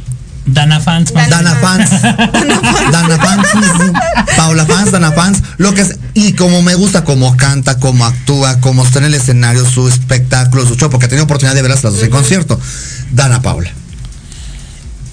Dana 0.47 0.81
Fans. 0.81 1.13
más- 1.13 1.29
Dana 1.31 1.55
Fans. 1.57 1.91
Dana 1.91 3.19
Fans. 3.19 3.51
Paula 4.35 4.65
Fans, 4.65 4.67
Dana 4.67 4.67
Fans. 4.67 4.78
Lo 5.59 5.74
que 5.74 5.82
es. 5.82 5.97
Y 6.14 6.32
como 6.32 6.62
me 6.62 6.74
gusta, 6.74 7.05
cómo 7.05 7.36
canta, 7.36 7.78
cómo 7.78 8.05
actúa, 8.05 8.61
cómo 8.61 8.84
está 8.84 8.99
en 8.99 9.07
el 9.07 9.14
escenario, 9.14 9.64
su 9.68 9.89
espectáculo, 9.89 10.66
su 10.66 10.76
show, 10.76 10.91
porque 10.91 11.07
he 11.07 11.09
tenido 11.09 11.24
oportunidad 11.24 11.55
de 11.55 11.62
verlas 11.62 11.84
las 11.84 11.95
dos 11.95 12.03
en 12.03 12.11
concierto. 12.11 12.59
Dana 13.12 13.43
Paula. 13.43 13.70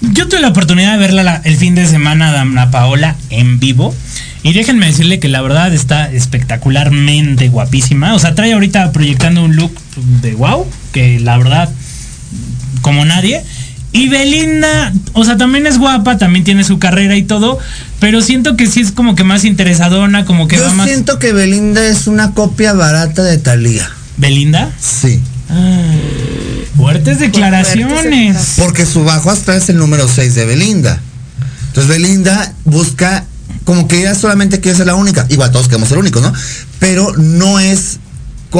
Yo 0.00 0.28
tuve 0.28 0.40
la 0.40 0.48
oportunidad 0.48 0.92
de 0.92 0.98
verla 0.98 1.22
la- 1.22 1.40
el 1.44 1.56
fin 1.56 1.74
de 1.74 1.86
semana 1.86 2.28
a 2.28 2.32
Dana 2.32 2.70
Paola 2.70 3.16
en 3.30 3.58
vivo. 3.58 3.94
Y 4.42 4.52
déjenme 4.52 4.86
decirle 4.86 5.18
que 5.18 5.28
la 5.28 5.40
verdad 5.42 5.72
está 5.74 6.10
espectacularmente 6.12 7.48
guapísima. 7.48 8.14
O 8.14 8.18
sea, 8.18 8.34
trae 8.34 8.52
ahorita 8.52 8.92
proyectando 8.92 9.42
un 9.42 9.56
look 9.56 9.72
de 10.22 10.34
wow, 10.34 10.66
que 10.92 11.18
la 11.18 11.36
verdad, 11.38 11.68
como 12.82 13.04
nadie. 13.04 13.42
Y 13.92 14.08
Belinda, 14.08 14.92
o 15.14 15.24
sea, 15.24 15.36
también 15.36 15.66
es 15.66 15.78
guapa, 15.78 16.18
también 16.18 16.44
tiene 16.44 16.64
su 16.64 16.78
carrera 16.78 17.16
y 17.16 17.22
todo, 17.22 17.58
pero 17.98 18.20
siento 18.20 18.56
que 18.56 18.66
sí 18.66 18.80
es 18.80 18.92
como 18.92 19.14
que 19.14 19.24
más 19.24 19.44
interesadona, 19.44 20.24
como 20.24 20.48
que 20.48 20.56
Yo 20.56 20.64
va 20.64 20.72
más. 20.74 20.88
siento 20.88 21.18
que 21.18 21.32
Belinda 21.32 21.84
es 21.86 22.06
una 22.06 22.32
copia 22.32 22.74
barata 22.74 23.22
de 23.22 23.38
Thalía. 23.38 23.88
¿Belinda? 24.18 24.70
Sí. 24.78 25.22
Fuertes 26.76 27.20
declaraciones. 27.20 28.54
Porque 28.58 28.84
su 28.84 29.04
bajo 29.04 29.30
astral 29.30 29.58
es 29.58 29.68
el 29.70 29.78
número 29.78 30.08
6 30.08 30.34
de 30.34 30.44
Belinda. 30.44 31.00
Entonces 31.68 31.88
Belinda 31.88 32.52
busca 32.64 33.24
como 33.64 33.88
que 33.88 34.00
ella 34.00 34.14
solamente 34.14 34.60
quiere 34.60 34.76
ser 34.76 34.86
la 34.86 34.94
única. 34.94 35.26
Igual 35.28 35.50
todos 35.52 35.66
queremos 35.68 35.88
ser 35.88 35.98
únicos, 35.98 36.22
¿no? 36.22 36.32
Pero 36.78 37.12
no 37.16 37.58
es 37.58 37.98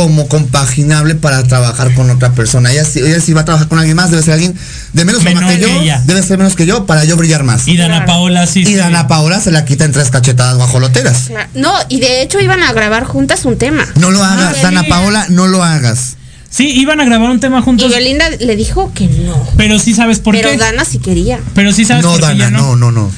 como 0.04 0.28
compaginable 0.28 1.14
para 1.14 1.42
trabajar 1.44 1.94
con 1.94 2.10
otra 2.10 2.32
persona. 2.32 2.70
Ella, 2.70 2.84
sí- 2.84 2.98
ella 3.00 3.18
sí 3.18 3.32
va 3.32 3.40
a 3.40 3.44
trabajar 3.46 3.66
con 3.66 3.78
alguien 3.78 3.96
más, 3.96 4.10
debe 4.10 4.22
ser 4.22 4.34
alguien 4.34 4.54
de 4.92 5.04
menos 5.06 5.22
Menor 5.24 5.46
que 5.46 5.58
yo, 5.58 5.68
ella. 5.68 6.02
debe 6.04 6.22
ser 6.22 6.36
menos 6.36 6.54
que 6.54 6.66
yo 6.66 6.84
para 6.84 7.04
yo 7.06 7.16
brillar 7.16 7.44
más. 7.44 7.66
Y 7.66 7.78
Dana 7.78 8.04
Paola 8.04 8.46
sí. 8.46 8.62
Y 8.66 8.74
Dana 8.74 9.08
Paola 9.08 9.40
se 9.40 9.52
la 9.52 9.64
quita 9.64 9.86
en 9.86 9.92
tres 9.92 10.10
cachetadas 10.10 10.56
guajoloteras. 10.58 11.30
No, 11.54 11.72
y 11.88 12.00
de 12.00 12.20
hecho 12.20 12.38
iban 12.40 12.62
a 12.62 12.74
grabar 12.74 13.04
juntas 13.04 13.46
un 13.46 13.56
tema. 13.56 13.86
No 13.94 14.10
lo 14.10 14.22
hagas, 14.22 14.56
Ah, 14.58 14.62
Dana 14.64 14.82
sí. 14.82 14.88
Paola, 14.90 15.24
no 15.30 15.46
lo 15.46 15.64
hagas. 15.64 16.16
Sí, 16.50 16.68
iban 16.78 17.00
a 17.00 17.06
grabar 17.06 17.30
un 17.30 17.40
tema 17.40 17.60
Y 17.60 17.62
juntos. 17.62 17.90
Belinda 17.90 18.28
le 18.28 18.54
dijo 18.54 18.92
que 18.94 19.06
no. 19.08 19.48
Pero 19.56 19.78
sí 19.78 19.94
sabes 19.94 20.18
por 20.20 20.34
pero 20.34 20.50
qué. 20.50 20.58
Dana 20.58 20.84
sí 20.84 20.98
quería. 20.98 21.40
Pero 21.54 21.72
sí 21.72 21.86
sabes 21.86 22.04
No, 22.04 22.10
por 22.10 22.20
qué 22.20 22.26
Dana, 22.26 22.38
ya 22.38 22.50
no. 22.50 22.76
no, 22.76 22.90
no, 22.90 22.92
no. 22.92 23.10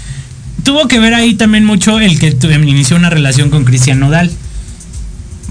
Tuvo 0.63 0.87
que 0.87 1.01
ver 1.01 1.15
ahí 1.15 1.35
también 1.35 1.65
mucho 1.65 1.99
el 1.99 2.21
que 2.21 2.31
tu- 2.33 2.49
inició 2.51 2.97
una 2.97 3.11
relación 3.11 3.51
con 3.51 3.65
Cristian 3.65 3.99
Nodal. 3.99 4.31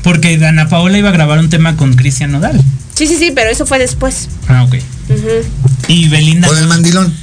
Porque 0.08 0.38
Dana 0.38 0.70
Paola 0.70 0.98
iba 0.98 1.10
a 1.10 1.12
grabar 1.12 1.38
un 1.38 1.50
tema 1.50 1.76
con 1.76 1.94
Cristian 1.94 2.32
Nodal. 2.32 2.64
Sí, 2.96 3.08
sí, 3.08 3.18
sí, 3.18 3.32
pero 3.36 3.50
eso 3.50 3.66
fue 3.66 3.78
después. 3.78 4.30
Ah, 4.48 4.64
ok. 4.64 4.76
Y 5.90 6.08
Belinda. 6.08 6.48
Con 6.48 6.58
el 6.58 6.66
mandilón. 6.66 7.14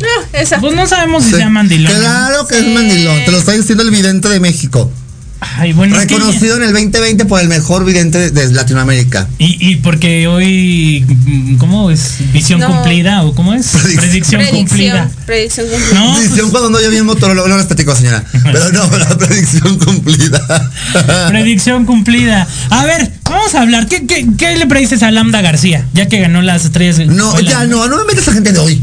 No, 0.00 0.38
esa. 0.38 0.60
Pues 0.60 0.76
no 0.76 0.86
sabemos 0.86 1.24
si 1.24 1.30
Sí. 1.30 1.36
sea 1.36 1.48
mandilón. 1.48 1.90
Claro 1.98 2.46
que 2.46 2.60
Sí. 2.60 2.66
es 2.66 2.74
mandilón. 2.74 3.24
Te 3.24 3.30
lo 3.30 3.38
está 3.38 3.52
diciendo 3.52 3.82
el 3.84 3.90
vidente 3.90 4.28
de 4.28 4.38
México. 4.38 4.92
Ay, 5.40 5.72
bueno, 5.72 5.96
es 5.98 6.06
que- 6.06 6.14
Reconocido 6.14 6.56
en 6.56 6.62
el 6.62 6.72
2020 6.72 7.24
por 7.26 7.40
el 7.40 7.48
mejor 7.48 7.84
vidente 7.84 8.30
de 8.30 8.52
Latinoamérica. 8.52 9.28
Y, 9.38 9.70
y 9.70 9.76
porque 9.76 10.26
hoy, 10.28 11.04
mm, 11.06 11.56
¿cómo 11.56 11.90
es? 11.90 12.14
¿Visión 12.32 12.60
No. 12.60 12.68
cumplida 12.68 13.22
o 13.22 13.34
cómo 13.34 13.52
es? 13.54 13.66
Predicción. 13.68 14.40
Predicción, 14.40 14.46
cumplida. 14.50 15.10
Predicción 15.26 15.66
cumplida. 15.68 15.94
No, 15.94 16.14
Predicción 16.14 16.50
pues, 16.50 16.60
cuando 16.60 16.70
no 16.70 16.80
yo 16.82 16.90
vi 16.90 16.96
en 16.96 17.06
Motorola, 17.06 17.42
no 17.46 17.56
les 17.56 17.66
platico, 17.66 17.94
señora. 17.94 18.24
Pero 18.44 18.72
no, 18.72 18.98
la 18.98 19.08
predicción 19.18 19.78
cumplida. 19.78 20.70
predicción 21.28 21.84
cumplida. 21.84 22.46
A 22.70 22.84
ver, 22.86 23.12
vamos 23.24 23.54
a 23.54 23.60
hablar. 23.62 23.88
¿Qué, 23.88 24.06
qué, 24.06 24.26
qué 24.38 24.56
le 24.56 24.66
predices 24.66 25.02
a 25.02 25.10
Lambda 25.10 25.42
García? 25.42 25.86
Ya 25.92 26.08
que 26.08 26.18
ganó 26.20 26.40
las 26.42 26.64
estrellas. 26.64 26.98
No, 27.08 27.38
ya 27.40 27.66
no, 27.66 27.86
no 27.88 27.98
me 27.98 28.04
metas 28.04 28.28
a 28.28 28.32
gente 28.32 28.52
de 28.52 28.58
hoy. 28.58 28.82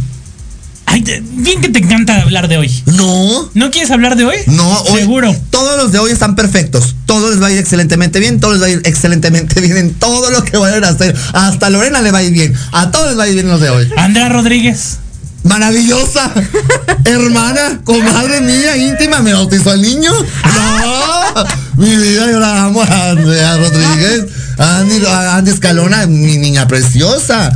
Ay, 0.93 1.03
bien 1.31 1.59
que 1.59 1.69
te 1.69 1.79
encanta 1.79 2.21
hablar 2.21 2.47
de 2.47 2.57
hoy. 2.57 2.71
No, 2.85 3.49
¿No 3.55 3.71
quieres 3.71 3.89
hablar 3.89 4.15
de 4.15 4.25
hoy? 4.25 4.35
no, 4.45 4.69
hoy. 4.83 4.99
Seguro. 4.99 5.35
Todos 5.49 5.75
los 5.75 5.91
de 5.91 5.97
hoy 5.97 6.11
están 6.11 6.35
perfectos. 6.35 6.95
Todo 7.07 7.31
les 7.31 7.41
va 7.41 7.47
a 7.47 7.51
ir 7.51 7.57
excelentemente 7.57 8.19
bien. 8.19 8.39
Todo 8.39 8.51
les 8.53 8.61
va 8.61 8.67
a 8.67 8.69
ir 8.69 8.81
excelentemente 8.85 9.59
bien 9.61 9.75
en 9.77 9.95
todo 9.95 10.29
lo 10.29 10.43
que 10.43 10.55
vayan 10.55 10.83
a 10.83 10.89
hacer. 10.89 11.15
Hasta 11.33 11.71
Lorena 11.71 12.03
le 12.03 12.11
va 12.11 12.19
a 12.19 12.23
ir 12.23 12.31
bien. 12.31 12.53
A 12.71 12.91
todos 12.91 13.07
les 13.09 13.17
va 13.17 13.23
a 13.23 13.27
ir 13.27 13.33
bien 13.33 13.47
los 13.47 13.59
de 13.59 13.71
hoy. 13.71 13.89
Andrea 13.97 14.29
Rodríguez. 14.29 14.99
Maravillosa. 15.41 16.31
Hermana, 17.05 17.81
comadre 17.83 18.41
mía, 18.41 18.77
íntima, 18.77 19.19
me 19.21 19.33
bautizó 19.33 19.71
al 19.71 19.81
niño. 19.81 20.11
No, 20.13 21.45
mi 21.77 21.95
vida, 21.95 22.29
yo 22.29 22.39
la 22.39 22.65
amo 22.65 22.83
a 22.83 23.09
Andrea 23.09 23.57
Rodríguez. 23.57 24.25
Andy, 24.59 25.01
Andy 25.07 25.49
Escalona, 25.49 26.05
mi 26.05 26.37
niña 26.37 26.67
preciosa. 26.67 27.51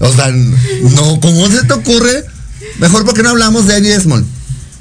O 0.00 0.12
sea, 0.12 0.26
no, 0.28 1.20
¿cómo 1.20 1.46
se 1.48 1.62
te 1.64 1.72
ocurre? 1.72 2.24
Mejor 2.80 3.04
porque 3.04 3.22
no 3.22 3.30
hablamos 3.30 3.66
de 3.66 3.76
Eddie 3.76 3.98
Small. 4.00 4.24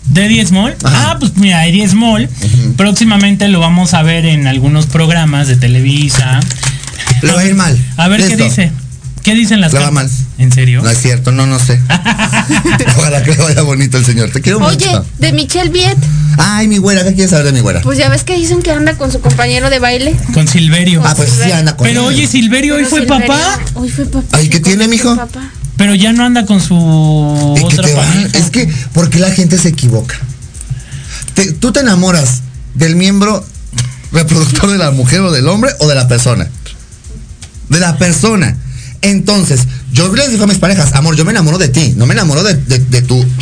De 0.09 0.25
Eddie 0.25 0.45
Small. 0.45 0.75
Ajá. 0.83 1.11
Ah, 1.11 1.17
pues 1.19 1.35
mira, 1.37 1.65
Eddie 1.67 1.87
Small. 1.87 2.27
Próximamente 2.77 3.47
lo 3.47 3.59
vamos 3.59 3.93
a 3.93 4.01
ver 4.03 4.25
en 4.25 4.47
algunos 4.47 4.85
programas 4.87 5.47
de 5.47 5.55
Televisa. 5.57 6.39
Le 7.21 7.31
va 7.33 7.41
a 7.41 7.45
ir 7.45 7.55
mal. 7.55 7.77
A 7.97 8.07
ver 8.07 8.25
qué 8.25 8.35
dice. 8.35 8.71
¿Qué 9.23 9.35
dicen 9.35 9.59
las 9.59 9.73
Le 9.73 9.79
va 9.79 9.85
cartas? 9.91 10.11
mal. 10.11 10.25
¿En 10.37 10.51
serio? 10.53 10.81
No 10.81 10.89
es 10.89 10.97
cierto, 11.01 11.31
no, 11.33 11.45
no 11.45 11.59
sé. 11.59 11.79
Ojalá 12.97 13.21
que 13.21 13.31
le 13.31 13.37
vaya 13.37 13.61
bonito 13.63 13.97
el 13.97 14.05
señor. 14.05 14.31
Te 14.31 14.41
quiero 14.41 14.59
Oye, 14.59 14.87
mucho. 14.87 15.05
de 15.19 15.33
Michelle 15.33 15.69
Viet, 15.69 15.97
Ay, 16.37 16.69
mi 16.69 16.77
güera, 16.77 17.03
¿qué 17.03 17.09
quieres 17.13 17.31
saber 17.31 17.47
de 17.47 17.51
mi 17.51 17.59
güera? 17.59 17.81
pues 17.81 17.97
ya 17.97 18.07
ves 18.07 18.23
que 18.23 18.35
dicen 18.37 18.61
que 18.61 18.71
anda 18.71 18.93
con 18.97 19.11
su 19.11 19.19
compañero 19.19 19.69
de 19.69 19.79
baile. 19.79 20.15
Con 20.33 20.47
Silverio. 20.47 21.01
Ah, 21.05 21.13
pues 21.17 21.29
sí, 21.43 21.51
anda 21.51 21.75
con 21.75 21.85
Pero 21.85 22.09
él. 22.09 22.15
oye, 22.15 22.27
Silverio 22.27 22.75
hoy 22.75 22.83
Pero 22.83 22.89
fue 22.89 23.01
Silverio- 23.01 23.27
papá. 23.27 23.59
Hoy 23.75 23.89
fue 23.89 24.05
papá. 24.05 24.37
Ay, 24.37 24.47
¿qué 24.47 24.61
tiene, 24.61 24.87
mijo? 24.87 25.13
papá. 25.17 25.41
Pero 25.79 25.95
ya 25.95 26.11
no 26.13 26.23
anda 26.25 26.45
con 26.45 26.59
su 26.61 27.55
¿Y 27.57 27.63
otra 27.63 27.83
te 27.85 27.93
va? 27.95 28.03
pareja. 28.03 28.37
Es 28.37 28.49
que, 28.51 28.67
¿por 28.93 29.09
qué 29.09 29.17
la 29.17 29.31
gente 29.31 29.57
se 29.57 29.69
equivoca? 29.69 30.15
Te- 31.33 31.53
tú 31.53 31.71
te 31.71 31.79
enamoras 31.79 32.41
del 32.75 32.95
miembro 32.95 33.43
reproductor 34.11 34.69
de 34.69 34.77
la 34.77 34.91
mujer 34.91 35.21
o 35.21 35.31
del 35.31 35.47
hombre 35.47 35.71
o 35.79 35.87
de 35.87 35.95
la 35.95 36.07
persona. 36.07 36.47
De 37.69 37.79
la 37.79 37.97
persona. 37.97 38.57
Entonces, 39.01 39.61
yo 39.93 40.13
les 40.13 40.29
digo 40.31 40.43
a 40.43 40.47
mis 40.47 40.57
parejas, 40.57 40.93
amor, 40.95 41.15
yo 41.15 41.23
me 41.23 41.31
enamoro 41.31 41.57
de 41.57 41.69
ti, 41.69 41.93
no 41.95 42.05
me 42.05 42.13
enamoro 42.13 42.43
de, 42.43 42.55
de, 42.55 42.79
de 42.79 43.01
tu... 43.01 43.25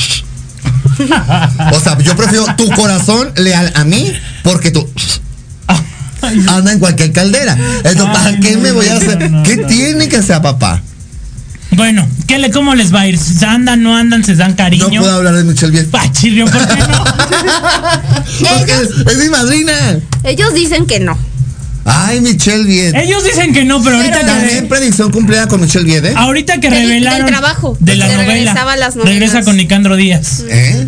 O 1.73 1.79
sea, 1.79 1.97
yo 1.99 2.15
prefiero 2.15 2.45
tu 2.55 2.69
corazón 2.71 3.31
leal 3.35 3.71
a 3.75 3.83
mí 3.83 4.11
porque 4.43 4.71
tú 4.71 4.87
anda 6.47 6.71
en 6.71 6.79
cualquier 6.79 7.11
caldera. 7.11 7.57
Entonces, 7.83 8.03
¿para 8.13 8.27
Ay, 8.29 8.39
qué 8.41 8.53
no, 8.55 8.61
me 8.61 8.71
voy 8.71 8.87
a 8.87 8.97
hacer? 8.97 9.29
no, 9.31 9.43
¿Qué 9.43 9.57
tiene 9.57 10.07
que 10.09 10.21
ser 10.23 10.41
papá? 10.41 10.81
Bueno, 11.71 12.07
¿qué 12.27 12.39
le, 12.39 12.49
¿cómo 12.51 12.75
les 12.75 12.93
va 12.93 13.01
a 13.01 13.07
ir? 13.07 13.19
¿Andan, 13.45 13.83
no 13.83 13.95
andan, 13.95 14.23
se 14.23 14.35
dan 14.35 14.51
No 14.51 14.55
cariño? 14.57 15.01
puedo 15.01 15.15
hablar 15.15 15.35
de 15.35 15.43
Michelle 15.43 15.71
bien. 15.71 15.89
Ay, 15.93 16.11
chirrió, 16.11 16.45
¿por 16.45 16.67
qué 16.67 16.75
no? 16.75 17.03
Porque 18.57 18.71
es, 18.73 19.07
es 19.13 19.17
mi 19.17 19.29
madrina. 19.29 19.73
Ellos 20.23 20.53
dicen 20.53 20.85
que 20.85 20.99
no. 20.99 21.17
Ay, 21.85 22.19
Michelle 22.19 22.65
Vied. 22.65 22.95
Ellos 22.95 23.23
dicen 23.23 23.53
que 23.53 23.63
no, 23.63 23.81
pero 23.81 23.95
ahorita 23.97 24.25
También 24.25 24.61
que, 24.63 24.67
predicción 24.67 25.09
cumplida 25.11 25.47
con 25.47 25.61
Michelle 25.61 25.85
Vied, 25.85 26.03
¿eh? 26.05 26.13
ahorita 26.15 26.59
que 26.59 26.69
revelaron 26.69 27.27
trabajo, 27.27 27.77
de 27.79 27.95
la 27.95 28.07
novela, 28.07 28.53
las 28.75 28.95
novelas. 28.95 29.13
regresa 29.13 29.43
con 29.43 29.55
Nicandro 29.55 29.95
Díaz. 29.95 30.43
¿Eh? 30.49 30.87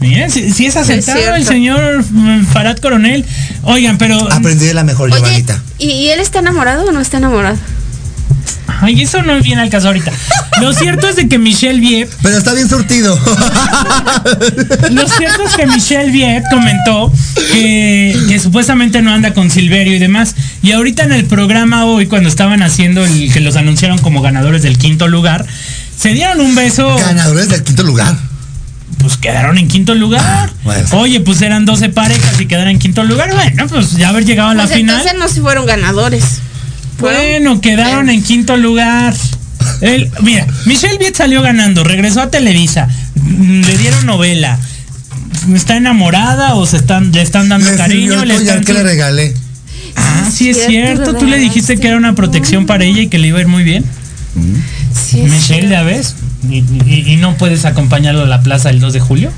Miren, 0.00 0.32
si, 0.32 0.52
si 0.52 0.66
es 0.66 0.76
aceptado 0.76 1.36
el 1.36 1.44
señor 1.44 2.04
mm, 2.10 2.46
Farad 2.46 2.76
Coronel. 2.78 3.24
Oigan, 3.62 3.98
pero 3.98 4.32
Aprendí 4.32 4.66
de 4.66 4.74
la 4.74 4.82
mejor, 4.82 5.12
Oye, 5.12 5.20
Giovanita. 5.20 5.62
¿y, 5.78 5.90
y 5.90 6.08
él 6.08 6.18
está 6.18 6.40
enamorado 6.40 6.86
o 6.86 6.90
no 6.92 7.00
está 7.00 7.18
enamorado? 7.18 7.56
Ay, 8.82 9.02
eso 9.02 9.22
no 9.22 9.40
viene 9.40 9.62
al 9.62 9.70
caso 9.70 9.86
ahorita. 9.88 10.12
Lo 10.60 10.72
cierto 10.74 11.08
es 11.08 11.16
de 11.16 11.28
que 11.28 11.38
Michelle 11.38 11.80
Viet, 11.80 12.10
Pero 12.22 12.36
está 12.36 12.52
bien 12.52 12.68
surtido. 12.68 13.18
lo 14.90 15.08
cierto 15.08 15.42
es 15.44 15.54
que 15.56 15.66
Michelle 15.66 16.10
Viet 16.10 16.44
comentó 16.50 17.12
que, 17.52 18.16
que 18.28 18.38
supuestamente 18.38 19.02
no 19.02 19.12
anda 19.12 19.32
con 19.34 19.50
Silverio 19.50 19.94
y 19.96 19.98
demás. 19.98 20.34
Y 20.62 20.72
ahorita 20.72 21.04
en 21.04 21.12
el 21.12 21.24
programa 21.24 21.84
hoy, 21.86 22.06
cuando 22.06 22.28
estaban 22.28 22.62
haciendo 22.62 23.04
el 23.04 23.32
que 23.32 23.40
los 23.40 23.56
anunciaron 23.56 23.98
como 23.98 24.20
ganadores 24.22 24.62
del 24.62 24.78
quinto 24.78 25.08
lugar, 25.08 25.46
se 25.96 26.10
dieron 26.12 26.40
un 26.40 26.54
beso. 26.54 26.94
Ganadores 26.96 27.48
del 27.48 27.62
quinto 27.62 27.82
lugar. 27.82 28.14
Pues 28.98 29.16
quedaron 29.16 29.58
en 29.58 29.68
quinto 29.68 29.94
lugar. 29.94 30.50
bueno. 30.64 30.86
Oye, 30.92 31.20
pues 31.20 31.40
eran 31.42 31.64
12 31.64 31.88
parejas 31.88 32.40
y 32.40 32.46
quedaron 32.46 32.68
en 32.70 32.78
quinto 32.78 33.02
lugar. 33.04 33.32
Bueno, 33.32 33.66
pues 33.68 33.92
ya 33.92 34.10
haber 34.10 34.24
llegado 34.24 34.50
a 34.50 34.54
la 34.54 34.64
Pues 34.64 34.76
final. 34.76 34.96
entonces 34.98 35.18
no 35.18 35.28
se 35.28 35.40
fueron 35.40 35.66
ganadores. 35.66 36.40
Bueno, 36.98 37.60
quedaron 37.60 38.10
en 38.10 38.22
quinto 38.22 38.56
lugar. 38.56 39.14
El- 39.80 40.10
mira, 40.22 40.46
Michelle 40.66 40.98
Viet 40.98 41.16
salió 41.16 41.42
ganando, 41.42 41.84
regresó 41.84 42.20
a 42.22 42.30
Televisa, 42.30 42.88
mm, 43.16 43.60
le 43.62 43.78
dieron 43.78 44.06
novela. 44.06 44.58
¿Está 45.54 45.76
enamorada 45.76 46.54
o 46.54 46.66
se 46.66 46.76
están, 46.76 47.10
le 47.12 47.22
están 47.22 47.48
dando 47.48 47.70
Le 47.70 47.76
cariño? 47.76 48.24
Le 48.24 48.34
collar 48.34 48.58
están 48.58 48.64
que 48.64 48.72
le 48.74 48.82
regalé. 48.84 49.34
ah, 49.96 50.28
sí 50.32 50.50
es 50.50 50.66
Cierto, 50.66 51.14
Tú 51.16 51.26
le 51.26 51.38
dijiste 51.38 51.78
que 51.78 51.88
era 51.88 51.96
una 51.96 52.14
protección 52.14 52.66
para 52.66 52.84
ella 52.84 53.00
y 53.02 53.08
que 53.08 53.18
le 53.18 53.28
iba 53.28 53.38
a 53.38 53.40
ir 53.40 53.48
muy 53.48 53.64
bien. 53.64 53.84
Sí, 54.94 55.20
es 55.20 55.30
Michelle, 55.30 55.68
ya 55.68 55.82
ves. 55.82 56.14
Y, 56.48 56.58
y- 56.86 57.04
y 57.12 57.16
no 57.16 57.36
puedes 57.36 57.64
acompañarlo 57.64 58.22
a 58.22 58.26
la 58.26 58.40
plaza 58.42 58.70
el 58.70 58.78
2 58.80 58.92
de 58.92 59.00
julio. 59.00 59.32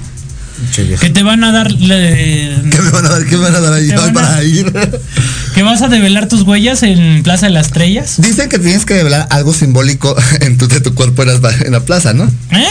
Che. 0.73 0.95
Que 1.01 1.11
te 1.11 1.23
van 1.23 1.43
a 1.45 1.53
dar. 1.53 1.71
le- 1.73 2.55
¿Qué 2.71 2.81
me 2.81 2.91
van 2.91 3.07
a 3.07 3.09
dar? 3.09 3.25
¿Qué 3.25 3.37
me 3.37 3.43
van 3.43 3.55
a 3.57 3.61
dar 3.61 3.73
ahí 3.73 3.91
a- 3.91 4.13
para 4.13 4.43
ir? 4.45 4.73
que 5.55 5.63
vas 5.63 5.83
a 5.83 5.89
develar 5.89 6.29
tus 6.29 6.43
huellas 6.43 6.83
en 6.83 7.23
Plaza 7.23 7.47
de 7.47 7.53
las 7.53 7.67
Estrellas. 7.67 8.15
Dicen 8.19 8.49
que 8.49 8.59
tienes 8.59 8.85
que 8.85 8.95
develar 8.95 9.27
algo 9.31 9.53
simbólico 9.53 10.15
en 10.41 10.57
tu, 10.59 10.69
de 10.69 10.81
tu 10.81 10.95
cuerpo 10.95 11.23
en 11.23 11.43
la, 11.43 11.51
en 11.65 11.73
la 11.73 11.81
plaza, 11.81 12.13
¿no? 12.15 12.25
¿Eh? 12.51 12.65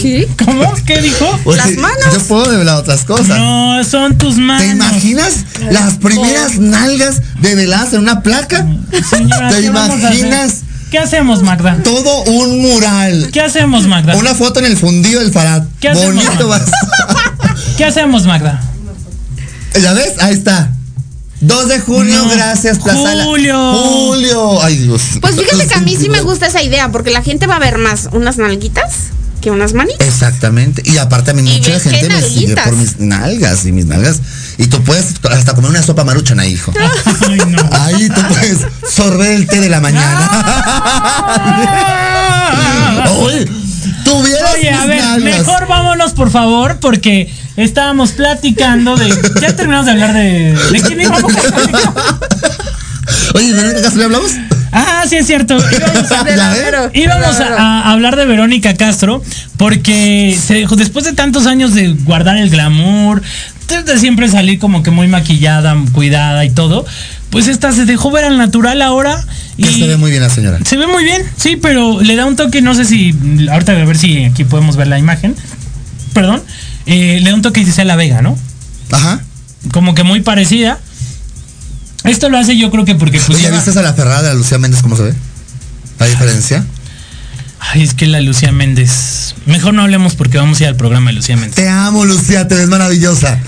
¿Qué? 0.00 0.28
¿Cómo? 0.44 0.72
¿Qué 0.86 1.00
dijo? 1.02 1.40
Oye, 1.44 1.56
Las 1.58 1.72
manos. 1.76 2.14
Yo 2.14 2.20
puedo 2.28 2.50
develar 2.50 2.76
otras 2.76 3.04
cosas. 3.04 3.28
No, 3.38 3.82
son 3.84 4.16
tus 4.18 4.36
manos. 4.36 4.62
¿Te 4.64 4.70
imaginas 4.70 5.44
las 5.70 5.94
primeras 5.98 6.58
nalgas 6.58 7.22
develadas 7.40 7.92
en 7.94 8.00
una 8.00 8.22
placa? 8.22 8.66
Señora, 9.10 9.50
¿Te 9.50 9.62
imaginas 9.62 10.60
¿Qué 10.90 10.98
hacemos, 10.98 11.42
Magda? 11.42 11.78
todo 11.84 12.22
un 12.24 12.60
mural? 12.60 13.30
¿Qué 13.32 13.40
hacemos, 13.40 13.86
Magda? 13.86 14.16
Una 14.16 14.34
foto 14.34 14.58
en 14.60 14.66
el 14.66 14.76
fundido 14.76 15.20
del 15.20 15.32
Farad. 15.32 15.62
¿Qué 15.80 15.88
hacemos, 15.88 16.14
Bonito 16.24 16.48
Magda? 16.48 16.64
vas. 17.46 17.56
¿Qué 17.76 17.84
hacemos, 17.84 18.26
Magda? 18.26 18.60
¿Ya 19.80 19.92
ves? 19.92 20.14
Ahí 20.18 20.34
está. 20.34 20.72
2 21.40 21.68
de 21.68 21.80
junio, 21.80 22.24
No. 22.24 22.28
gracias, 22.30 22.78
Plaza. 22.80 23.14
La- 23.14 23.24
Julio. 23.24 23.72
Julio. 23.74 24.62
Ay, 24.62 24.76
Dios. 24.78 25.00
Pues 25.20 25.36
fíjate 25.36 25.66
que 25.66 25.74
a 25.74 25.80
mí 25.80 25.96
sí 25.96 26.08
me 26.10 26.20
gusta 26.20 26.46
esa 26.48 26.62
idea, 26.62 26.90
porque 26.90 27.10
la 27.10 27.22
gente 27.22 27.46
va 27.46 27.56
a 27.56 27.60
ver 27.60 27.78
más 27.78 28.08
unas 28.12 28.36
nalguitas 28.36 28.92
que 29.40 29.50
unas 29.50 29.72
manitas. 29.72 30.06
Exactamente. 30.06 30.82
Y 30.84 30.98
aparte 30.98 31.30
a 31.30 31.34
mí 31.34 31.40
Y 31.40 31.58
mucha 31.58 31.80
gente 31.80 32.08
me 32.08 32.20
sigue 32.20 32.54
por 32.56 32.76
mis 32.76 32.98
nalgas 32.98 33.64
y 33.64 33.72
mis 33.72 33.86
nalgas. 33.86 34.20
Y 34.60 34.66
tú 34.66 34.82
puedes 34.84 35.14
hasta 35.30 35.54
comer 35.54 35.70
una 35.70 35.82
sopa 35.82 36.04
maruchana, 36.04 36.44
hijo. 36.44 36.70
Ay, 37.26 37.38
no. 37.48 37.58
Ahí 37.80 38.10
tú 38.10 38.20
puedes 38.28 38.58
sorber 38.86 39.32
el 39.32 39.46
té 39.46 39.58
de 39.58 39.70
la 39.70 39.80
mañana. 39.80 40.30
Oye, 43.16 43.46
tuvieras 44.04 44.54
Oye, 44.54 44.70
a 44.70 44.84
ver, 44.84 45.02
nalgas. 45.02 45.38
mejor 45.38 45.66
vámonos 45.66 46.12
por 46.12 46.30
favor, 46.30 46.76
porque 46.78 47.32
estábamos 47.56 48.10
platicando 48.12 48.96
de. 48.96 49.08
Ya 49.40 49.56
terminamos 49.56 49.86
de 49.86 49.92
hablar 49.92 50.12
de. 50.12 50.54
¿De 50.72 50.82
quién 50.82 51.00
íbamos? 51.00 51.32
Oye, 53.34 53.52
¿de 53.54 53.74
qué 53.76 53.80
caso 53.80 53.96
le 53.96 54.04
hablamos? 54.04 54.32
Ah, 54.72 55.04
sí 55.08 55.16
es 55.16 55.26
cierto. 55.26 55.56
Íbamos 56.92 57.40
a, 57.40 57.90
hablar 57.90 58.16
de 58.16 58.26
Verónica 58.26 58.74
Castro, 58.74 59.22
porque 59.56 60.38
se 60.40 60.66
después 60.76 61.04
de 61.06 61.12
tantos 61.12 61.46
años 61.46 61.74
de 61.74 61.88
guardar 61.88 62.36
el 62.36 62.50
glamour, 62.50 63.22
de 63.70 63.82
de 63.82 63.98
siempre 63.98 64.28
salir 64.28 64.58
como 64.58 64.82
que 64.82 64.90
muy 64.90 65.08
maquillada, 65.08 65.76
cuidada 65.92 66.44
y 66.44 66.50
todo, 66.50 66.84
pues 67.30 67.46
esta 67.48 67.72
se 67.72 67.84
dejó 67.86 68.10
ver 68.10 68.24
al 68.24 68.36
natural 68.38 68.82
ahora. 68.82 69.24
Y 69.56 69.64
se 69.64 69.86
ve 69.86 69.96
muy 69.96 70.10
bien 70.10 70.22
la 70.22 70.30
señora. 70.30 70.58
Se 70.64 70.76
ve 70.76 70.86
muy 70.86 71.04
bien, 71.04 71.22
sí, 71.36 71.56
pero 71.56 72.00
le 72.02 72.16
da 72.16 72.26
un 72.26 72.36
toque, 72.36 72.60
no 72.62 72.74
sé 72.74 72.84
si, 72.84 73.14
ahorita 73.50 73.72
a 73.72 73.84
ver 73.84 73.96
si 73.98 74.24
aquí 74.24 74.44
podemos 74.44 74.76
ver 74.76 74.88
la 74.88 74.98
imagen, 74.98 75.34
perdón, 76.12 76.42
eh, 76.86 77.20
le 77.22 77.30
da 77.30 77.34
un 77.36 77.42
toque 77.42 77.60
y 77.60 77.64
dice 77.64 77.84
la 77.84 77.96
Vega, 77.96 78.20
¿no? 78.22 78.36
Ajá. 78.90 79.20
Como 79.72 79.94
que 79.94 80.02
muy 80.02 80.20
parecida. 80.20 80.78
Esto 82.04 82.28
lo 82.30 82.38
hace 82.38 82.56
yo 82.56 82.70
creo 82.70 82.84
que 82.86 82.94
porque 82.94 83.18
pues 83.18 83.30
Oye, 83.38 83.42
lleva- 83.48 83.62
¿viste 83.62 83.78
a 83.78 83.82
la 83.82 83.92
Ferrada 83.94 84.22
de 84.22 84.28
la 84.28 84.34
Lucía 84.34 84.58
Méndez 84.58 84.80
cómo 84.82 84.96
se 84.96 85.02
ve? 85.02 85.14
¿La 85.98 86.06
diferencia? 86.06 86.64
Ay, 87.60 87.82
es 87.82 87.92
que 87.92 88.06
la 88.06 88.20
Lucía 88.22 88.52
Méndez. 88.52 89.29
Mejor 89.46 89.74
no 89.74 89.82
hablemos 89.82 90.14
porque 90.14 90.38
vamos 90.38 90.60
a 90.60 90.64
ir 90.64 90.68
al 90.68 90.76
programa 90.76 91.10
de 91.10 91.16
Lucía 91.16 91.36
Méndez. 91.36 91.54
Te 91.54 91.68
amo, 91.68 92.04
Lucía, 92.04 92.46
te 92.46 92.54
ves 92.54 92.68
maravillosa. 92.68 93.38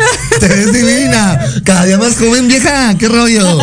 Te 0.40 0.49
ves 0.49 0.72
divina. 0.72 1.38
Cada 1.64 1.84
día 1.84 1.99
más 1.99 2.16
joven, 2.16 2.49
vieja. 2.49 2.97
¿Qué 2.99 3.09
rollo? 3.09 3.59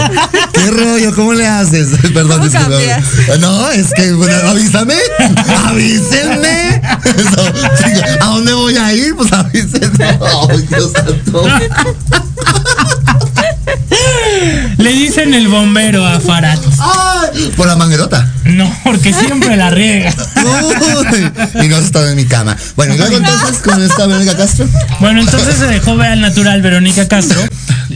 ¿Qué 0.53 0.71
rollo? 0.71 1.15
¿Cómo 1.15 1.33
le 1.33 1.47
haces? 1.47 1.89
Perdón, 2.13 2.29
¿Cómo 2.29 2.45
disculpa. 2.45 3.37
No, 3.39 3.69
es 3.71 3.91
que, 3.93 4.13
bueno, 4.13 4.49
avísame. 4.49 4.95
Avísenme. 5.65 6.69
Eso, 7.03 7.53
¿A 8.21 8.25
dónde 8.25 8.53
voy 8.53 8.77
a 8.77 8.93
ir? 8.93 9.15
Pues 9.15 9.33
avísenme. 9.33 10.19
Ay, 10.49 10.67
Dios 10.69 10.91
santo. 10.93 11.43
Le 14.77 14.93
dicen 14.93 15.33
el 15.33 15.47
bombero 15.47 16.05
a 16.05 16.19
Farad. 16.19 16.59
Ay, 16.79 17.51
por 17.55 17.67
la 17.67 17.75
manguerota. 17.75 18.31
No, 18.45 18.71
porque 18.83 19.13
siempre 19.13 19.55
la 19.57 19.69
riega. 19.69 20.13
Uy, 20.37 21.31
y 21.63 21.67
no 21.67 21.75
has 21.75 21.83
estado 21.83 22.09
en 22.09 22.15
mi 22.15 22.25
cama. 22.25 22.55
Bueno, 22.75 22.95
y 22.95 22.97
luego 22.97 23.17
entonces 23.17 23.59
con 23.59 23.81
esta 23.81 24.07
Verónica 24.07 24.37
Castro. 24.37 24.67
Bueno, 24.99 25.21
entonces 25.21 25.55
se 25.55 25.67
dejó 25.67 25.95
ver 25.97 26.13
al 26.13 26.21
natural 26.21 26.61
Verónica 26.61 27.07
Castro 27.07 27.39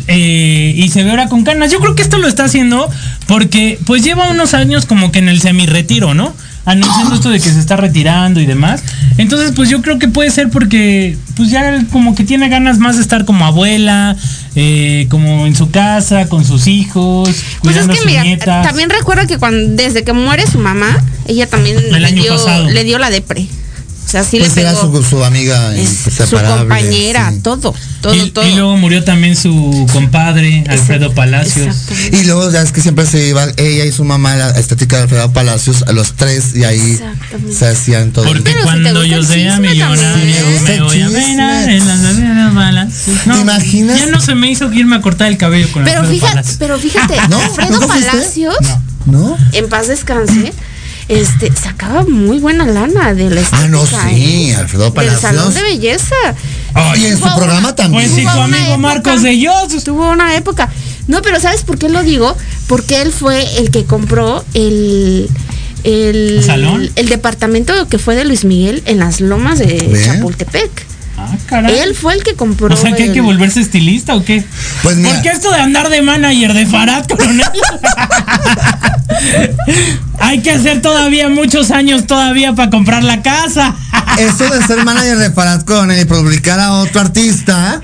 eh, 0.08 0.74
y 0.76 0.90
se 0.90 1.04
ve 1.04 1.12
ahora 1.12 1.30
con 1.30 1.44
canas. 1.44 1.72
Yo 1.72 1.80
creo 1.80 1.96
que 1.96 2.02
esto 2.02 2.18
lo 2.18 2.28
está 2.28 2.46
haciendo 2.46 2.90
porque 3.28 3.80
pues 3.86 4.04
lleva 4.04 4.30
unos 4.30 4.54
años 4.54 4.86
como 4.86 5.12
que 5.12 5.20
en 5.20 5.30
el 5.30 5.42
semi-retiro, 5.42 6.14
¿no? 6.14 6.36
Anunciando 6.66 7.16
esto 7.16 7.30
de 7.30 7.40
que 7.42 7.50
se 7.50 7.60
está 7.60 7.76
retirando 7.76 8.40
y 8.40 8.46
demás. 8.46 8.84
Entonces, 9.18 9.52
pues 9.56 9.70
yo 9.70 9.82
creo 9.82 10.00
que 10.00 10.08
puede 10.08 10.32
ser 10.32 10.50
porque 10.50 11.18
pues 11.36 11.50
ya 11.50 11.86
como 11.92 12.16
que 12.16 12.24
tiene 12.24 12.48
ganas 12.48 12.78
más 12.80 12.96
de 12.96 13.02
estar 13.02 13.26
como 13.26 13.46
abuela, 13.46 14.16
eh, 14.56 15.08
como 15.10 15.46
en 15.46 15.56
su 15.56 15.72
casa, 15.72 16.28
con 16.30 16.46
sus 16.46 16.68
hijos, 16.68 17.30
Pues 17.62 17.76
es 17.76 17.84
cuidando 17.84 17.94
que 17.94 18.00
a 18.00 18.02
sus 18.02 18.06
mira, 18.06 18.24
nietas. 18.24 18.66
también 18.66 18.90
recuerdo 18.90 19.28
que 19.28 19.38
cuando 19.38 19.76
desde 19.76 20.04
que 20.04 20.14
muere 20.14 20.48
su 20.48 20.58
mamá, 20.60 21.04
ella 21.28 21.48
también 21.48 21.78
El 21.78 22.02
le 22.02 22.12
dio, 22.14 22.36
le 22.70 22.84
dio 22.84 22.98
la 22.98 23.10
depre. 23.10 23.46
O 24.14 24.16
sea, 24.16 24.24
sí 24.24 24.38
Pues 24.38 24.56
le 24.56 24.62
era 24.62 24.74
pegó. 24.76 25.02
su, 25.02 25.10
su 25.10 25.24
amiga 25.24 25.74
su 26.30 26.38
compañera, 26.38 27.32
sí. 27.32 27.40
todo, 27.40 27.74
todo, 28.00 28.14
y, 28.14 28.30
todo. 28.30 28.48
y 28.48 28.54
luego 28.54 28.78
murió 28.78 29.04
también 29.04 29.36
su 29.36 29.88
compadre, 29.92 30.64
Alfredo 30.70 31.12
Palacios. 31.16 31.76
Y 32.12 32.24
luego 32.26 32.52
ya 32.52 32.62
es 32.62 32.72
que 32.72 32.82
siempre 32.82 33.08
se 33.08 33.28
iba 33.28 33.48
ella 33.58 33.86
y 33.86 33.92
su 33.92 34.04
mamá 34.04 34.36
la 34.36 34.52
estética 34.52 34.98
de 34.98 35.02
Alfredo 35.04 35.34
Palacios 35.34 35.82
a 35.88 35.94
los 35.94 36.14
tres 36.14 36.56
y 36.56 36.64
ahí 36.64 37.00
se 37.52 37.68
hacían 37.68 38.12
todo. 38.12 38.26
Porque 38.26 38.44
Pero 38.44 38.60
si 38.60 38.64
cuando 38.66 38.90
gusta 38.92 39.08
yo 39.08 39.24
sea 39.24 39.60
millonario. 39.60 40.46
Me 40.64 40.82
voy 40.82 41.02
a 41.02 41.10
peinar 41.10 41.70
en 41.72 41.88
las 41.88 42.00
arenas 42.04 42.54
balas. 42.54 42.94
No, 43.26 43.34
¿Te 43.34 43.42
imaginas? 43.42 43.98
Ya 44.00 44.06
no 44.06 44.20
se 44.20 44.36
me 44.36 44.52
hizo 44.52 44.72
irme 44.72 44.96
a 44.98 45.02
cortar 45.02 45.28
el 45.30 45.38
cabello 45.40 45.72
con 45.72 45.86
Pero 45.86 46.02
Alfredo 46.02 46.14
fíjate, 46.14 46.34
Palacios. 46.36 46.58
pero 46.60 46.78
fíjate, 46.78 47.16
¿No? 47.30 47.40
Alfredo. 47.40 47.80
Palacios, 47.88 48.56
¿No? 49.08 49.36
en 49.54 49.70
paz 49.70 49.88
descanse, 49.88 50.54
este, 51.08 51.52
sacaba 51.56 52.04
muy 52.04 52.40
buena 52.40 52.66
lana 52.66 53.14
de 53.14 53.30
la 53.30 53.42
estética. 53.42 53.66
Ah, 53.66 53.68
no, 53.68 53.86
sí, 53.86 54.50
¿eh? 54.52 54.56
Alfredo 54.56 54.86
Del 54.86 54.94
Palacios. 54.94 55.22
salón 55.22 55.54
de 55.54 55.62
belleza. 55.64 56.16
y 56.98 57.06
en 57.06 57.18
su 57.18 57.24
programa 57.24 57.60
una- 57.60 57.76
también. 57.76 58.04
Pues 58.10 58.16
su 58.16 58.22
una 58.22 58.44
amigo 58.46 58.64
época- 58.66 58.78
Marcos 58.78 59.22
de 59.24 59.30
Dios. 59.32 59.84
Tuvo 59.84 60.10
una 60.12 60.36
época. 60.36 60.70
No, 61.08 61.22
pero 61.22 61.40
¿sabes 61.40 61.64
por 61.64 61.78
qué 61.78 61.90
lo 61.90 62.02
digo? 62.04 62.36
Porque 62.68 63.02
él 63.02 63.12
fue 63.12 63.58
el 63.60 63.70
que 63.72 63.84
compró 63.86 64.44
el 64.54 65.30
el, 65.84 66.38
¿El 66.38 66.44
salón? 66.46 66.90
el 66.96 67.10
departamento 67.10 67.90
que 67.90 67.98
fue 67.98 68.16
de 68.16 68.24
Luis 68.24 68.46
Miguel 68.46 68.82
en 68.86 69.00
las 69.00 69.20
lomas 69.20 69.60
de 69.60 69.66
¿Ve? 69.66 70.02
Chapultepec. 70.06 70.72
Ah, 71.34 71.38
caray. 71.46 71.78
Él 71.80 71.96
fue 71.96 72.14
el 72.14 72.24
que 72.24 72.36
compró. 72.36 72.74
o 72.74 72.78
sea 72.78 72.94
que 72.94 73.04
hay 73.04 73.12
que 73.12 73.22
volverse 73.22 73.60
estilista 73.60 74.16
o 74.16 74.24
qué? 74.24 74.44
Pues 74.82 74.98
mira. 74.98 75.14
Porque 75.14 75.30
esto 75.30 75.52
de 75.52 75.60
andar 75.60 75.90
de 75.90 76.02
manager 76.02 76.54
de 76.54 76.66
Farad, 76.66 77.06
coronel. 77.06 77.46
hay 80.20 80.42
que 80.42 80.52
hacer 80.52 80.82
todavía 80.82 81.30
muchos 81.30 81.72
años 81.72 82.08
todavía 82.08 82.54
para 82.54 82.70
comprar 82.70 83.04
la 83.04 83.22
casa. 83.22 83.76
Eso 84.18 84.50
de 84.50 84.66
ser 84.66 84.84
manager 84.84 85.18
de 85.18 85.32
Farad 85.32 85.64
Coronel 85.64 86.00
y 86.00 86.06
publicar 86.06 86.60
a 86.60 86.74
otro 86.74 87.02
artista, 87.02 87.82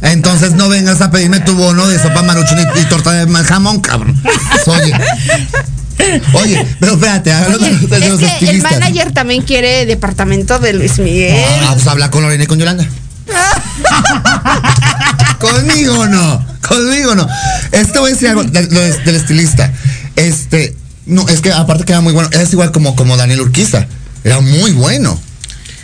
entonces 0.00 0.52
no 0.52 0.68
vengas 0.68 1.00
a 1.02 1.10
pedirme 1.10 1.40
tu 1.40 1.54
bono 1.54 1.86
de 1.86 1.98
sopa 1.98 2.22
maruchón 2.22 2.58
y, 2.58 2.80
y 2.80 2.84
torta 2.86 3.12
de 3.12 3.44
jamón, 3.44 3.80
cabrón. 3.80 4.20
Oye. 4.66 4.92
Oye, 6.34 6.66
pero 6.80 6.94
espérate, 6.94 7.32
hablando 7.32 7.66
Oye, 7.66 7.86
de 7.86 8.08
los 8.08 8.22
es 8.22 8.32
que 8.38 8.50
el 8.50 8.62
manager 8.62 9.12
también 9.12 9.42
quiere 9.42 9.86
departamento 9.86 10.58
de 10.58 10.72
Luis 10.74 10.98
Miguel. 10.98 11.34
Ah, 11.62 11.70
pues 11.74 11.86
habla 11.86 12.10
con 12.10 12.22
Lorena 12.22 12.44
y 12.44 12.46
con 12.46 12.58
Yolanda. 12.58 12.86
Conmigo 15.38 16.06
no, 16.06 16.44
conmigo 16.66 17.14
no. 17.14 17.26
Este 17.72 17.98
voy 17.98 18.10
a 18.10 18.14
decir 18.14 18.28
algo 18.28 18.44
de- 18.44 18.68
lo 18.68 18.80
de- 18.80 18.98
del 18.98 19.16
estilista. 19.16 19.72
Este, 20.16 20.76
no, 21.06 21.28
es 21.28 21.40
que 21.40 21.52
aparte 21.52 21.84
que 21.84 21.92
era 21.92 22.00
muy 22.00 22.12
bueno, 22.12 22.28
es 22.32 22.52
igual 22.52 22.70
como, 22.70 22.94
como 22.94 23.16
Daniel 23.16 23.40
Urquiza. 23.40 23.86
Era 24.24 24.40
muy 24.40 24.70
bueno. 24.72 25.20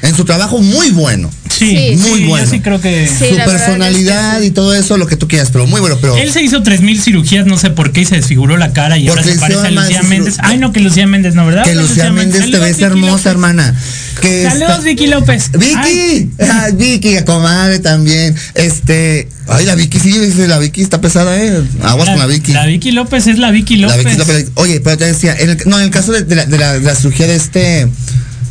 En 0.00 0.14
su 0.14 0.24
trabajo, 0.24 0.60
muy 0.60 0.90
bueno. 0.90 1.28
Sí, 1.50 1.96
muy 1.98 2.20
sí, 2.20 2.24
bueno. 2.26 2.44
Yo 2.44 2.50
sí 2.52 2.60
creo 2.60 2.80
que. 2.80 3.08
Sí, 3.08 3.30
su 3.30 3.34
la 3.36 3.46
personalidad 3.46 4.34
es 4.34 4.36
que 4.38 4.42
sí. 4.42 4.46
y 4.48 4.50
todo 4.52 4.72
eso, 4.74 4.96
lo 4.96 5.08
que 5.08 5.16
tú 5.16 5.26
quieras, 5.26 5.48
pero 5.52 5.66
muy 5.66 5.80
bueno. 5.80 5.98
Pero 6.00 6.16
Él 6.16 6.30
se 6.30 6.40
hizo 6.40 6.62
3000 6.62 7.00
cirugías, 7.02 7.46
no 7.46 7.58
sé 7.58 7.70
por 7.70 7.90
qué, 7.90 8.02
y 8.02 8.04
se 8.04 8.14
desfiguró 8.14 8.56
la 8.56 8.72
cara 8.72 8.96
y 8.96 9.08
ahora 9.08 9.24
se 9.24 9.34
parece 9.34 9.66
a 9.66 9.70
Lucía 9.72 10.02
Méndez. 10.04 10.36
Ay, 10.40 10.58
no, 10.58 10.72
que 10.72 10.78
Lucía 10.80 11.06
Méndez, 11.08 11.34
no, 11.34 11.44
¿verdad? 11.46 11.64
que 11.64 11.74
Lucía 11.74 12.12
Méndez 12.12 12.48
te 12.50 12.58
ves 12.58 12.80
hermosa, 12.80 13.10
López. 13.12 13.26
hermana. 13.26 13.74
Que 14.20 14.44
Saludos, 14.44 14.70
está- 14.70 14.78
Vicky 14.84 15.06
López. 15.08 15.50
Ay, 15.54 15.58
Vicky, 15.58 16.30
ah, 16.48 16.68
Vicky, 16.74 17.16
comadre 17.24 17.80
también. 17.80 18.36
Este, 18.54 19.28
ay, 19.48 19.64
la 19.64 19.74
Vicky 19.74 19.98
sí, 19.98 20.12
dice, 20.16 20.46
la 20.46 20.58
Vicky 20.60 20.82
está 20.82 21.00
pesada, 21.00 21.36
eh. 21.42 21.60
Aguas 21.82 22.08
con 22.08 22.18
la 22.20 22.26
Vicky. 22.26 22.52
La 22.52 22.66
Vicky 22.66 22.92
López 22.92 23.26
es 23.26 23.38
la 23.38 23.50
Vicky 23.50 23.76
La 23.76 23.88
López. 23.88 24.04
Vicky 24.04 24.16
López. 24.18 24.46
Oye, 24.54 24.80
pero 24.80 24.96
te 24.96 25.06
decía, 25.06 25.34
en 25.36 25.50
el, 25.50 25.58
no, 25.66 25.78
en 25.78 25.84
el 25.86 25.90
caso 25.90 26.12
de, 26.12 26.22
de 26.22 26.36
la, 26.36 26.46
de 26.46 26.56
la- 26.58 26.74
de 26.74 26.80
la 26.80 26.94
cirugía 26.94 27.26
de 27.26 27.34
este, 27.36 27.88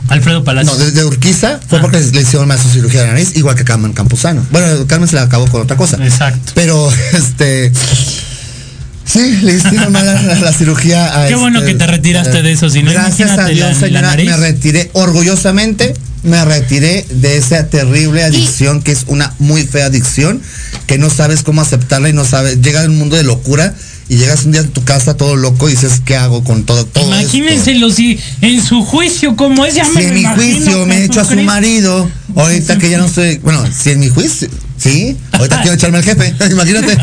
Alfredo 0.09 0.43
Palacios. 0.43 0.77
no, 0.77 0.83
de, 0.85 0.91
de 0.91 1.05
Urquiza, 1.05 1.59
fue 1.67 1.79
Ah. 1.79 1.81
porque 1.81 1.99
le 1.99 2.21
hicieron 2.21 2.47
más 2.47 2.61
su 2.61 2.69
cirugía 2.69 3.01
de 3.01 3.07
la 3.07 3.13
nariz, 3.13 3.35
igual 3.35 3.55
que 3.55 3.63
Carmen 3.63 3.93
Campuzano. 3.93 4.45
Bueno, 4.51 4.87
Carmen 4.87 5.07
se 5.09 5.15
la 5.15 5.23
acabó 5.23 5.47
con 5.47 5.61
otra 5.61 5.75
cosa. 5.77 5.97
Exacto. 6.03 6.51
Pero, 6.55 6.89
este, 7.13 7.71
sí, 9.05 9.39
le 9.41 9.53
hicieron 9.55 9.91
mal 9.91 10.05
la, 10.05 10.21
la 10.35 10.53
cirugía 10.53 11.23
a 11.23 11.27
Qué 11.27 11.35
bueno 11.35 11.59
este- 11.59 11.71
que 11.73 11.77
te 11.77 11.87
retiraste 11.87 12.41
de 12.41 12.51
eso, 12.51 12.69
si 12.69 12.83
no, 12.83 12.91
Gracias 12.91 13.37
a 13.37 13.45
Dios, 13.45 13.59
la- 13.59 13.73
la 13.73 13.79
señora, 13.79 14.01
nariz. 14.09 14.29
me 14.29 14.37
retiré 14.37 14.89
orgullosamente, 14.93 15.93
me 16.23 16.43
retiré 16.43 17.05
de 17.09 17.37
esa 17.37 17.67
terrible 17.67 18.23
adicción 18.23 18.81
que 18.81 18.91
es 18.91 19.03
una 19.07 19.33
muy 19.39 19.65
fea 19.65 19.85
adicción, 19.85 20.41
que 20.85 20.97
no 20.97 21.09
sabes 21.09 21.43
cómo 21.43 21.61
aceptarla 21.61 22.09
y 22.09 22.13
no 22.13 22.25
sabes, 22.25 22.61
llega 22.61 22.81
a 22.81 22.85
un 22.85 22.97
mundo 22.97 23.15
de 23.15 23.23
locura 23.23 23.73
y 24.09 24.17
llegas 24.17 24.45
un 24.45 24.53
día 24.53 24.61
a 24.61 24.63
tu 24.65 24.83
casa 24.83 25.17
todo 25.17 25.35
loco 25.35 25.67
y 25.67 25.71
dices, 25.73 26.01
¿qué 26.05 26.15
hago 26.15 26.43
con 26.43 26.63
todo, 26.63 26.85
todo 26.85 27.03
esto?". 27.03 27.37
Imagínenselo 27.37 27.89
si 27.91 28.19
en 28.41 28.63
su 28.63 28.83
juicio 28.83 29.35
como 29.35 29.65
es, 29.65 29.75
ya 29.75 29.85
Si 29.85 29.91
me 29.91 30.03
en 30.03 30.13
mi 30.13 30.23
juicio 30.23 30.85
me 30.85 30.97
he 30.97 31.05
hecho 31.05 31.21
a 31.21 31.25
su 31.25 31.35
marido, 31.41 32.09
ahorita 32.35 32.77
que 32.77 32.89
ya 32.89 32.97
no 32.97 33.05
estoy, 33.05 33.37
bueno, 33.37 33.63
si 33.71 33.91
en 33.91 33.99
mi 33.99 34.09
juicio, 34.09 34.49
sí, 34.77 35.17
ahorita 35.31 35.61
quiero 35.61 35.75
echarme 35.75 35.97
al 35.97 36.03
jefe, 36.03 36.33
imagínate 36.51 36.97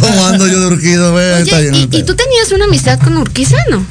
cómo 0.00 0.26
ando 0.26 0.46
yo 0.46 0.60
de 0.60 0.66
urgido, 0.66 1.12
güey, 1.12 1.42
está 1.42 1.56
Oye, 1.56 1.70
bien, 1.70 1.74
¿y, 1.74 1.84
está 1.84 1.96
y 1.98 2.02
tú 2.04 2.14
tenías 2.14 2.52
una 2.52 2.64
amistad 2.64 2.98
con 2.98 3.16
Urquiza, 3.16 3.56
no? 3.70 3.84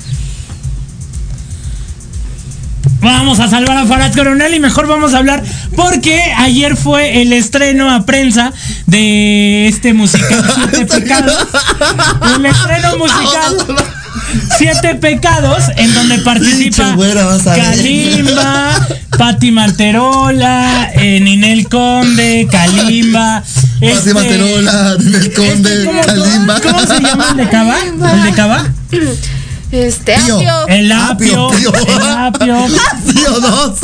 Vamos 3.02 3.40
a 3.40 3.48
salvar 3.50 3.78
a 3.78 3.86
Farad 3.86 4.14
Coronel 4.14 4.54
y 4.54 4.60
mejor 4.60 4.88
vamos 4.88 5.14
a 5.14 5.20
hablar 5.20 5.42
porque 5.76 6.22
ayer 6.38 6.76
fue 6.76 7.22
el 7.22 7.32
estreno 7.32 7.90
a 7.90 8.06
prensa 8.06 8.52
de 8.88 9.68
este 9.68 9.94
musical 9.94 10.44
Siete 10.72 10.86
Pecados. 10.86 11.48
El 12.36 12.46
estreno 12.46 12.98
musical 12.98 13.58
Siete 14.58 14.96
Pecados 14.96 15.64
en 15.78 15.94
donde 15.94 16.18
participa. 16.20 16.96
Kalimba, 17.56 18.88
Pati 19.18 19.52
Marterola, 19.52 20.90
eh, 20.94 21.20
Ninel 21.22 21.68
Conde, 21.70 22.48
Kalimba. 22.52 23.44
Pati 23.80 23.86
este- 23.88 24.14
Materola, 24.14 24.98
Ninel 25.00 25.34
Conde, 25.34 25.86
¿cómo- 25.86 26.02
Kalimba. 26.02 26.60
¿Cómo 26.62 26.80
se 26.82 27.00
llama 27.02 27.26
el 27.32 27.38
de 27.38 27.50
Cava? 27.50 27.78
¿El 28.14 28.24
de 28.24 28.32
Cava? 28.34 28.66
Este, 29.72 30.16
Pío. 30.26 30.38
apio. 30.38 30.68
El 30.68 30.92
apio. 30.92 31.48
Apio. 31.50 31.74
El 31.74 32.10
apio. 32.10 32.58
Pío 33.14 33.40
dos. 33.40 33.80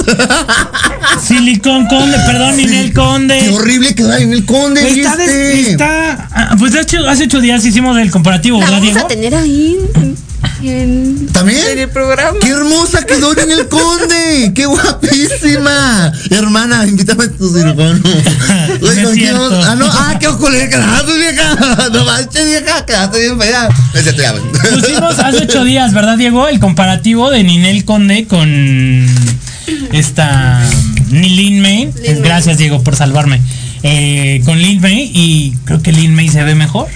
Silicón 1.23 1.85
Conde, 1.87 2.17
perdón, 2.25 2.57
Ninel 2.57 2.91
Conde. 2.93 3.39
Qué 3.39 3.49
horrible 3.49 3.93
que 3.95 4.03
va 4.03 4.17
en 4.17 4.33
el 4.33 4.45
conde. 4.45 4.81
Está, 4.87 5.15
des- 5.15 5.53
¿viste? 5.55 5.71
está- 5.71 6.27
ah, 6.31 6.55
pues 6.57 6.73
hace 6.73 6.97
ocho, 6.97 7.07
hace 7.09 7.23
ocho 7.25 7.39
días 7.39 7.63
hicimos 7.65 7.97
el 7.99 8.09
comparativo, 8.11 8.59
La 8.59 8.65
¿verdad, 8.65 8.79
vamos 8.79 8.93
Diego? 8.93 9.05
a 9.05 9.07
tener 9.09 9.35
ahí 9.35 9.77
en, 10.69 11.27
¿También? 11.31 11.59
en 11.71 11.79
el 11.79 11.89
programa. 11.89 12.37
¡Qué 12.39 12.49
hermosa 12.49 13.05
quedó 13.05 13.37
en 13.37 13.51
el 13.51 13.67
conde! 13.67 14.51
¡Qué 14.53 14.65
guapísima! 14.65 16.11
Hermana, 16.29 16.85
invítame 16.85 17.25
a 17.25 17.31
tu 17.31 17.49
cirujano. 17.49 17.99
No. 18.85 19.63
Ah, 19.63 19.75
no, 19.75 19.85
ah, 19.87 20.17
qué 20.19 20.27
oculé, 20.27 20.69
carajo, 20.69 21.13
vieja. 21.13 21.89
No 21.93 22.05
manches, 22.05 22.45
vieja, 22.45 22.85
quedaste 22.85 23.19
bien 23.19 23.39
fea. 23.39 23.69
Pusimos 24.71 25.19
hace 25.19 25.43
ocho 25.43 25.63
días, 25.63 25.93
¿verdad, 25.93 26.17
Diego? 26.17 26.47
El 26.47 26.59
comparativo 26.59 27.29
de 27.31 27.43
Ninel 27.43 27.85
Conde 27.85 28.25
con 28.25 29.05
esta 29.91 30.61
Lin 31.11 31.61
May. 31.61 31.85
Lin 31.85 32.21
May. 32.21 32.21
Gracias, 32.21 32.57
Diego, 32.57 32.83
por 32.83 32.95
salvarme. 32.95 33.41
Eh, 33.83 34.41
con 34.45 34.57
Lin 34.59 34.81
May 34.81 35.11
y 35.13 35.55
creo 35.65 35.81
que 35.81 35.91
Lin 35.91 36.15
May 36.15 36.29
se 36.29 36.43
ve 36.43 36.55
mejor. 36.55 36.87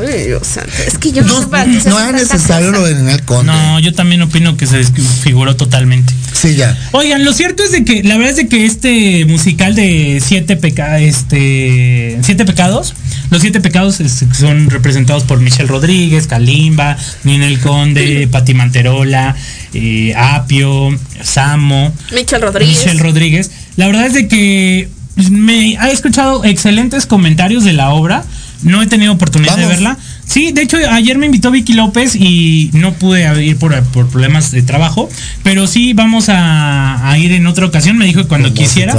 Ay, 0.00 0.26
Dios 0.26 0.46
santo. 0.46 0.70
Es 0.86 0.98
que 0.98 1.12
yo 1.12 1.22
no, 1.22 1.40
No, 1.40 1.66
es 1.66 2.12
necesario 2.12 2.68
cosa. 2.68 2.78
lo 2.78 2.84
de 2.84 2.92
en 2.92 3.08
el 3.08 3.22
conde. 3.24 3.52
No, 3.52 3.78
yo 3.80 3.92
también 3.94 4.22
opino 4.22 4.56
que 4.56 4.66
se 4.66 4.78
desfiguró 4.78 5.56
totalmente. 5.56 6.12
Sí, 6.32 6.54
ya. 6.54 6.76
Oigan, 6.92 7.24
lo 7.24 7.32
cierto 7.32 7.62
es 7.64 7.72
de 7.72 7.84
que 7.84 8.02
la 8.04 8.16
verdad 8.16 8.30
es 8.30 8.36
de 8.36 8.48
que 8.48 8.64
este 8.64 9.24
musical 9.24 9.74
de 9.74 10.22
siete 10.24 10.56
peca 10.56 11.00
este 11.00 12.18
siete 12.22 12.44
pecados, 12.44 12.94
los 13.30 13.40
siete 13.40 13.60
pecados 13.60 14.00
es- 14.00 14.24
son 14.38 14.70
representados 14.70 15.24
por 15.24 15.40
Michelle 15.40 15.68
Rodríguez, 15.68 16.26
Kalimba, 16.26 16.96
Ninel 17.24 17.58
Conde, 17.60 18.28
Pati 18.32 18.54
Manterola, 18.54 19.34
eh, 19.74 20.14
Apio, 20.16 20.96
Samo, 21.22 21.92
Michelle 22.12 22.44
Rodríguez. 22.44 22.76
Michelle 22.78 23.00
Rodríguez. 23.02 23.50
La 23.76 23.86
verdad 23.86 24.06
es 24.06 24.14
de 24.14 24.28
que 24.28 24.88
me 25.30 25.72
he 25.74 25.90
escuchado 25.92 26.44
excelentes 26.44 27.06
comentarios 27.06 27.64
de 27.64 27.72
la 27.72 27.90
obra. 27.90 28.24
No 28.62 28.82
he 28.82 28.86
tenido 28.86 29.12
oportunidad 29.12 29.56
de 29.56 29.66
verla. 29.66 29.96
Sí, 30.26 30.52
de 30.52 30.62
hecho 30.62 30.76
ayer 30.90 31.16
me 31.16 31.26
invitó 31.26 31.50
Vicky 31.50 31.72
López 31.74 32.14
y 32.16 32.70
no 32.74 32.92
pude 32.94 33.44
ir 33.44 33.56
por, 33.56 33.80
por 33.84 34.08
problemas 34.08 34.50
de 34.50 34.62
trabajo, 34.62 35.08
pero 35.42 35.66
sí 35.66 35.94
vamos 35.94 36.28
a, 36.28 37.08
a 37.10 37.18
ir 37.18 37.32
en 37.32 37.46
otra 37.46 37.66
ocasión. 37.66 37.96
Me 37.96 38.04
dijo 38.04 38.22
que 38.22 38.28
cuando 38.28 38.48
Como 38.48 38.56
si 38.60 38.64
quisiera. 38.64 38.94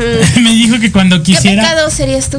me 0.42 0.50
dijo 0.52 0.78
que 0.80 0.92
cuando 0.92 1.22
¿Qué 1.22 1.32
quisiera. 1.32 1.62
pecado 1.62 1.90
serías 1.90 2.30
tú? 2.30 2.38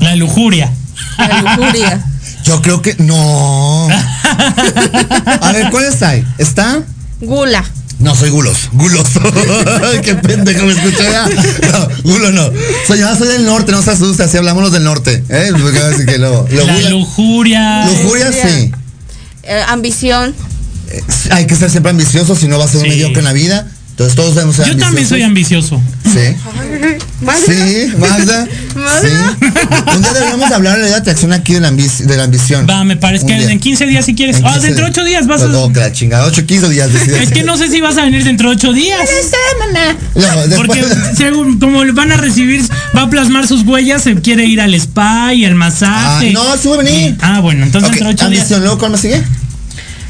La 0.00 0.16
lujuria. 0.16 0.72
La 1.18 1.42
lujuria. 1.42 2.04
Yo 2.44 2.62
creo 2.62 2.80
que. 2.82 2.94
No. 2.98 3.88
A 5.40 5.52
ver, 5.52 5.70
¿cuáles 5.70 6.02
hay? 6.02 6.24
¿Está? 6.38 6.82
Gula. 7.20 7.64
No, 7.98 8.14
soy 8.14 8.28
gulos. 8.30 8.68
Guloso. 8.72 9.20
Qué 10.02 10.14
pendejo 10.16 10.66
me 10.66 10.72
escuché. 10.72 11.06
ah. 11.16 11.28
No, 11.72 11.88
gulo 12.10 12.30
no. 12.30 12.50
Soy, 12.86 12.98
yo 12.98 13.16
soy 13.16 13.28
del 13.28 13.44
norte, 13.46 13.72
no 13.72 13.82
se 13.82 13.90
asuste, 13.92 14.22
así 14.24 14.36
hablamos 14.36 14.62
los 14.62 14.72
del 14.72 14.84
norte. 14.84 15.24
¿eh? 15.28 15.50
Así 15.94 16.04
que 16.04 16.18
lo, 16.18 16.46
lo 16.50 16.66
la 16.66 16.74
gula- 16.76 16.90
lujuria. 16.90 17.86
lujuria, 17.86 18.32
sí. 18.32 18.70
Eh, 19.44 19.62
ambición. 19.68 20.34
Eh, 20.90 21.02
Hay 21.30 21.46
que 21.46 21.56
ser 21.56 21.70
siempre 21.70 21.90
ambicioso, 21.90 22.36
si 22.36 22.48
no 22.48 22.58
va 22.58 22.66
a 22.66 22.68
ser 22.68 22.82
un 22.82 22.88
mediocre 22.88 23.18
en 23.20 23.24
la 23.24 23.32
vida. 23.32 23.66
Entonces 23.90 24.14
todos 24.14 24.34
debemos 24.34 24.56
ser 24.56 24.66
Yo 24.66 24.76
también 24.76 25.08
soy 25.08 25.22
ambicioso. 25.22 25.80
Sí. 26.04 26.36
Magda. 27.20 27.46
Sí, 27.46 27.92
Magda. 27.98 28.46
Magda. 28.74 29.00
Sí. 29.00 29.46
Un 29.96 30.02
día 30.02 30.12
deberíamos 30.12 30.50
hablar 30.52 30.78
de 30.78 30.90
la 30.90 30.98
atracción 30.98 31.32
aquí 31.32 31.54
de 31.54 31.60
la, 31.60 31.70
de 31.70 32.16
la 32.16 32.24
ambición. 32.24 32.66
Va, 32.68 32.84
me 32.84 32.96
parece 32.96 33.24
Un 33.24 33.30
que 33.30 33.38
día. 33.38 33.50
en 33.50 33.58
15 33.58 33.86
días 33.86 34.04
si 34.04 34.14
quieres. 34.14 34.36
Ah, 34.44 34.52
15 34.52 34.66
dentro 34.66 34.84
de 34.84 34.90
8 34.90 35.04
días 35.04 35.26
vas 35.26 35.40
a. 35.42 35.46
No, 35.48 35.72
que 35.72 35.80
la 35.80 35.92
chingada, 35.92 36.26
8, 36.26 36.44
15 36.44 36.68
días. 36.68 36.90
Es 36.94 37.30
que 37.30 37.42
no 37.42 37.56
sé 37.56 37.68
si 37.68 37.80
vas 37.80 37.96
a 37.96 38.04
venir 38.04 38.22
dentro 38.22 38.50
de 38.50 38.56
8 38.56 38.72
días. 38.74 39.00
No, 40.14 40.56
Porque 40.56 40.82
después. 40.82 41.16
según 41.16 41.58
como 41.58 41.80
van 41.94 42.12
a 42.12 42.16
recibir, 42.18 42.62
va 42.96 43.02
a 43.02 43.10
plasmar 43.10 43.46
sus 43.46 43.62
huellas, 43.62 44.02
se 44.02 44.14
quiere 44.16 44.44
ir 44.44 44.60
al 44.60 44.74
spa 44.74 45.32
y 45.32 45.44
al 45.46 45.52
Ah, 45.52 45.56
masaje. 45.56 46.32
no, 46.32 46.42
sí 46.56 46.68
voy 46.68 46.78
a 46.80 46.82
venir. 46.82 47.16
Ah, 47.22 47.40
bueno, 47.40 47.64
entonces 47.64 47.88
Ok, 47.90 47.94
dentro 47.96 48.08
de 48.08 48.14
ocho 48.14 48.28
días. 48.28 48.40
ambición, 48.42 48.60
luego, 48.60 48.78
¿cuál 48.78 48.92
me 48.92 48.98
sigue? 48.98 49.22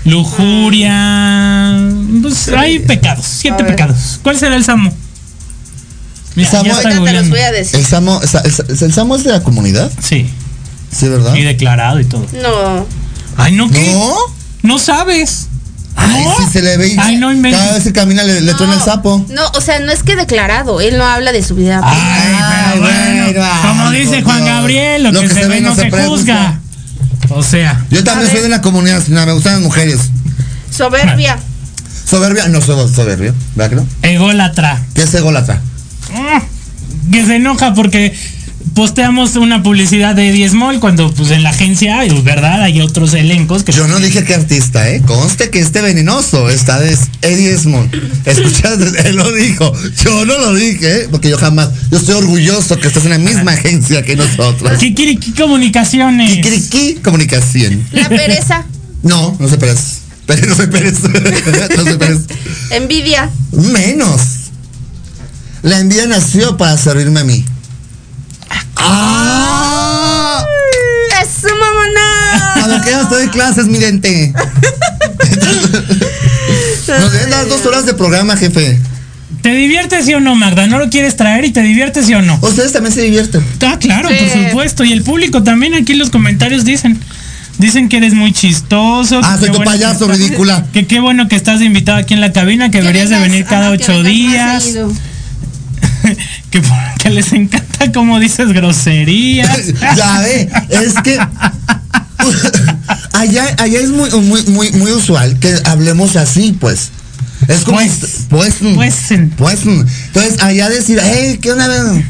Lujuria. 0.04 1.78
Pues 2.22 2.48
hay 2.48 2.78
pecados, 2.80 3.24
siete 3.28 3.62
pecados. 3.64 4.18
¿Cuál 4.22 4.38
será 4.38 4.56
el 4.56 4.64
samo? 4.64 4.92
Samo- 6.44 6.64
ya 6.64 6.72
está 6.72 6.88
Ahorita 6.88 6.88
te 6.88 6.88
los 6.90 6.98
googleando. 6.98 7.30
voy 7.30 7.40
a 7.40 7.52
decir. 7.52 7.76
El 7.80 7.86
Samo, 7.86 8.20
el, 8.22 8.28
el- 8.68 8.82
el 8.84 8.92
Samo 8.92 9.16
es 9.16 9.24
de 9.24 9.32
la 9.32 9.42
comunidad, 9.42 9.90
Sí, 10.02 10.28
sí, 10.94 11.08
¿verdad? 11.08 11.34
y 11.34 11.42
declarado 11.42 11.98
y 12.00 12.04
todo. 12.04 12.26
No. 12.42 12.86
Ay, 13.36 13.52
no, 13.52 13.70
¿qué? 13.70 13.92
No. 13.92 14.14
No 14.62 14.78
sabes. 14.78 15.46
Ay, 15.98 16.24
¿No? 16.24 16.36
sí 16.36 16.52
se 16.52 16.60
le 16.62 16.76
ve. 16.76 16.88
y 16.88 16.96
Ay, 16.98 17.16
no 17.16 17.32
inventes. 17.32 17.58
Cada 17.60 17.74
vez 17.74 17.84
que 17.84 17.92
camina 17.92 18.22
le, 18.22 18.40
le 18.42 18.50
no, 18.52 18.56
truena 18.58 18.74
el 18.74 18.80
sapo. 18.82 19.24
No, 19.30 19.42
o 19.54 19.60
sea, 19.62 19.80
no 19.80 19.90
es 19.92 20.02
que 20.02 20.14
declarado. 20.16 20.80
Él 20.82 20.98
no 20.98 21.04
habla 21.06 21.32
de 21.32 21.42
su 21.42 21.54
vida. 21.54 21.80
Ay, 21.82 21.98
Ay, 21.98 22.34
pero 22.72 22.82
bueno, 22.82 23.24
bueno, 23.24 23.44
ay, 23.50 23.62
como 23.68 23.84
por 23.84 23.92
dice 23.94 24.22
Juan. 24.22 24.44
Gabriel, 24.44 25.02
lo, 25.04 25.12
que, 25.20 25.28
se, 25.30 25.46
ve 25.46 25.60
no 25.62 25.74
se, 25.74 25.86
pregunta. 25.86 26.06
juzga. 26.08 26.60
O 27.30 27.42
sea, 27.42 27.84
Yo 27.90 28.04
también 28.04 28.30
soy 28.30 28.40
de 28.42 28.48
la 28.50 28.60
comunidad, 28.60 29.04
me 29.06 29.32
gustan 29.32 29.54
las 29.54 29.62
mujeres. 29.62 29.98
Soberbia. 30.70 31.38
Soberbia, 32.08 32.48
no 32.48 32.60
soy 32.60 32.92
soberbio, 32.94 33.34
¿verdad 33.54 33.70
que 33.70 33.76
no? 33.76 33.86
ególatra. 34.02 34.80
¿Qué 34.94 35.02
es 35.02 35.14
ególatra? 35.14 35.60
Mm, 36.16 37.10
Que 37.10 37.24
se 37.24 37.36
enoja 37.36 37.74
porque 37.74 38.12
posteamos 38.74 39.36
una 39.36 39.62
publicidad 39.62 40.14
de 40.14 40.28
Eddie 40.28 40.48
Small 40.48 40.80
cuando 40.80 41.10
pues 41.12 41.30
en 41.30 41.42
la 41.42 41.50
agencia, 41.50 42.04
es 42.04 42.22
verdad, 42.24 42.62
hay 42.62 42.82
otros 42.82 43.14
elencos 43.14 43.64
que 43.64 43.72
Yo 43.72 43.88
no 43.88 43.98
dije 43.98 44.22
que 44.22 44.34
artista, 44.34 44.90
¿eh? 44.90 45.00
Conste 45.06 45.48
que 45.48 45.60
este 45.60 45.80
venenoso 45.80 46.50
está 46.50 46.78
de 46.78 46.96
Eddie 47.22 47.52
Esmond. 47.52 47.90
Escuchaste, 48.26 48.84
él 49.08 49.16
lo 49.16 49.32
dijo. 49.32 49.72
Yo 50.04 50.26
no 50.26 50.38
lo 50.38 50.54
dije, 50.54 51.02
¿eh? 51.02 51.08
Porque 51.10 51.30
yo 51.30 51.38
jamás. 51.38 51.70
Yo 51.90 51.96
estoy 51.98 52.16
orgulloso 52.16 52.78
que 52.78 52.88
estás 52.88 53.04
en 53.04 53.10
la 53.10 53.18
misma 53.18 53.52
agencia 53.52 54.02
que 54.02 54.14
nosotros. 54.14 54.78
Kikiriki 54.78 55.32
Comunicaciones. 55.32 56.34
Kikiriki 56.34 56.96
Comunicación. 56.96 57.82
La 57.92 58.08
pereza. 58.08 58.66
No, 59.02 59.36
no 59.38 59.48
se. 59.48 59.56
Pero 59.56 60.46
no 60.48 60.54
soy 60.54 60.66
Pérez. 60.66 61.00
no 61.76 61.84
soy 61.84 61.96
Pérez. 61.96 62.18
Envidia. 62.70 63.30
Menos. 63.52 64.20
La 65.66 65.78
envidia 65.80 66.06
nació 66.06 66.56
para 66.56 66.76
servirme 66.78 67.18
a 67.20 67.24
mí. 67.24 67.44
¡Ah! 68.76 70.44
¡Eso, 71.20 71.48
mamona! 71.48 72.54
Cuando 72.60 72.80
quieras 72.84 73.08
te 73.08 73.14
doy 73.16 73.26
clases, 73.30 73.66
mi 73.66 73.78
dente. 73.78 74.32
Nos 76.86 77.12
deben 77.12 77.30
dar 77.30 77.48
dos 77.48 77.66
horas 77.66 77.84
de 77.84 77.94
programa, 77.94 78.36
jefe. 78.36 78.78
¿Te 79.42 79.54
diviertes 79.54 80.06
sí 80.06 80.14
o 80.14 80.20
no, 80.20 80.36
Magda? 80.36 80.68
¿No 80.68 80.78
lo 80.78 80.88
quieres 80.88 81.16
traer 81.16 81.44
y 81.44 81.50
te 81.50 81.62
diviertes 81.62 82.06
sí 82.06 82.14
o 82.14 82.22
no? 82.22 82.38
Ustedes 82.42 82.72
también 82.72 82.94
se 82.94 83.02
divierten. 83.02 83.44
Ah, 83.66 83.76
claro, 83.80 84.08
Sí. 84.08 84.14
por 84.20 84.28
supuesto. 84.46 84.84
Y 84.84 84.92
el 84.92 85.02
público 85.02 85.42
también 85.42 85.74
aquí 85.74 85.90
en 85.94 85.98
los 85.98 86.10
comentarios 86.10 86.64
dicen. 86.64 86.96
Dicen 87.58 87.88
que 87.88 87.96
eres 87.96 88.14
muy 88.14 88.32
chistoso. 88.32 89.18
Ah, 89.24 89.32
que 89.34 89.46
soy 89.46 89.48
qué 89.48 89.52
tu 89.52 89.56
bueno 89.56 89.70
que 89.72 89.78
payaso, 89.78 90.04
estás- 90.04 90.18
ridícula. 90.18 90.64
Que 90.72 90.86
qué 90.86 91.00
bueno 91.00 91.26
que 91.26 91.34
estás 91.34 91.60
invitado 91.60 91.98
aquí 91.98 92.14
en 92.14 92.20
la 92.20 92.32
cabina, 92.32 92.70
que 92.70 92.78
deberías 92.82 93.08
de 93.10 93.18
venir 93.18 93.46
cada 93.46 93.68
ajá, 93.68 93.76
que 93.78 93.82
ocho 93.82 94.02
días. 94.04 94.64
que, 96.50 96.62
que 96.98 97.10
les 97.10 97.32
encanta 97.32 97.92
como 97.92 98.18
dices 98.18 98.52
groserías. 98.52 99.74
ya 99.96 100.20
ve, 100.20 100.48
es 100.70 100.94
que 101.02 101.18
allá, 103.12 103.44
allá 103.58 103.80
es 103.80 103.90
muy, 103.90 104.10
muy, 104.10 104.42
muy, 104.44 104.72
muy 104.72 104.92
usual 104.92 105.38
que 105.38 105.54
hablemos 105.64 106.16
así, 106.16 106.56
pues. 106.58 106.90
Es 107.48 107.60
como 107.60 107.78
Pues. 107.78 108.26
pues, 108.28 108.54
Pues. 108.74 108.94
pues. 109.36 109.60
Entonces, 109.66 110.42
allá 110.42 110.68
decir, 110.68 111.00
hey, 111.02 111.38
¿qué 111.40 111.52
onda? 111.52 111.68
ve?" 111.68 112.04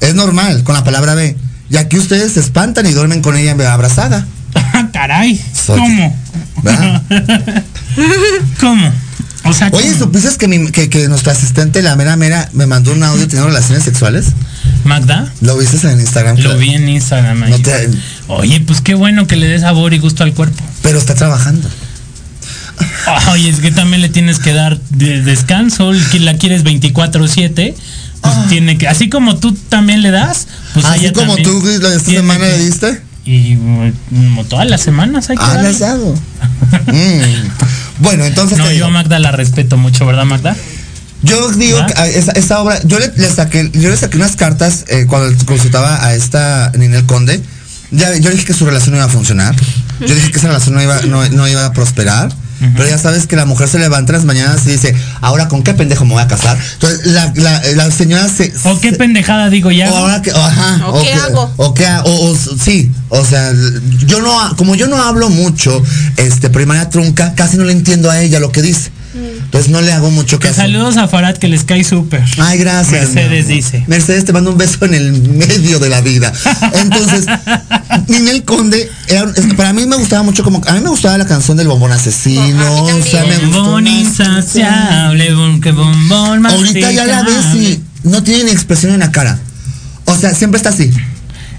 Es 0.00 0.14
normal, 0.14 0.62
con 0.62 0.74
la 0.74 0.84
palabra 0.84 1.14
B. 1.14 1.36
Y 1.70 1.76
aquí 1.76 1.98
ustedes 1.98 2.32
se 2.32 2.40
espantan 2.40 2.86
y 2.86 2.92
duermen 2.92 3.20
con 3.20 3.36
ella 3.36 3.56
abrazada. 3.72 4.26
Caray, 4.92 5.40
¿cómo? 5.66 6.16
¿Cómo? 8.60 8.92
O 9.44 9.52
sea, 9.52 9.70
Oye. 9.72 9.96
¿supiste 9.96 10.28
que, 10.36 10.48
mi, 10.48 10.70
que, 10.70 10.90
que 10.90 11.08
nuestra 11.08 11.32
asistente, 11.32 11.80
la 11.82 11.96
mera 11.96 12.16
mera, 12.16 12.50
me 12.52 12.66
mandó 12.66 12.92
un 12.92 13.02
audio 13.02 13.26
teniendo 13.26 13.46
relaciones 13.48 13.84
sexuales? 13.84 14.26
Magda, 14.84 15.32
¿Lo 15.40 15.56
viste 15.56 15.76
en 15.90 16.00
Instagram? 16.00 16.36
lo 16.36 16.42
Claro. 16.42 16.58
vi 16.58 16.70
en 16.70 16.88
Instagram. 16.88 17.42
ahí. 17.44 17.50
No 17.52 17.58
te- 17.60 17.90
Oye, 18.28 18.60
pues 18.60 18.80
qué 18.80 18.94
bueno 18.94 19.26
que 19.26 19.36
le 19.36 19.46
des 19.46 19.62
sabor 19.62 19.94
y 19.94 19.98
gusto 19.98 20.22
al 20.24 20.34
cuerpo. 20.34 20.62
Pero 20.82 20.98
está 20.98 21.14
trabajando. 21.14 21.68
Oye, 23.32 23.48
es 23.48 23.60
que 23.60 23.70
también 23.70 24.02
le 24.02 24.08
tienes 24.08 24.38
que 24.38 24.52
dar 24.52 24.80
de- 24.90 25.22
descanso. 25.22 25.92
la 25.92 26.36
quieres 26.36 26.62
24-7. 26.64 27.74
Pues 28.20 28.34
tiene 28.48 28.76
que, 28.78 28.88
así 28.88 29.08
como 29.08 29.36
tú 29.36 29.52
también 29.68 30.02
le 30.02 30.10
das, 30.10 30.48
pues 30.74 30.84
Así 30.84 31.04
ella 31.04 31.12
como 31.12 31.36
tú 31.36 31.62
esta 31.68 31.88
tiene 32.04 32.20
semana 32.20 32.44
que- 32.46 32.50
le 32.58 32.64
diste. 32.64 33.02
Y 33.28 33.56
mm, 33.56 33.92
como 34.10 34.44
todas 34.44 34.70
las 34.70 34.80
semanas 34.80 35.28
hay 35.28 35.36
que 35.36 35.42
Ah. 35.44 35.60
Mm. 36.86 38.00
Bueno, 38.00 38.24
entonces 38.24 38.56
No, 38.56 38.70
yo 38.72 38.86
a 38.86 38.90
Magda 38.90 39.18
la 39.18 39.32
respeto 39.32 39.76
mucho, 39.76 40.06
¿verdad, 40.06 40.24
Magda? 40.24 40.56
Yo 41.22 41.50
digo 41.52 41.78
¿Ah? 41.78 41.86
que 41.86 42.18
esa, 42.18 42.32
esa 42.32 42.60
obra, 42.60 42.80
yo 42.84 42.98
le, 42.98 43.12
le 43.16 43.28
saqué, 43.28 43.70
yo 43.74 43.90
le 43.90 43.96
saqué 43.96 44.16
unas 44.16 44.36
cartas 44.36 44.84
eh, 44.88 45.04
cuando 45.06 45.36
consultaba 45.44 46.04
a 46.04 46.14
esta 46.14 46.72
Ninel 46.76 47.04
Conde. 47.04 47.42
Ya, 47.90 48.16
yo 48.16 48.30
dije 48.30 48.44
que 48.46 48.54
su 48.54 48.64
relación 48.64 48.92
no 48.92 48.98
iba 48.98 49.06
a 49.06 49.10
funcionar. 49.10 49.54
Yo 50.00 50.14
dije 50.14 50.30
que 50.30 50.38
esa 50.38 50.48
relación 50.48 50.74
no 50.74 50.82
iba, 50.82 51.00
no, 51.02 51.28
no 51.28 51.48
iba 51.48 51.66
a 51.66 51.72
prosperar. 51.72 52.32
Pero 52.76 52.88
ya 52.88 52.98
sabes 52.98 53.26
que 53.26 53.36
la 53.36 53.44
mujer 53.44 53.68
se 53.68 53.78
levanta 53.78 54.12
en 54.12 54.16
las 54.18 54.24
mañanas 54.24 54.66
y 54.66 54.70
dice, 54.72 54.94
ahora 55.20 55.46
con 55.48 55.62
qué 55.62 55.74
pendejo 55.74 56.04
me 56.04 56.14
voy 56.14 56.22
a 56.22 56.26
casar. 56.28 56.58
Entonces 56.74 57.06
la, 57.06 57.32
la, 57.36 57.62
la 57.76 57.90
señora 57.90 58.28
se. 58.28 58.52
O 58.64 58.80
qué 58.80 58.92
pendejada 58.92 59.48
digo 59.50 59.70
ya. 59.70 59.92
o 59.92 59.96
ahora 59.96 60.22
que, 60.22 60.30
ajá, 60.30 60.88
¿O 60.88 61.02
qué 61.02 61.12
hago? 61.12 61.52
O 61.56 61.74
o, 62.04 62.30
o- 62.30 62.36
sí, 62.36 62.90
o 63.10 63.24
sea, 63.24 63.52
yo 64.06 64.20
no, 64.20 64.56
como 64.56 64.74
yo 64.74 64.88
no 64.88 65.00
hablo 65.02 65.30
mucho, 65.30 65.82
este, 66.16 66.50
primaria 66.50 66.88
trunca, 66.90 67.34
casi 67.34 67.56
no 67.56 67.64
le 67.64 67.72
entiendo 67.72 68.10
a 68.10 68.20
ella 68.20 68.40
lo 68.40 68.50
que 68.52 68.62
dice. 68.62 68.90
Entonces 69.14 69.70
no 69.70 69.80
le 69.80 69.90
hago 69.92 70.10
mucho 70.10 70.38
Que 70.38 70.48
caso. 70.48 70.60
saludos 70.60 70.96
a 70.98 71.08
Farad 71.08 71.36
que 71.36 71.48
les 71.48 71.64
cae 71.64 71.82
súper. 71.82 72.22
Ay, 72.38 72.58
gracias. 72.58 73.14
Mercedes 73.14 73.48
dice. 73.48 73.82
Mercedes 73.86 74.24
te 74.26 74.32
mando 74.34 74.50
un 74.50 74.58
beso 74.58 74.84
en 74.84 74.94
el 74.94 75.12
medio 75.12 75.78
de 75.80 75.88
la 75.88 76.02
vida. 76.02 76.30
Entonces, 76.74 77.24
Ninel 78.08 78.42
Conde, 78.44 78.90
era- 79.06 79.30
es- 79.36 79.54
para 79.54 79.72
mí 79.72 79.86
me 79.86 79.96
gustaba 79.96 80.22
mucho 80.22 80.42
como, 80.42 80.60
a 80.66 80.72
mí 80.72 80.80
me 80.80 80.88
gustaba 80.88 81.18
la 81.18 81.26
canción 81.26 81.56
del 81.56 81.68
bombón 81.68 81.92
asesino. 81.92 82.84
O 82.84 83.02
sea, 83.02 83.24
me 83.24 83.38
Bombón 83.46 83.86
insaciable, 83.86 85.28
que 85.62 85.72
bombón 85.72 86.46
Ahorita 86.46 86.90
ya 86.92 87.04
la 87.06 87.22
ves 87.22 87.54
y 87.54 87.82
no 88.04 88.22
tiene 88.22 88.44
ni 88.44 88.50
expresión 88.50 88.92
en 88.92 89.00
la 89.00 89.12
cara. 89.12 89.38
O 90.06 90.16
sea, 90.16 90.34
siempre 90.34 90.56
está 90.56 90.70
así. 90.70 90.90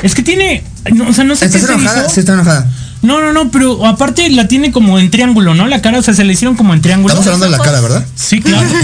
Es 0.01 0.15
que 0.15 0.23
tiene, 0.23 0.63
no, 0.93 1.09
o 1.09 1.13
sea, 1.13 1.23
no 1.23 1.35
sé 1.35 1.49
qué 1.49 1.57
¿Estás 1.57 1.67
se 1.69 1.73
enojada? 1.73 2.01
hizo. 2.05 2.13
Sí, 2.15 2.19
está 2.21 2.33
enojada. 2.33 2.67
No, 3.01 3.21
no, 3.21 3.31
no, 3.31 3.49
pero 3.49 3.85
aparte 3.85 4.29
la 4.29 4.47
tiene 4.49 4.71
como 4.73 4.99
en 4.99 5.09
triángulo, 5.09 5.55
¿no? 5.55 5.67
La 5.67 5.81
cara, 5.81 5.99
o 5.99 6.01
sea, 6.01 6.13
se 6.13 6.25
le 6.25 6.33
hicieron 6.33 6.57
como 6.57 6.73
en 6.73 6.81
triángulo. 6.81 7.13
Estamos 7.13 7.27
hablando 7.27 7.45
de 7.45 7.51
la 7.57 7.63
cara, 7.63 7.79
¿verdad? 7.79 8.05
Sí, 8.15 8.41
claro. 8.41 8.67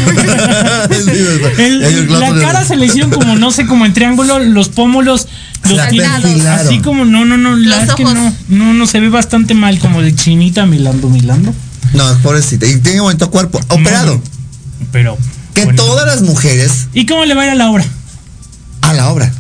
Sí, 0.90 1.12
El- 1.58 1.84
el- 1.84 2.20
la 2.20 2.34
cara 2.40 2.64
se 2.64 2.76
le 2.78 2.86
hicieron 2.86 3.12
como, 3.12 3.36
no 3.36 3.52
sé, 3.52 3.66
como 3.66 3.86
en 3.86 3.94
triángulo, 3.94 4.40
los 4.40 4.70
pómulos, 4.70 5.28
los 5.70 5.88
tiene 5.90 6.06
así 6.48 6.80
como, 6.80 7.04
no, 7.06 7.26
no, 7.26 7.38
no, 7.38 7.56
la 7.58 7.84
es 7.84 7.94
que 7.94 8.04
no, 8.06 8.34
no, 8.48 8.74
no, 8.74 8.88
se 8.88 9.00
ve 9.00 9.10
bastante 9.10 9.54
mal, 9.54 9.80
como 9.80 10.02
de 10.02 10.16
chinita 10.16 10.66
milando, 10.66 11.10
milando. 11.10 11.54
No, 11.94 12.18
pobrecita. 12.20 12.66
Y 12.68 12.78
tiene 12.80 13.02
bonito 13.02 13.30
cuerpo. 13.32 13.60
Operado. 13.70 14.22
Pero. 14.92 15.18
Que 15.54 15.64
bueno. 15.66 15.82
todas 15.82 16.06
las 16.06 16.22
mujeres 16.22 16.88
¿Y 16.94 17.06
cómo 17.06 17.24
le 17.24 17.34
va 17.34 17.44
a 17.44 17.46
ir 17.46 17.52
a 17.52 17.56
la 17.56 17.70
obra? 17.70 17.86
a 18.82 18.94
la 18.94 19.10
obra. 19.10 19.32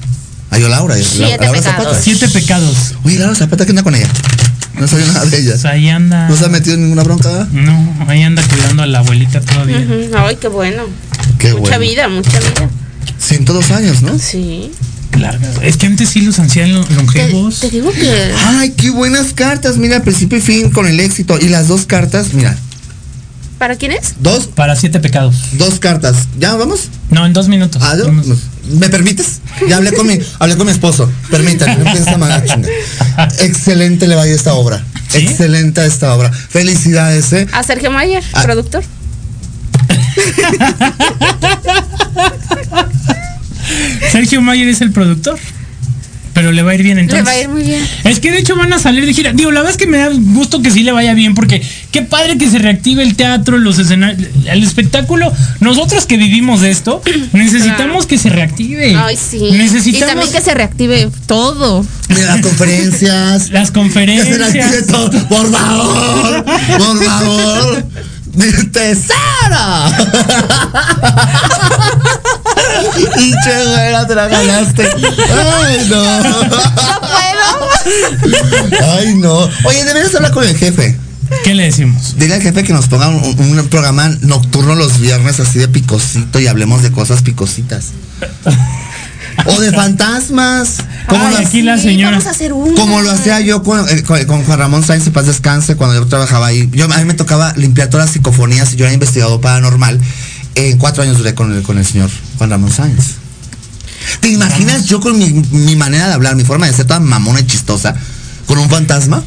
A 0.49 0.57
yo 0.57 0.69
Laura. 0.69 0.95
Siete 0.95 1.38
Laura 1.43 1.59
pecados. 1.59 1.63
Zapata. 1.63 2.01
Siete 2.01 2.30
pecados. 2.30 2.76
Oye, 3.03 3.19
Laura 3.19 3.36
Zapata, 3.36 3.65
¿qué 3.65 3.71
onda 3.71 3.84
con 3.84 3.93
ella? 3.95 4.07
No 4.80 4.88
sabía 4.88 5.05
nada 5.07 5.26
de 5.26 5.38
ella. 5.39 5.51
Pues 5.51 5.65
ahí 5.65 5.89
anda. 5.89 6.28
¿No 6.28 6.36
se 6.36 6.45
ha 6.45 6.49
metido 6.49 6.76
en 6.76 6.84
ninguna 6.84 7.03
bronca? 7.03 7.47
No, 7.51 8.05
ahí 8.07 8.23
anda 8.23 8.43
cuidando 8.43 8.84
a 8.84 8.86
la 8.88 8.99
abuelita 8.99 9.39
todavía. 9.41 9.86
Ay, 10.17 10.36
qué 10.39 10.47
bueno. 10.47 10.84
Qué 11.39 11.49
mucha 11.53 11.61
bueno. 11.61 11.80
vida, 11.80 12.07
mucha 12.09 12.39
vida. 12.39 12.69
102 13.19 13.71
años, 13.71 14.01
¿no? 14.01 14.17
Sí. 14.19 14.71
Larga. 15.19 15.49
Es 15.61 15.78
que 15.78 15.86
antes 15.86 16.09
sí 16.09 16.21
los 16.21 16.39
ancianos 16.39 16.88
Te, 16.89 16.93
longevos. 16.95 17.59
te 17.61 17.69
digo 17.69 17.89
que 17.91 18.34
Ay, 18.45 18.71
qué 18.71 18.89
buenas 18.89 19.34
cartas. 19.34 19.78
Mira, 19.78 20.01
principio 20.03 20.38
y 20.38 20.41
fin 20.41 20.69
con 20.71 20.88
el 20.88 20.99
éxito. 20.99 21.38
Y 21.39 21.47
las 21.47 21.67
dos 21.69 21.86
cartas, 21.86 22.34
mira. 22.34 22.57
¿Para 23.66 23.78
quién 23.78 23.93
es? 23.93 24.13
Dos, 24.20 24.45
Para 24.45 24.76
siete 24.76 24.99
pecados. 24.99 25.36
dos 25.53 25.80
cartas. 25.80 26.28
¿Ya 26.38 26.53
vamos? 26.53 26.82
No, 27.09 27.26
en 27.26 27.34
dos 27.34 27.47
minutos. 27.47 27.82
Ah. 27.84 27.95
¿Me 28.70 28.89
permites? 28.89 29.39
Ya 29.68 29.78
hablé 29.78 29.91
con 29.91 30.05
mi, 30.05 30.20
hablé 30.38 30.55
con 30.55 30.68
mi 30.68 30.72
esposo. 30.72 31.11
Permítanme, 31.32 31.84
no. 31.84 31.91
Excelente 33.39 34.07
le 34.07 34.13
va 34.13 34.22
a 34.22 34.28
ir 34.28 34.36
esta 34.36 34.53
obra. 34.53 34.84
¿Sí? 35.09 35.18
Excelente 35.18 35.84
esta 35.84 36.13
obra. 36.13 36.32
Felicidades, 36.32 37.34
eh. 37.34 37.47
A 37.53 37.63
Sergio 37.63 37.89
Mayer, 37.89 38.24
Ah. 38.34 38.43
productor. 38.43 38.84
Sergio 44.11 44.41
Mayer 44.41 44.68
es 44.68 44.82
el 44.82 44.91
productor. 44.91 45.39
Pero 46.36 46.51
le 46.51 46.61
va 46.63 46.71
a 46.71 46.75
ir 46.75 46.83
bien 46.83 46.99
entonces. 46.99 47.25
Le 47.25 47.31
va 47.31 47.38
a 47.38 47.41
ir 47.41 47.49
muy 47.49 47.63
bien. 47.63 47.81
Es 48.03 48.19
que 48.19 48.29
de 48.29 48.39
hecho 48.39 48.55
van 48.57 48.71
a 48.73 48.77
salir 48.77 49.05
de 49.05 49.13
gira. 49.13 49.31
Digo, 49.33 49.51
la 49.51 49.61
verdad 49.61 49.71
es 49.71 49.77
que 49.77 49.88
me 49.88 49.97
da 49.97 50.09
gusto 50.13 50.61
que 50.61 50.69
sí 50.69 50.83
le 50.83 50.91
vaya 50.91 51.13
bien 51.13 51.33
porque 51.33 51.61
qué 51.91 52.01
padre 52.01 52.38
que 52.38 52.49
se 52.51 52.59
reactive 52.59 53.01
el 53.03 53.15
teatro, 53.15 53.57
los 53.57 53.79
escenarios, 53.79 54.27
el 54.45 54.61
espectáculo. 54.61 55.31
Nosotros 55.61 56.05
que 56.05 56.17
vivimos 56.17 56.59
de 56.61 56.71
esto, 56.71 57.01
necesitamos 57.33 58.05
Claro. 58.05 58.07
que 58.07 58.17
se 58.17 58.29
reactive. 58.29 58.95
Ay, 58.97 59.15
sí. 59.17 59.49
Necesitamos 59.51 59.95
Y 59.95 59.99
también 60.13 60.31
que 60.31 60.41
se 60.41 60.53
reactive 60.53 61.09
todo. 61.25 61.86
Las 62.09 62.41
conferencias. 62.41 63.49
las 63.51 63.71
Que 63.71 63.73
se 63.73 63.73
conferencias. 63.73 64.38
reactive 64.38 64.81
todo. 64.83 65.11
Por 65.29 65.51
favor. 65.51 66.45
Por 66.77 67.03
favor. 67.05 67.86
¡Tesoro! 68.73 69.15
Pinche 73.16 73.66
güera, 73.68 74.08
te 74.08 74.16
la 74.16 74.28
ganaste. 74.28 74.89
Ay, 74.89 75.88
no. 75.89 76.24
No 76.24 76.39
puedo. 76.49 77.70
Ay, 78.97 79.16
no. 79.16 79.49
Oye, 79.64 79.84
deberías 79.86 80.14
hablar 80.16 80.32
con 80.32 80.43
el 80.43 80.56
jefe. 80.58 80.97
¿Qué 81.43 81.53
le 81.56 81.64
decimos? 81.64 82.16
Dile 82.18 82.36
al 82.36 82.41
jefe 82.41 82.64
que 82.64 82.74
nos 82.74 82.88
ponga 82.88 83.08
un, 83.10 83.24
un 83.39 83.68
programa 83.68 84.10
nocturno 84.22 84.76
los 84.76 84.99
viernes 84.99 85.39
así 85.39 85.60
de 85.60 85.68
picosito 85.68 86.39
y 86.39 86.47
hablemos 86.47 86.84
de 86.84 86.91
cosas 86.91 87.22
picositas. 87.24 87.88
O 89.47 89.60
de 89.60 89.72
fantasmas. 89.74 90.78
Como, 91.08 91.26
Ay, 91.26 91.34
lo, 91.34 91.39
aquí 91.39 91.62
la 91.62 91.78
señora. 91.78 92.12
Vamos 92.12 92.28
a 92.28 92.32
hacer 92.32 92.53
una. 92.53 92.80
como 92.80 93.01
lo 93.01 93.12
hacía 93.12 93.39
yo 93.41 93.64
con, 93.64 93.88
eh, 93.89 94.03
con- 94.03 94.24
con 94.26 94.43
Juan 94.43 94.60
Ramón 94.60 94.84
Sáenz 94.84 95.06
y 95.08 95.10
Paz 95.10 95.26
Descanse 95.26 95.76
cuando 95.76 95.95
yo 95.95 96.06
trabajaba 96.08 96.47
ahí. 96.47 96.70
Yo, 96.72 96.86
a 96.86 96.97
mí 96.97 97.06
me 97.06 97.14
tocaba 97.16 97.53
limpiar 97.58 97.89
todas 97.89 98.06
las 98.08 98.14
psicofonías 98.14 98.74
y 98.74 98.78
yo 98.78 98.86
era 98.86 98.93
investigador 98.93 99.41
paranormal. 99.41 99.99
En 100.56 100.78
cuatro 100.78 101.03
años 101.03 101.18
duré 101.18 101.36
con 101.36 101.53
el, 101.53 101.64
con 101.64 101.78
el 101.78 101.86
señor 101.86 102.10
Juan 102.38 102.49
Ramón 102.49 102.71
Sáenz. 102.71 103.15
¿Te 104.19 104.29
imaginas 104.29 104.86
yo 104.86 104.99
con 104.99 105.17
mi, 105.17 105.29
mi 105.51 105.75
manera 105.75 106.07
de 106.07 106.13
hablar, 106.13 106.36
mi 106.36 106.43
forma 106.43 106.67
de 106.67 106.73
ser 106.73 106.86
toda 106.86 106.99
mamona 106.99 107.39
y 107.39 107.45
chistosa, 107.47 107.95
con 108.45 108.57
un 108.57 108.69
fantasma? 108.69 109.23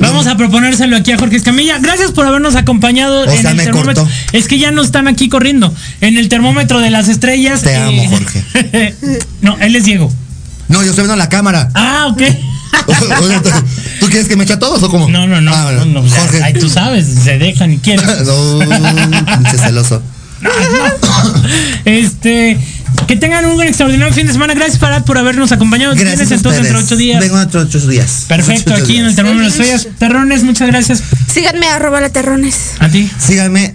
Vamos 0.00 0.26
a 0.26 0.36
proponérselo 0.36 0.96
aquí 0.96 1.12
a 1.12 1.18
Jorge 1.18 1.36
Escamilla. 1.36 1.78
Gracias 1.78 2.10
por 2.10 2.26
habernos 2.26 2.56
acompañado 2.56 3.20
O 3.22 3.30
en 3.30 3.40
sea, 3.40 3.50
el 3.50 3.56
me 3.56 3.64
termómetro. 3.64 4.04
cortó. 4.04 4.16
Es 4.32 4.48
que 4.48 4.58
ya 4.58 4.70
no 4.72 4.82
están 4.82 5.06
aquí 5.06 5.28
corriendo. 5.28 5.72
En 6.00 6.18
el 6.18 6.28
termómetro 6.28 6.80
de 6.80 6.90
las 6.90 7.08
estrellas. 7.08 7.62
Te 7.62 7.76
amo, 7.76 8.08
Jorge. 8.08 8.94
no, 9.42 9.56
él 9.60 9.76
es 9.76 9.84
Diego. 9.84 10.12
No, 10.68 10.82
yo 10.82 10.90
estoy 10.90 11.02
viendo 11.04 11.16
la 11.16 11.28
cámara. 11.28 11.70
Ah, 11.74 12.08
ok. 12.10 12.22
O 12.88 12.94
sea, 13.28 13.42
¿tú- 13.42 13.50
¿Tú 14.00 14.06
quieres 14.06 14.26
que 14.28 14.34
me 14.34 14.44
eche 14.44 14.54
a 14.54 14.58
todos 14.58 14.82
o 14.82 14.88
cómo? 14.90 15.06
No, 15.08 15.26
no, 15.26 15.42
no. 15.42 15.54
Ah, 15.54 15.72
no, 15.76 15.84
no, 15.84 16.00
o 16.00 16.08
sea, 16.08 16.20
Jorge. 16.22 16.42
ay, 16.42 16.54
tú 16.54 16.70
sabes, 16.70 17.06
se 17.22 17.36
dejan 17.38 17.70
y 17.74 17.78
quieren. 17.78 18.04
no, 18.26 18.58
pinche 20.42 20.98
celoso. 21.00 21.42
Este, 21.84 22.58
que 23.06 23.16
tengan 23.16 23.44
un 23.46 23.60
extraordinario 23.62 24.14
fin 24.14 24.26
de 24.26 24.32
semana. 24.32 24.54
Gracias, 24.54 24.78
Farad, 24.78 25.04
por 25.04 25.18
habernos 25.18 25.52
acompañado. 25.52 25.92
Gracias 25.94 26.14
Tienes 26.16 26.32
a 26.32 26.34
entonces 26.34 26.72
de 26.72 26.74
ocho 26.78 26.96
días. 26.96 27.20
Vengo 27.20 27.38
dentro 27.38 27.64
de 27.64 27.66
ocho 27.66 27.86
días. 27.86 28.24
Perfecto, 28.28 28.72
Ocho 28.74 28.82
aquí 28.82 28.96
en 28.96 29.06
el 29.06 29.14
termómetro 29.14 29.44
de 29.44 29.48
estrellas. 29.50 29.88
Terrones, 29.98 30.42
muchas 30.44 30.68
gracias. 30.68 31.02
Síganme 31.32 31.66
arroba 31.66 32.00
la 32.00 32.10
terrones. 32.10 32.72
A 32.78 32.88
ti. 32.88 33.10
Síganme 33.18 33.74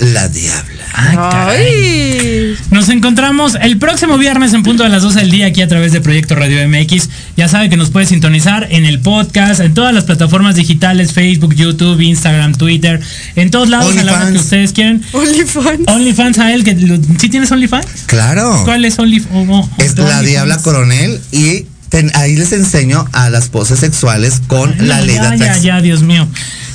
la 0.00 0.28
diabla. 0.28 0.84
Ay, 0.92 1.16
caray. 1.16 1.66
Ay. 1.72 2.56
Nos 2.70 2.88
encontramos 2.88 3.56
el 3.60 3.78
próximo 3.78 4.18
viernes 4.18 4.52
en 4.54 4.62
punto 4.62 4.82
de 4.82 4.88
las 4.88 5.02
12 5.02 5.20
del 5.20 5.30
día 5.30 5.46
aquí 5.46 5.62
a 5.62 5.68
través 5.68 5.92
de 5.92 6.00
Proyecto 6.00 6.34
Radio 6.34 6.66
MX. 6.68 7.08
Ya 7.36 7.48
sabe 7.48 7.68
que 7.70 7.76
nos 7.76 7.90
puede 7.90 8.06
sintonizar 8.06 8.66
en 8.70 8.84
el 8.86 8.98
podcast, 9.00 9.60
en 9.60 9.74
todas 9.74 9.94
las 9.94 10.04
plataformas 10.04 10.56
digitales, 10.56 11.12
Facebook, 11.12 11.54
YouTube, 11.54 12.00
Instagram, 12.00 12.54
Twitter, 12.54 13.00
en 13.36 13.50
todos 13.50 13.68
lados 13.68 13.96
a 13.96 14.02
la 14.02 14.12
hora 14.12 14.32
que 14.32 14.38
ustedes 14.38 14.72
quieren. 14.72 15.02
OnlyFans. 15.12 15.86
OnlyFans 15.86 16.38
a 16.38 16.52
él, 16.52 16.64
que 16.64 16.74
lo- 16.74 16.98
¿sí 17.18 17.28
tienes 17.28 17.50
OnlyFans? 17.52 17.86
Claro. 18.06 18.62
¿Cuál 18.64 18.84
es 18.84 18.98
OnlyFans? 18.98 19.34
Oh, 19.34 19.46
oh, 19.62 19.68
Es 19.82 19.96
la 19.98 20.20
diabla 20.22 20.58
coronel 20.58 21.20
y 21.32 21.66
ten- 21.88 22.10
ahí 22.14 22.36
les 22.36 22.52
enseño 22.52 23.04
a 23.12 23.30
las 23.30 23.48
poses 23.48 23.78
sexuales 23.80 24.40
con 24.46 24.76
No, 24.78 24.84
la 24.84 25.00
ley 25.00 25.14
de 25.16 25.22
ya, 25.22 25.22
ya, 25.22 25.28
atracción. 25.34 25.64
ya, 25.64 25.80
Dios 25.80 26.02
mío. 26.02 26.26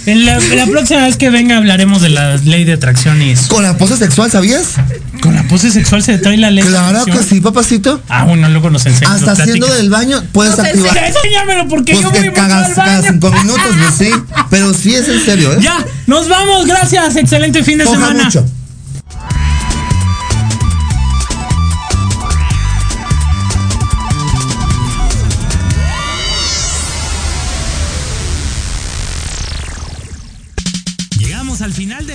En 0.06 0.26
la, 0.26 0.38
la 0.38 0.66
próxima 0.66 1.06
vez 1.06 1.16
que 1.16 1.30
venga 1.30 1.56
hablaremos 1.56 2.02
de 2.02 2.10
la 2.10 2.36
ley 2.36 2.66
de 2.66 2.74
atracción 2.74 3.22
y 3.22 3.30
eso. 3.30 3.48
Con 3.48 3.64
la 3.64 3.78
pose 3.78 3.96
sexual, 3.96 4.30
¿sabías? 4.30 4.72
Con 5.22 5.34
la 5.34 5.44
pose 5.44 5.72
sexual 5.72 6.04
se 6.04 6.18
trae 6.18 6.36
la 6.36 6.52
ley 6.52 6.62
de 6.66 6.72
Claro 6.72 6.88
atracción. 7.00 7.18
que 7.20 7.24
sí, 7.24 7.40
papacito. 7.40 8.02
Ah, 8.10 8.26
bueno, 8.26 8.50
luego 8.50 8.70
nos 8.70 8.86
enseñas. 8.86 9.24
Hasta 9.24 9.32
haciendo 9.32 9.66
del 9.74 9.90
baño 9.90 10.22
puedes 10.34 10.58
No 10.58 10.64
activar. 10.66 10.94
Ya, 10.94 11.08
enséñamelo 11.08 11.70
porque 11.70 11.94
Pues 11.94 12.04
yo 12.04 12.12
que 12.12 12.20
voy 12.20 12.34
cagas 12.34 12.68
al 12.72 12.76
cada 12.76 12.98
baño. 13.00 13.12
cinco 13.14 13.32
minutos, 13.32 13.64
pues 13.82 14.10
sí. 14.10 14.14
Pero 14.50 14.74
sí 14.74 14.94
es 14.94 15.08
en 15.08 15.24
serio, 15.24 15.54
¿eh? 15.54 15.60
Ya, 15.62 15.78
nos 16.06 16.28
vamos, 16.28 16.66
gracias, 16.68 17.16
excelente 17.16 17.64
fin 17.64 17.78
de 17.78 17.86
Coja 17.86 17.98
semana. 17.98 18.24
mucho. 18.26 18.46